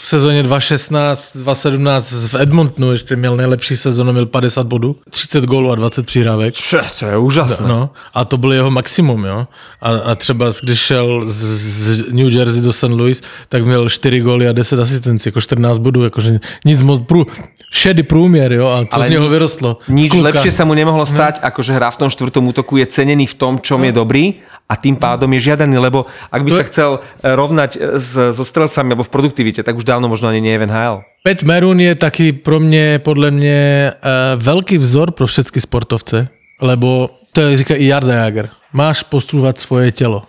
[0.00, 5.70] v sezóně 2016, 2017 v Edmontonu ještě měl nejlepší sezónu, měl 50 bodů, 30 gólů
[5.72, 6.54] a 20 přihrávek.
[6.54, 7.68] Čo, to je úžasné.
[7.68, 9.46] No, a to byl jeho maximum, jo.
[9.82, 12.82] A, a třeba když šel z, z New Jersey do St.
[12.82, 17.26] Louis, tak měl 4 góly a 10 asistencí, jako 14 bodů, jakože nic moc, prů,
[17.72, 19.76] šedý průměr, jo, a co Ale z něho vyrostlo?
[20.10, 20.24] Kluka.
[20.32, 23.34] lepšie sa mu nemohlo stať, ako že hrá v tom štvrtom útoku, je cenený v
[23.34, 24.38] tom, čom je dobrý
[24.68, 28.44] a tým pádom je žiadaný, lebo ak by sa chcel e, rovnať e, s, so
[28.44, 30.96] strelcami alebo v produktivite, tak už dávno možno ani nie je v NHL.
[31.24, 36.28] Pat Merun je taky pro mě, podle mě, uh, velký vzor pro všechny sportovce,
[36.60, 38.48] lebo to je, říká i Jarda Jager.
[38.72, 40.22] Máš postrúvat svoje tělo.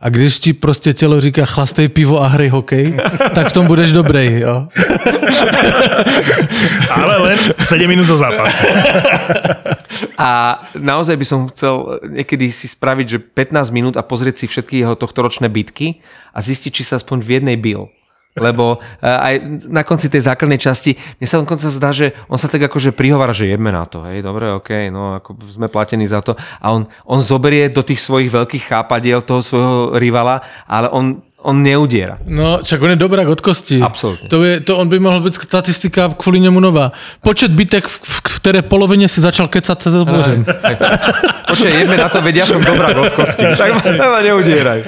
[0.00, 2.96] A když ti prostě tělo říká chlastej pivo a hrej hokej,
[3.34, 4.68] tak v tom budeš dobrý, jo.
[6.90, 8.64] Ale len 7 minút za zápas.
[10.14, 14.82] A naozaj by som chcel niekedy si spraviť, že 15 minút a pozrieť si všetky
[14.82, 17.90] jeho tohtoročné bitky a zistiť, či sa aspoň v jednej bil.
[18.38, 19.34] Lebo eh, aj
[19.66, 23.34] na konci tej základnej časti, mne sa dokonca zdá, že on sa tak akože prihovára,
[23.34, 26.38] že jedme na to, hej, dobre, okej, no ako sme platení za to.
[26.62, 31.62] A on, on zoberie do tých svojich veľkých chápadiel toho svojho rivala, ale on, on
[31.62, 32.18] neudiera.
[32.26, 33.80] No, čak on je dobrák od kosti.
[33.80, 34.28] Absolutně.
[34.28, 36.92] To, je, to on by mohl být statistika kvůli němu nová.
[37.20, 40.44] Počet bitek, v, v, v které polovině si začal kecat se zbořem.
[41.48, 43.44] Počkej, jedme na to, vedia som dobrá od kosti.
[43.60, 44.84] Tak ma neudieraj.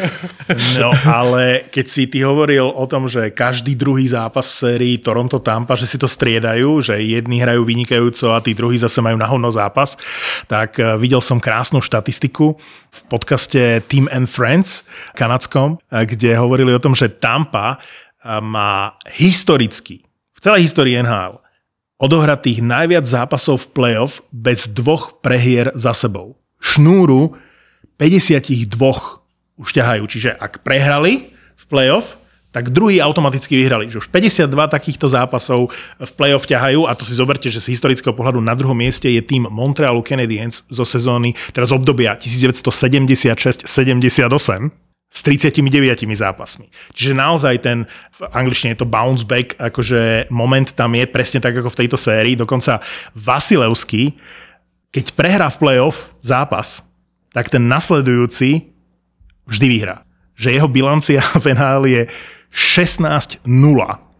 [0.80, 5.74] No, ale keď si ty hovoril o tom, že každý druhý zápas v sérii Toronto-Tampa,
[5.74, 9.50] že si to striedajú, že jedni hrajú vynikajúco a tí druhí zase majú na hovno
[9.50, 9.98] zápas,
[10.46, 12.57] tak eh, videl som krásnu štatistiku
[12.93, 14.84] v podcaste Team and Friends
[15.16, 20.05] kanadskom, eh, kde hovorili o tom, že Tampa eh, má historicky,
[20.36, 21.40] v celej histórii NHL,
[21.97, 26.36] odohratých najviac zápasov v playoff bez dvoch prehier za sebou.
[26.59, 27.38] Šnúru
[27.97, 28.68] 52
[29.59, 30.03] už ťahajú.
[30.11, 32.18] Čiže ak prehrali v playoff,
[32.53, 33.88] tak druhý automaticky vyhrali.
[33.88, 38.12] Že už 52 takýchto zápasov v playoff ťahajú a to si zoberte, že z historického
[38.12, 43.66] pohľadu na druhom mieste je tým Montrealu Canadiens zo sezóny, teraz obdobia 1976-78
[45.12, 46.72] s 39 zápasmi.
[46.96, 47.84] Čiže naozaj ten,
[48.16, 52.00] v angličtine je to bounce back, akože moment tam je presne tak ako v tejto
[52.00, 52.32] sérii.
[52.32, 52.80] Dokonca
[53.12, 54.16] Vasilevský,
[54.88, 56.88] keď prehrá v playoff zápas,
[57.36, 58.72] tak ten nasledujúci
[59.44, 60.09] vždy vyhrá.
[60.32, 62.03] Že jeho bilancia v NHL je
[62.53, 63.42] 16-0.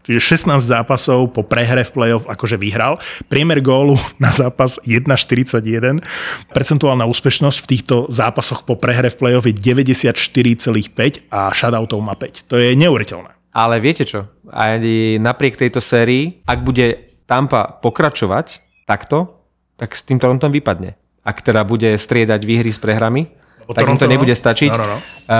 [0.03, 2.99] Čiže 16 zápasov po prehre v playoff akože vyhral.
[3.31, 6.03] Priemer gólu na zápas 1,41.
[6.51, 12.51] Percentuálna úspešnosť v týchto zápasoch po prehre v playoff je 94,5 a shutoutov má 5.
[12.51, 13.31] To je neuveriteľné.
[13.53, 14.27] Ale viete čo?
[14.51, 14.75] Aj
[15.21, 19.39] napriek tejto sérii, ak bude Tampa pokračovať takto,
[19.79, 20.99] tak s tým Torontom vypadne.
[21.23, 23.31] Ak teda bude striedať výhry s prehrami,
[23.63, 24.11] Lebo tak im to Toronto, no.
[24.11, 24.71] nebude stačiť.
[24.75, 24.97] No, no, no.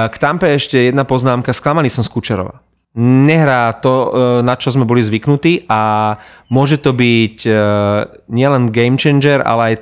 [0.07, 1.51] K Tampe ešte jedna poznámka.
[1.51, 2.63] Sklamaný som z Kučerova.
[3.01, 6.13] Nehrá to, e, na čo sme boli zvyknutí a
[6.53, 7.51] môže to byť e,
[8.29, 9.81] nielen game changer, ale aj e,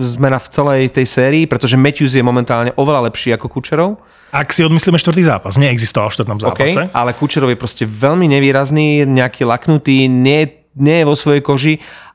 [0.00, 4.00] zmena v celej tej sérii, pretože Matthews je momentálne oveľa lepší ako Kučerov.
[4.32, 6.80] Ak si odmyslíme štvrtý zápas, neexistoval v štvrtom zápase.
[6.80, 10.48] Okay, ale Kučerov je proste veľmi nevýrazný, nejaký laknutý, nie,
[10.80, 11.74] nie je vo svojej koži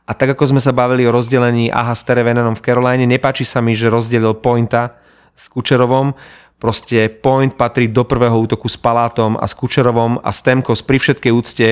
[0.10, 3.62] a tak ako sme sa bavili o rozdelení aha s Terevenenom v Caroline, nepáči sa
[3.62, 4.98] mi, že rozdelil Pointa
[5.38, 6.18] s Kučerovom.
[6.60, 11.32] Proste Point patrí do prvého útoku s Palátom a s Kučerovom a Stemkos pri všetkej
[11.32, 11.68] úcte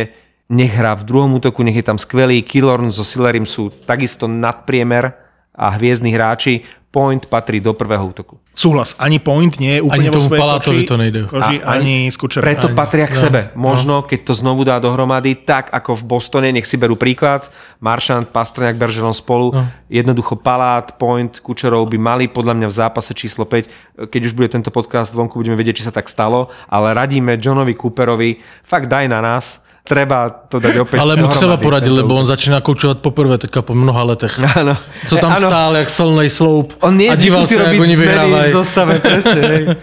[0.47, 2.39] nech hrá v druhom útoku, nech je tam skvelý.
[2.39, 5.11] Killorn so Sillerim sú takisto nadpriemer
[5.51, 6.63] a hviezdni hráči.
[6.87, 8.39] Point patrí do prvého útoku.
[8.49, 11.19] Súhlas, ani point nie je úplne Ani vo svojej Palátovi koži, to nejde.
[11.25, 12.41] koži A- ani s Kučerom.
[12.41, 12.75] Preto Ani.
[12.75, 13.39] patria k No, sebe.
[13.53, 18.25] Možno, keď to znovu dá dohromady, tak ako v Bostone, nech si berú príklad, Maršant,
[18.27, 19.67] Pastrňák, Bergeron spolu, No.
[19.85, 23.67] jednoducho Palát, Point, Kučerov by mali podľa mňa v zápase číslo 5,
[24.03, 27.73] keď už bude tento podcast vonku, budeme vedieť, či sa tak stalo, ale radíme Johnovi
[27.73, 32.27] Cooperovi, fakt daj na nás, treba to dať opäť Ale mu poradit, tento lebo on
[32.27, 32.33] útok.
[32.35, 34.35] začíná koučovat poprvé teďka po mnoha letech.
[34.59, 34.75] Áno.
[35.07, 35.47] Co tam Áno.
[35.47, 39.41] stál, jak solnej sloup On nie je zvyknutý robiť zmeny v zostave, presne.
[39.41, 39.63] hej.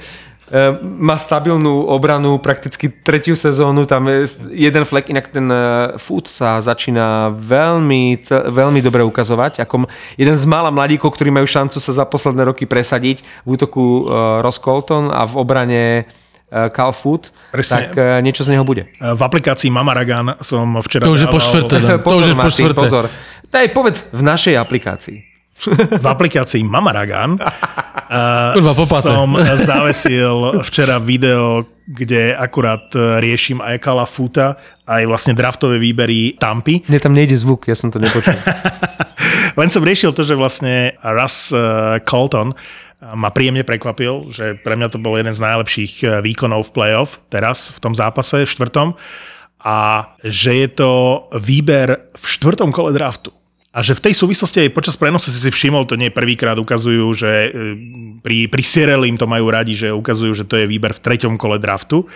[0.45, 6.29] E, Má stabilnú obranu, prakticky tretiu sezónu, tam je jeden flek, inak ten e, Foot
[6.29, 8.21] sa začína veľmi,
[8.53, 9.89] veľmi dobre ukazovať, ako
[10.21, 14.01] jeden z mála mladíkov, ktorí majú šancu sa za posledné roky presadiť v útoku e,
[14.45, 15.83] Ross Colton a v obrane
[16.55, 17.91] e, Cal Foot, Presne.
[17.91, 18.87] tak e, niečo z neho bude.
[18.95, 21.77] V aplikácii Mamaragan som včera To už je po štvrté.
[22.07, 22.79] To už je po štvrté.
[22.79, 23.05] pozor.
[23.51, 25.19] Daj povedz v našej aplikácii.
[26.03, 29.39] v aplikácii Mamaragan uh, Kurva, som
[29.71, 34.57] zavesil včera video, kde akurát eh, riešim aj Kala Futa,
[34.89, 36.85] aj vlastne draftové výbery Tampy.
[36.89, 38.35] Mne tam nejde zvuk, ja som to nepočul.
[39.61, 42.57] Len som riešil to, že vlastne Russ eh, Colton eh,
[43.13, 47.21] ma príjemne prekvapil, že pre mňa to bol jeden z najlepších eh, výkonov v playoff
[47.29, 48.97] teraz v tom zápase štvrtom
[49.65, 50.93] a že je to
[51.37, 53.33] výber v štvrtom kole draftu.
[53.75, 57.11] A že v tej súvislosti aj počas prenosu si si všimol, to nie prvýkrát ukazujú,
[57.11, 57.49] že e,
[58.23, 61.35] pri, pri Sirel im to majú radi, že ukazujú, že to je výber v treťom
[61.35, 62.07] kole draftu.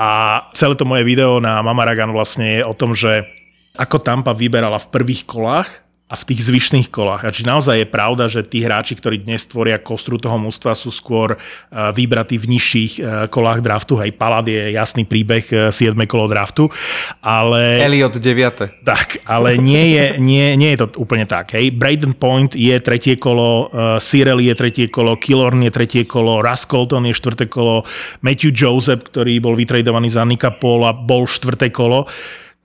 [0.00, 3.28] A celé to moje video na Mamaragan vlastne je o tom, že
[3.76, 5.68] ako Tampa vyberala v prvých kolách
[6.08, 7.28] a v tých zvyšných kolách.
[7.28, 10.88] A či naozaj je pravda, že tí hráči, ktorí dnes tvoria kostru toho mústva, sú
[10.88, 14.00] skôr eh, vybratí v nižších eh, kolách draftu.
[14.00, 15.92] Hej, Palad je jasný príbeh 7.
[16.08, 16.72] kolo draftu,
[17.20, 17.84] ale...
[17.84, 18.88] Elliot 9.
[18.88, 21.52] Tak, ale nie je, nie, nie je to úplne tak.
[21.52, 21.76] Hej.
[21.76, 23.68] Braden Point je tretie kolo,
[24.00, 27.84] Cyril je tretie kolo, Killorn je tretie kolo, Russ Colton je štvrté kolo,
[28.24, 32.08] Matthew Joseph, ktorý bol vytredovaný za Nika Paula, bol štvrté kolo.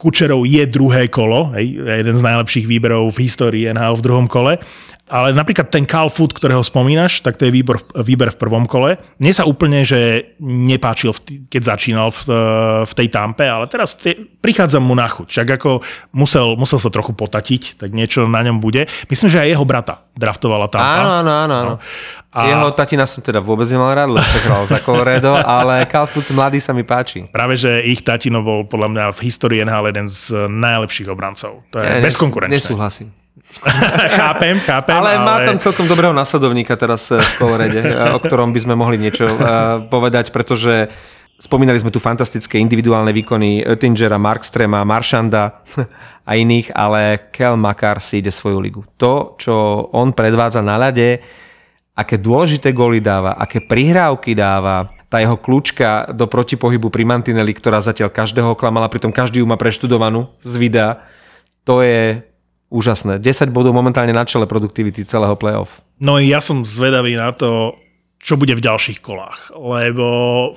[0.03, 4.59] Kučerov je druhé kolo, hej, jeden z najlepších výberov v histórii NHL v druhom kole.
[5.03, 8.95] Ale napríklad ten Cal Foot, ktorého spomínaš, tak to je výbor, výber v prvom kole.
[9.19, 11.11] Mne sa úplne, že nepáčil,
[11.51, 12.21] keď začínal v,
[12.87, 15.27] v tej tampe, ale teraz te, prichádza mu na chuť.
[15.27, 15.83] Však ako
[16.15, 18.87] musel, musel sa trochu potatiť, tak niečo na ňom bude.
[19.11, 20.95] Myslím, že aj jeho brata draftovala tampa.
[21.03, 21.55] Áno, áno, áno.
[21.59, 21.73] áno.
[22.33, 26.31] A- Jeho tatina som teda vôbec nemal rád, lebo sa hral za Colorado, ale Calfoot
[26.31, 27.27] mladý sa mi páči.
[27.29, 31.61] Práve, že ich tatino bol podľa mňa v histórii NHL jeden z najlepších obrancov.
[31.69, 32.55] To je Ja bezkonkurenčné.
[32.55, 33.11] Nesúhlasím.
[34.19, 34.95] chápem, chápem.
[34.95, 38.75] Ale, má tam celkom dobrého nasledovníka teraz eh, v Colorade, eh, o ktorom by sme
[38.75, 39.37] mohli niečo eh,
[39.87, 40.89] povedať, pretože
[41.37, 45.63] spomínali sme tu fantastické individuálne výkony Oettingera, Markstrema, Maršanda
[46.29, 48.81] a iných, ale Kel Makar si ide svoju ligu.
[48.99, 51.19] To, čo on predvádza na ľade,
[51.93, 57.77] aké dôležité góly dáva, aké prihrávky dáva, tá jeho kľúčka do protipohybu pri Mantinelli, ktorá
[57.77, 61.05] zatiaľ každého klamala, pritom každý ju má preštudovanú z videa,
[61.61, 62.32] to je
[62.73, 63.21] úžasné.
[63.21, 65.85] 10 bodov momentálne na čele produktivity celého playoff.
[66.01, 67.77] No ja som zvedavý na to,
[68.17, 69.53] čo bude v ďalších kolách.
[69.53, 70.07] Lebo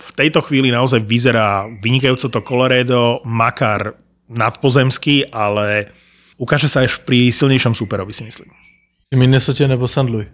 [0.00, 3.98] v tejto chvíli naozaj vyzerá vynikajúco to Colorado, Makar
[4.30, 5.90] nadpozemský, ale
[6.38, 8.50] ukáže sa až pri silnejšom superovi, si myslím.
[9.14, 10.10] Minnesota nebo St.
[10.10, 10.26] Louis.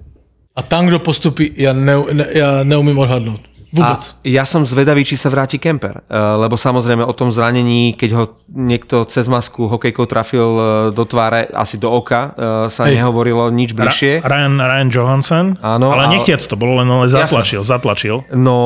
[0.56, 3.40] A tam, kdo postupí, já, ne, ne, já neumím odhadnout.
[3.72, 4.02] Vůbec.
[4.04, 8.10] A ja som zvedavý, či sa vráti Kemper, Eh, lebo samozrejme o tom zranení, keď
[8.12, 13.00] ho niekto cez masku hokejkou trafil eh, do tváre, asi do oka, eh, sa Hej.
[13.00, 14.20] nehovorilo nič Ra- bližšie.
[14.20, 18.28] Ryan, Ryan Johansson, Áno, ale ale- nechtiac to bolo, len ale zatlačil, zatlačil.
[18.36, 18.56] No,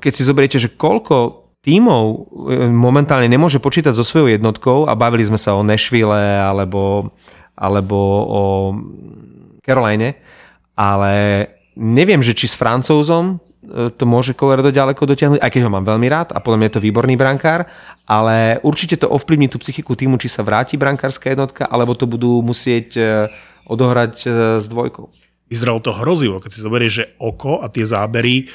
[0.00, 2.32] keď si zoberiete, že koľko tímov
[2.72, 7.12] momentálne nemôže počítať so svojou jednotkou a bavili sme sa o Nashville alebo,
[7.56, 7.96] alebo
[8.28, 8.42] o
[9.64, 10.16] Caroline,
[10.76, 11.12] ale
[11.76, 13.40] neviem, že či s Francúzom
[13.96, 16.74] to môže Colorado ďaleko dotiahnuť, aj keď ho mám veľmi rád a podľa mňa je
[16.76, 17.66] to výborný brankár,
[18.04, 22.44] ale určite to ovplyvní tú psychiku týmu, či sa vráti brankárska jednotka, alebo to budú
[22.44, 23.02] musieť e,
[23.64, 24.28] odohrať e,
[24.60, 25.08] s dvojkou.
[25.48, 28.48] Vyzeralo to hrozivo, keď si zoberieš, že oko a tie zábery,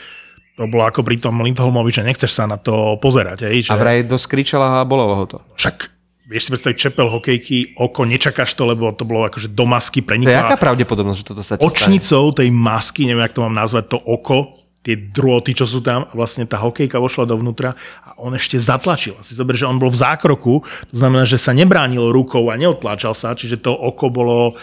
[0.59, 3.47] to bolo ako pri tom Lindholmovi, že nechceš sa na to pozerať.
[3.47, 3.71] Hej, že...
[3.71, 5.39] A vraj dosť kričala a bolelo ho to.
[5.55, 5.99] Však
[6.29, 10.13] vieš si predstaviť čepel hokejky, oko, nečakáš to, lebo to bolo akože do masky To
[10.13, 11.73] je aká prenikla pravdepodobnosť, že toto sa ti stane?
[11.73, 14.58] očnicou tej masky, neviem, jak to mám nazvať, to oko,
[14.89, 19.13] tie drôty, čo sú tam, a vlastne tá hokejka vošla dovnútra a on ešte zatlačil.
[19.21, 23.13] Si zober, že on bol v zákroku, to znamená, že sa nebránil rukou a neodtláčal
[23.13, 24.57] sa, čiže to oko bolo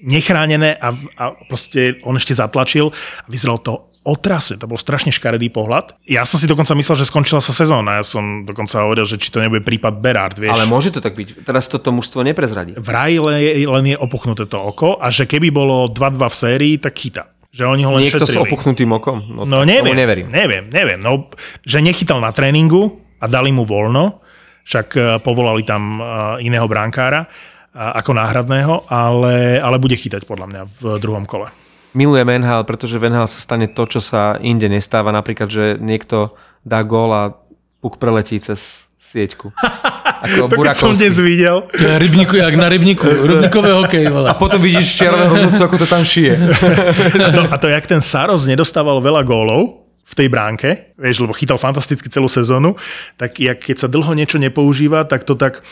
[0.00, 3.74] nechránené a, a proste on ešte zatlačil a vyzeralo to
[4.06, 5.98] otrase, to bol strašne škaredý pohľad.
[6.06, 9.34] Ja som si dokonca myslel, že skončila sa sezóna, ja som dokonca hovoril, že či
[9.34, 10.54] to nebude prípad Berard, vieš.
[10.54, 11.42] Ale môže to tak byť.
[11.42, 12.78] Teraz toto mužstvo neprezradí.
[12.78, 16.94] vraj len, len je opuchnuté to oko a že keby bolo 2-2 v sérii, tak
[16.94, 17.35] chytá.
[17.56, 18.52] Že oni ho len Niekto s šetrili.
[18.52, 19.16] opuchnutým okom?
[19.32, 20.28] No to- neviem, neverím.
[20.28, 21.00] neviem, neviem.
[21.00, 21.32] No,
[21.64, 24.20] že nechytal na tréningu a dali mu voľno,
[24.68, 26.04] však eh, povolali tam eh,
[26.44, 27.28] iného brankára eh,
[27.72, 31.48] ako náhradného, ale, ale bude chytať podľa mňa v druhom kole.
[31.96, 35.16] Milujem NHL, pretože v NHL sa stane to, čo sa inde nestáva.
[35.16, 37.32] Napríklad, že niekto dá gól a
[37.80, 39.48] puk preletí cez sieťku.
[40.26, 41.62] Ako To keď som dnes videl.
[41.70, 43.06] To je rybníku, jak na rybníku.
[43.06, 44.26] Rybníkové hokej, vole.
[44.26, 46.34] A potom vidíš čiarového rozhodcu, ako to tam šije.
[47.26, 51.34] A to, a to jak ten Saros nedostával veľa gólov v tej bránke, vieš, lebo
[51.34, 52.78] chytal fantasticky celú sezónu,
[53.18, 55.66] tak jak, keď sa dlho niečo nepoužíva, tak to tak,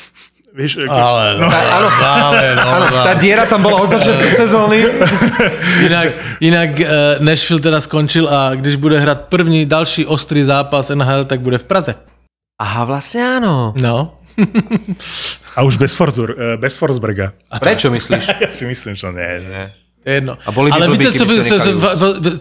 [0.51, 2.99] vieš, ako- Ale no, ale no, Áno, no.
[3.07, 4.83] tá diera tam bola od začiatku sezóny.
[5.87, 6.09] Jinak,
[6.43, 6.87] jinak uh,
[7.23, 11.65] Nashville teda skončil a když bude hrát první další ostrý zápas NHL, tak bude v
[11.71, 11.95] Praze.
[12.59, 13.75] Aha, vlastne áno.
[13.79, 14.19] No.
[15.57, 17.33] A už bez, Forzur, eh, bez Forsberga.
[17.51, 18.25] A prečo myslíš?
[18.43, 19.71] Ja si myslím, že nie.
[20.05, 20.39] je jedno.
[20.47, 21.25] A boli by Ale víte co,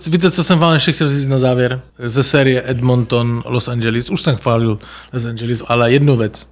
[0.09, 1.81] víte, co, jsem vám ještě chtěl říct na závěr?
[1.99, 4.09] Ze série Edmonton, Los Angeles.
[4.09, 4.79] Už jsem chválil
[5.13, 6.47] Los Angeles, ale jednu věc.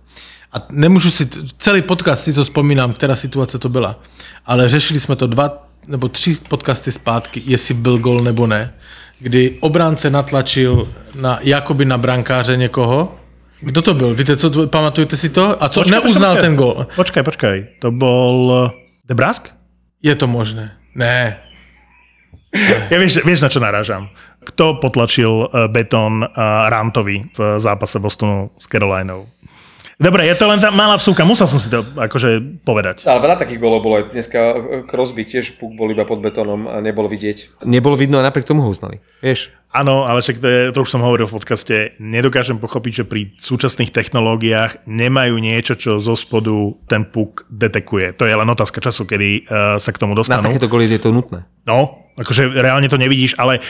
[0.53, 3.99] A nemůžu si, celý podcast si to vzpomínám, která situace to byla.
[4.45, 8.73] Ale řešili jsme to dva nebo tři podcasty zpátky, jestli byl gol nebo ne.
[9.19, 13.15] Kdy obránce natlačil na, jakoby na brankáře někoho.
[13.61, 14.15] Kdo to byl?
[14.15, 15.63] Víte, co, pamatujete si to?
[15.63, 16.85] A co, Počkaj, neuznal počkaj, ten gol.
[16.95, 17.55] Počkaj, počkaj.
[17.79, 18.73] To bol eh,
[19.05, 19.53] Debrask?
[20.01, 20.73] Je to možné.
[20.97, 21.37] Ne.
[22.91, 24.09] Ja vieš, vieš, na čo narážam.
[24.41, 26.29] Kto potlačil eh, betón eh,
[26.73, 29.29] Rantovi v zápase Bostonu s Carolinou?
[30.01, 33.05] Dobre, je to len tá malá vsúka, musel som si to akože povedať.
[33.05, 34.39] Ale veľa takých golov bolo aj dneska.
[34.89, 37.61] Crosby tiež puk bol iba pod betónom a nebol vidieť.
[37.69, 38.97] Nebolo vidno a napriek tomu ho uznali.
[39.21, 39.53] Vieš?
[39.71, 43.21] Áno, ale však to, je, to už som hovoril v podcaste, nedokážem pochopiť, že pri
[43.39, 46.51] súčasných technológiách nemajú niečo, čo zo spodu
[46.85, 48.11] ten puk detekuje.
[48.19, 50.43] To je len otázka času, kedy uh, sa k tomu Na dostanú.
[50.43, 51.47] takéto goly je to nutné.
[51.63, 53.63] No, akože reálne to nevidíš, ale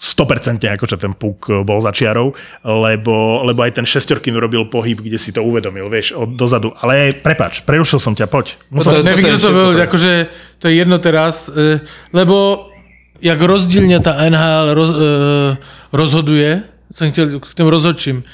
[0.00, 2.32] 100% akože ten puk bol za čiarou,
[2.62, 6.72] lebo, lebo aj ten šestorkým robil pohyb, kde si to uvedomil, vieš, od dozadu.
[6.78, 8.56] Ale prepač, prerušil som ťa, poď.
[8.72, 9.82] Musel, To- to je kdo to je.
[9.82, 10.12] jakože
[10.56, 12.69] to je jedno teraz, eh, lebo
[13.22, 15.56] jak rozdílně ta NHL roz, eh,
[15.92, 18.24] rozhoduje, jsem chtěl k těm rozhodčím,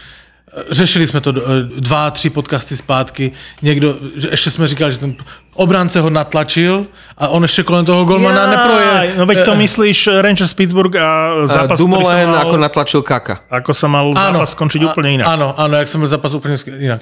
[0.70, 1.42] Řešili jsme to eh,
[1.80, 3.32] dva, tři podcasty zpátky.
[3.62, 5.14] Někdo, že ještě jsme říkali, že ten
[5.54, 6.86] obránce ho natlačil
[7.18, 9.14] a on ještě kolem toho golmana neproje.
[9.18, 13.40] No veď to myslíš Rangers Pittsburgh a zápas, sa Dumoulin mal, ako natlačil Kaka.
[13.50, 15.26] ako sa mal zápas skončiť a- úplne inak.
[15.28, 17.00] Ano, ano, jak jsem byl zápas úplně sk- jinak.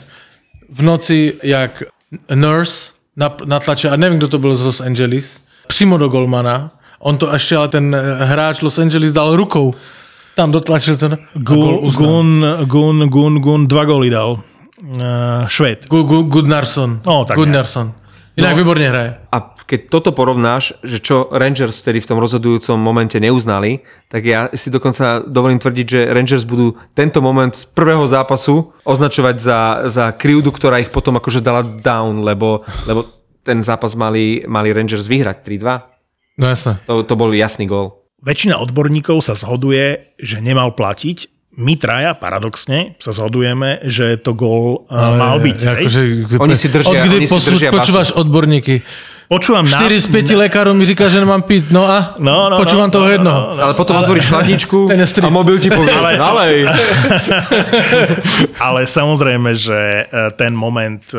[0.72, 1.82] V noci, jak
[2.34, 2.90] Nurse
[3.44, 6.70] natlačil, a nevím, kdo to byl z Los Angeles, přímo do golmana,
[7.04, 9.74] on to ještě, ale ten eh, hráč Los Angeles dal rukou.
[10.34, 11.18] Tam dotlačil ten...
[11.34, 11.90] Gun.
[11.94, 14.40] Gun, Gun, Gun, Gun, dva góly dal.
[14.82, 15.86] Uh, Švéd.
[15.86, 17.00] Gu- Gu- Gudnarsson.
[17.06, 17.92] No, tak Gudnarsson.
[18.36, 18.58] Jinak no.
[18.58, 19.16] výborně hraje.
[19.32, 23.80] A keď toto porovnáš, že čo Rangers vtedy v tom rozhodujúcom momente neuznali,
[24.12, 29.36] tak ja si dokonca dovolím tvrdiť, že Rangers budú tento moment z prvého zápasu označovať
[29.40, 33.08] za, za krivdu, ktorá ich potom akože dala down, lebo, lebo
[33.40, 35.93] ten zápas mali, mali Rangers vyhrať 3-2.
[36.34, 36.82] No jasné.
[36.84, 38.02] To, to bol jasný gól.
[38.18, 41.30] Väčšina odborníkov sa zhoduje, že nemal platiť.
[41.54, 45.54] My traja, paradoxne, sa zhodujeme, že to gól uh, mal byť.
[45.56, 45.86] hej?
[45.86, 46.02] Jakože,
[46.36, 48.82] Oni si držia- od kdy oni si poslu- držia počúvaš odborníky?
[49.24, 51.72] Počúvam 4 z 5 lekárov mi říká, že nemám piť.
[51.72, 52.12] No a?
[52.20, 53.40] No, no, Počúvam no, toho no, jednoho.
[53.56, 54.78] no, Ale potom otvoríš chladničku
[55.24, 56.68] a mobil ti povie, ale, nalej.
[58.66, 61.18] Ale samozrejme, že e, ten moment e,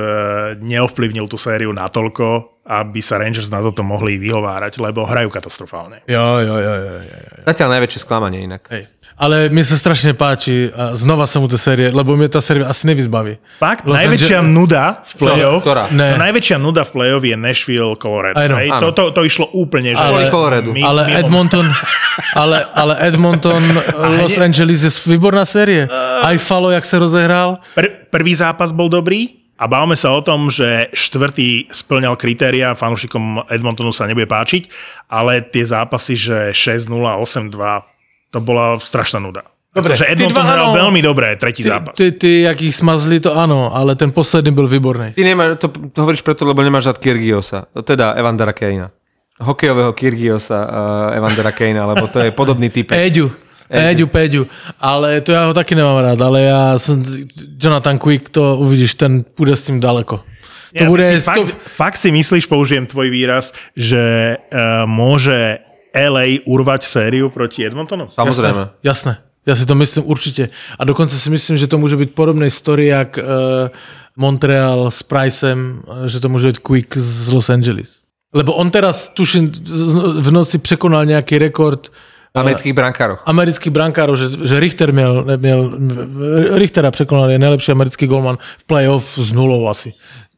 [0.61, 6.01] neovplyvnil tú sériu natoľko, aby sa Rangers na toto mohli vyhovárať, lebo hrajú katastrofálne.
[6.09, 7.41] Jo, jo, jo, jo, jo.
[7.45, 8.65] Zatiaľ najväčšie sklamanie inak.
[8.73, 8.89] Hej.
[9.15, 12.67] Ale mne sa strašne páči a znova sa mu tá série, lebo mne tá série
[12.67, 13.39] asi nevyzbaví.
[13.63, 15.83] Fakt, Los najväčšia Angeles- nuda v play-off, Ktorá?
[15.87, 16.07] Ne.
[16.11, 18.35] no, najväčšia nuda v play-off je Nashville, Colorado.
[18.35, 18.69] Hej?
[18.75, 18.81] áno.
[18.83, 20.03] To, to, to išlo úplne, že...
[20.27, 20.75] Coloradu.
[20.75, 21.67] My- Ale mimo- Edmonton,
[22.35, 23.63] ale, ale Edmonton,
[24.19, 25.87] Los Angeles je výborná série.
[26.19, 27.63] Aj Falo, jak sa rozehrál.
[27.71, 33.47] Pr- prvý zápas bol dobrý a bavme sa o tom, že štvrtý splňal kritéria, fanúšikom
[33.47, 34.67] Edmontonu sa nebude páčiť,
[35.07, 37.94] ale tie zápasy, že 6-0, 8-2,
[38.35, 39.47] to bola strašná nuda.
[39.71, 40.75] Dobre, že tí Edmonton dva hral áno.
[40.87, 41.95] veľmi dobre, tretí Ty, zápas.
[41.95, 45.11] ty, ty, jak ich smazli, to áno, ale ten posledný byl výborný.
[45.15, 47.67] Ty nemáš, to, to hovoríš preto, lebo nemáš rád Kyrgiosa.
[47.83, 48.91] Teda Evandera Kejna.
[49.35, 52.91] Hokejového Kyrgiosa uh, Evandera Kejna, lebo to je podobný typ.
[52.95, 53.31] Éďu.
[53.65, 54.45] Éďu, Péďu.
[54.79, 57.01] Ale to ja ho taky nemám rád, ale ja som
[57.57, 60.21] Jonathan Quick, to uvidíš, ten půjde s tím daleko.
[60.77, 65.64] To Ja, bude, si fakt, to, fakt si myslíš, použijem tvoj výraz, že uh, môže
[65.95, 68.11] LA urvať sériu proti Edmontonu?
[68.11, 68.69] Samozrejme.
[68.83, 70.49] Jasné, já si to myslím určitě.
[70.79, 73.69] A dokonce si myslím, že to může být podobný story, jak uh,
[74.17, 78.03] Montreal s Pricem, eh, že to může být Quick z Los Angeles.
[78.33, 79.51] Lebo on teraz, tuším,
[80.19, 81.91] v noci překonal nějaký rekord
[82.35, 83.23] Amerických brankároch.
[83.25, 85.77] amerických brankárov, že, že Richter měl, měl,
[86.51, 89.93] Richtera překonal, je nejlepší americký golman v playoff s nulou asi.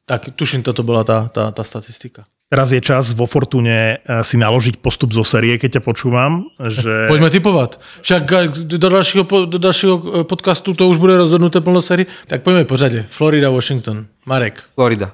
[0.05, 2.23] Tak tuším, toto byla ta, ta, ta statistika.
[2.47, 7.05] Teraz je čas vo Fortune eh, si naložiť postup zo série, keď ťa počúvam, že...
[7.11, 7.75] Poďme typovat.
[8.01, 12.07] Však eh, do dalšího, po- do dalšího eh, podcastu to už bude rozhodnuté plno série.
[12.31, 13.03] Tak poďme po řadě.
[13.11, 14.07] Florida, Washington.
[14.23, 14.63] Marek.
[14.75, 15.11] Florida.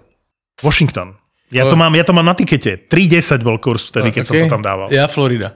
[0.62, 1.18] Washington.
[1.54, 2.82] Ja to, mám, ja to mám na tikete.
[2.90, 4.50] 3.10 bol kurz vtedy, keď som Okay.
[4.50, 4.90] to tam dával.
[4.90, 5.54] Já Florida.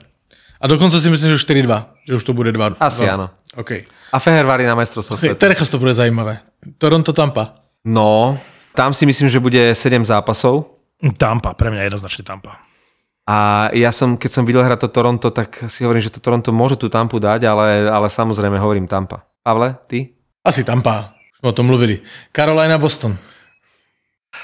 [0.60, 2.06] A dokonce si myslím, že 4-2.
[2.06, 2.78] Že už to bude 2.
[2.78, 3.14] Asi dva.
[3.14, 3.26] áno.
[3.58, 3.70] OK.
[4.14, 5.34] A Fehervary na majstrovstvo okay.
[5.34, 5.42] sveta.
[5.42, 6.38] Teraz to bude zajímavé.
[6.78, 7.66] Toronto, Tampa.
[7.82, 8.38] No,
[8.74, 10.77] tam si myslím, že bude 7 zápasov.
[11.18, 12.58] Tampa, pre mňa jednoznačne Tampa.
[13.28, 16.48] A ja som, keď som videl hrať to Toronto, tak si hovorím, že to Toronto
[16.50, 19.22] môže tú Tampu dať, ale, ale samozrejme hovorím Tampa.
[19.44, 20.16] Pavle, ty?
[20.42, 21.12] Asi Tampa.
[21.38, 22.00] Jsme o tom mluvili.
[22.32, 23.14] Carolina, Boston.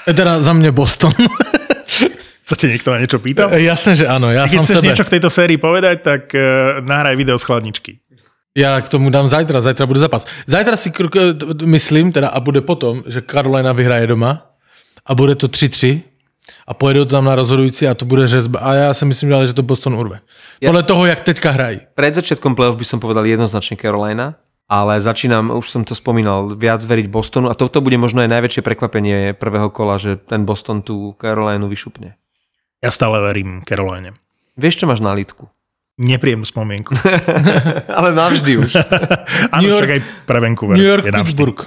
[0.07, 1.11] E, Teda za mě Boston.
[2.45, 3.49] Sa ti niekto na niečo pýtal?
[3.49, 4.29] E, Jasné, že ano.
[4.29, 4.85] Já Keď chceš sebe.
[4.87, 7.97] niečo k tejto sérii povedať, tak uh, nahraj video z chladničky.
[8.55, 10.29] Já k tomu dám zajtra, zajtra bude zápas.
[10.47, 11.09] Zajtra si k-
[11.65, 14.45] myslím, teda a bude potom, že Carolina vyhraje doma
[15.05, 16.05] a bude to 3-3
[16.67, 18.59] a pojede to tam na rozhodující a to bude řezba.
[18.59, 20.19] A já si myslím, že to Boston urve.
[20.61, 21.79] Ja- Podle toho, jak teďka hrají.
[21.95, 24.35] Pred začiatkom playoff by som povedal jednoznačne Carolina,
[24.65, 28.61] ale začínam, už som to spomínal, viac veriť Bostonu a toto bude možno aj najväčšie
[28.65, 32.17] prekvapenie prvého kola, že ten Boston tú Carolinu vyšupne.
[32.81, 34.13] Ja stále verím Caroline.
[34.57, 35.49] Vieš, čo máš na lítku?
[35.95, 36.91] Nepríjemnú spomienku.
[37.99, 38.71] ale navždy už.
[39.55, 40.75] Áno, New York- však aj pre Vancouver.
[40.75, 41.03] New York.
[41.07, 41.61] Pittsburgh.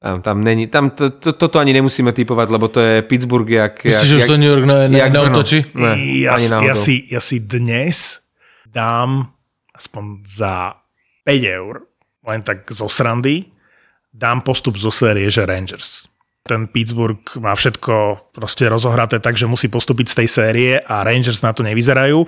[0.00, 3.84] Tam, tam, není, tam to, to, toto ani nemusíme typovať, lebo to je Pittsburgh jak...
[3.84, 5.76] Myslíš, jak, že to New York ne, ne, jak neotočí?
[5.76, 5.92] Ne,
[6.24, 8.24] ja, ani si- ja, si, ja si dnes
[8.64, 9.28] dám
[9.76, 10.72] aspoň za
[11.28, 11.84] 5 eur,
[12.24, 13.52] len tak zo srandy,
[14.08, 16.08] dám postup zo série, že Rangers.
[16.48, 21.44] Ten Pittsburgh má všetko proste rozohraté tak, že musí postúpiť z tej série a Rangers
[21.44, 22.24] na to nevyzerajú.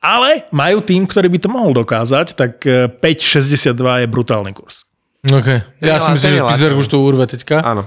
[0.00, 4.88] Ale majú tým, ktorý by to mohol dokázať, tak eh, 5,62 je brutálny kurz.
[5.26, 5.46] OK.
[5.46, 7.60] Já Nelá- si myslím, že Pittsburgh už to urve teďka.
[7.60, 7.84] Áno.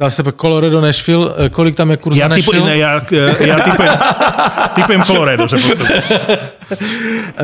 [0.00, 1.28] Dáš sebe Colorado, Nashville.
[1.36, 2.70] E, Kolik tam je kurz Ja, na typu, Nashville?
[2.72, 3.94] ne, ja, eh, ja typujem,
[4.80, 5.84] typujem Colorado, že postupí.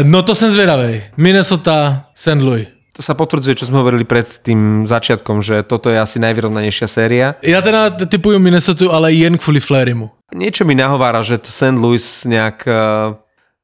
[0.02, 1.02] No to jsem zvědavý.
[1.16, 2.40] Minnesota, St.
[2.40, 2.66] Louis.
[2.96, 7.36] To sa potvrdzuje, čo sme hovorili pred tým začiatkom, že toto je asi najvyrovnanejšia séria.
[7.44, 10.10] Já teda typuju Minnesota, ale jen kvůli Flairimu.
[10.32, 11.76] Niečo mi nahovára, že to St.
[11.76, 12.64] Louis nejak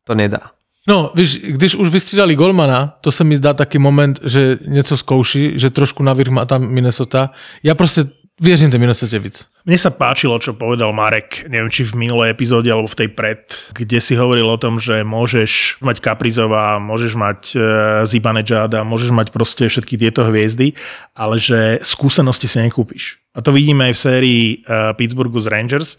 [0.05, 0.52] to nedá.
[0.89, 5.53] No, víš, když už vystřídali Golmana, to se mi zdá taky moment, že něco zkouší,
[5.55, 7.31] že trošku navrh má tam Minnesota.
[7.63, 8.05] Já prostě
[8.41, 9.47] věřím té Minnesota víc.
[9.63, 13.47] Mne sa páčilo, čo povedal Marek, neviem, či v minulej epizóde alebo v tej pred,
[13.71, 17.59] kde si hovoril o tom, že môžeš mať Kaprizová, môžeš mať e,
[18.03, 20.75] Zibanejada, môžeš mať proste všetky tieto hviezdy,
[21.15, 23.23] ale že skúsenosti si nekúpiš.
[23.31, 25.95] A to vidíme aj v sérii e, Pittsburghu z Rangers.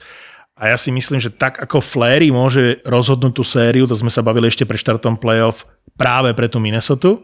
[0.54, 4.22] A ja si myslím, že tak ako Flery môže rozhodnúť tú sériu, to sme sa
[4.22, 5.66] bavili ešte pre štartom playoff
[5.98, 7.18] práve pre tú Minnesota,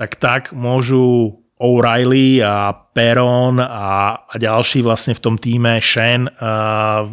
[0.00, 7.06] tak tak môžu O'Reilly a Perron a, a ďalší vlastne v tom týme Shen uh,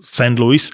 [0.00, 0.38] St.
[0.40, 0.72] Louis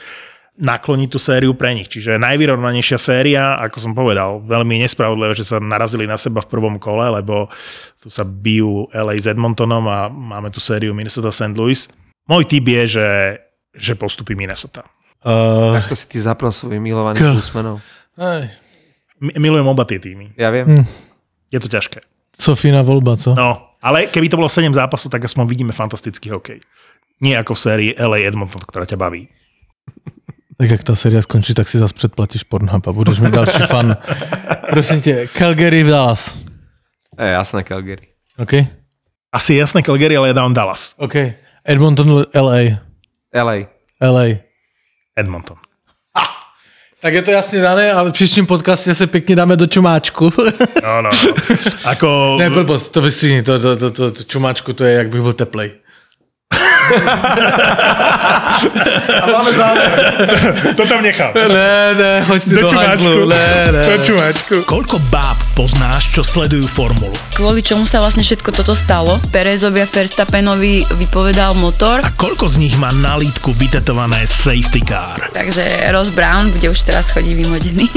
[0.58, 1.86] nakloniť tú sériu pre nich.
[1.86, 6.82] Čiže najvyrovnanejšia séria, ako som povedal, veľmi nespravodlivé, že sa narazili na seba v prvom
[6.82, 7.46] kole, lebo
[8.02, 11.54] tu sa bijú LA s Edmontonom a máme tu sériu Minnesota St.
[11.54, 11.86] Louis.
[12.26, 13.08] Môj tip je, že,
[13.78, 14.82] že postupí Minnesota.
[15.24, 17.34] Uh, To si ty zapral svojim milovaným K-
[19.18, 20.30] Mi- Milujem oba tie týmy.
[20.38, 20.70] Ja viem.
[21.50, 22.02] Je to ťažké.
[22.38, 23.34] Sofína volba, co?
[23.34, 26.62] No, ale keby to bolo 7 zápasov, tak aspoň vidíme fantastický hokej.
[27.18, 29.26] Nie ako v sérii LA Edmonton, ktorá ťa baví.
[30.58, 33.94] Tak jak ta série skončí, tak si zase předplatíš Pornhub a budeš mít další fan.
[34.70, 36.38] Prosím tě, Calgary v Dallas.
[37.18, 38.06] Je jasné, Calgary.
[38.38, 38.52] OK?
[39.34, 40.94] Asi jasné Calgary, ale ja dávam Dallas.
[40.98, 41.14] OK.
[41.66, 42.78] Edmonton, LA.
[43.34, 43.54] LA.
[44.02, 44.24] LA.
[45.16, 45.56] Edmonton.
[47.00, 50.32] Tak je to jasně dané, ale v příštím podcastě se pěkně dáme do čumáčku.
[50.82, 51.10] No, no, no.
[51.84, 52.36] Ako...
[52.38, 55.72] ne, blbost, to vystříhni, to, to, to, to, čumáčku, to je, jak bych byl teplej.
[60.76, 61.32] To tam nechám.
[61.34, 62.88] Ne, ne, hoď si Do do čumáčku.
[63.08, 63.82] hajzlu, ne, ne.
[63.86, 64.54] Do čumáčku.
[64.64, 67.14] Koľko báb poznáš, čo sledujú formulu?
[67.34, 69.18] Kvôli čomu sa vlastne všetko toto stalo?
[69.30, 75.30] Perezovi a Verstappenovi vypovedal motor, A koľko z nich má na lítku vytetované safety car?
[75.30, 77.90] takže Ross Brown bude už teraz chodí vymodený.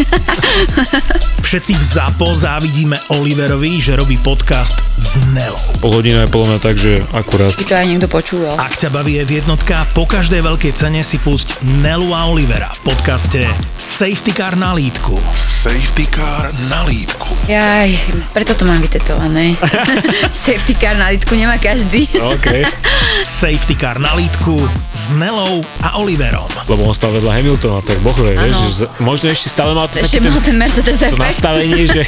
[1.45, 5.57] Všetci v ZAPO závidíme Oliverovi, že robí podcast s Nelou.
[5.81, 7.51] Pol hodina je podľa mňa tak, že akurát.
[7.51, 8.55] By to aj niekto počúval.
[8.55, 12.89] Ak ťa baví je jednotka, po každej veľkej cene si pusť Nelu a Olivera v
[12.89, 13.37] podcaste
[13.77, 15.21] Safety Car na lítku.
[15.37, 17.29] Safety car na lítku.
[17.45, 17.93] Jaj,
[18.33, 19.53] preto to mám vytetované.
[20.49, 22.09] Safety car na litku nemá každý.
[22.17, 22.65] OK.
[23.21, 24.57] Safety Car na lítku
[24.97, 26.49] s Nelou a Oliverom.
[26.65, 30.25] Lebo on stal vedľa Hamiltona, tak bohre, vieš, že možno ešte stále mal to, Ešte
[30.25, 32.01] ten, mal ten Mercedes to nastavenie, že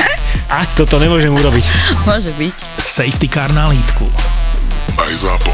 [0.49, 1.65] a toto nemôžem urobiť.
[2.09, 2.55] Môže byť.
[2.81, 4.09] Safety Car na lítku.
[4.97, 5.53] Aj ZAPO.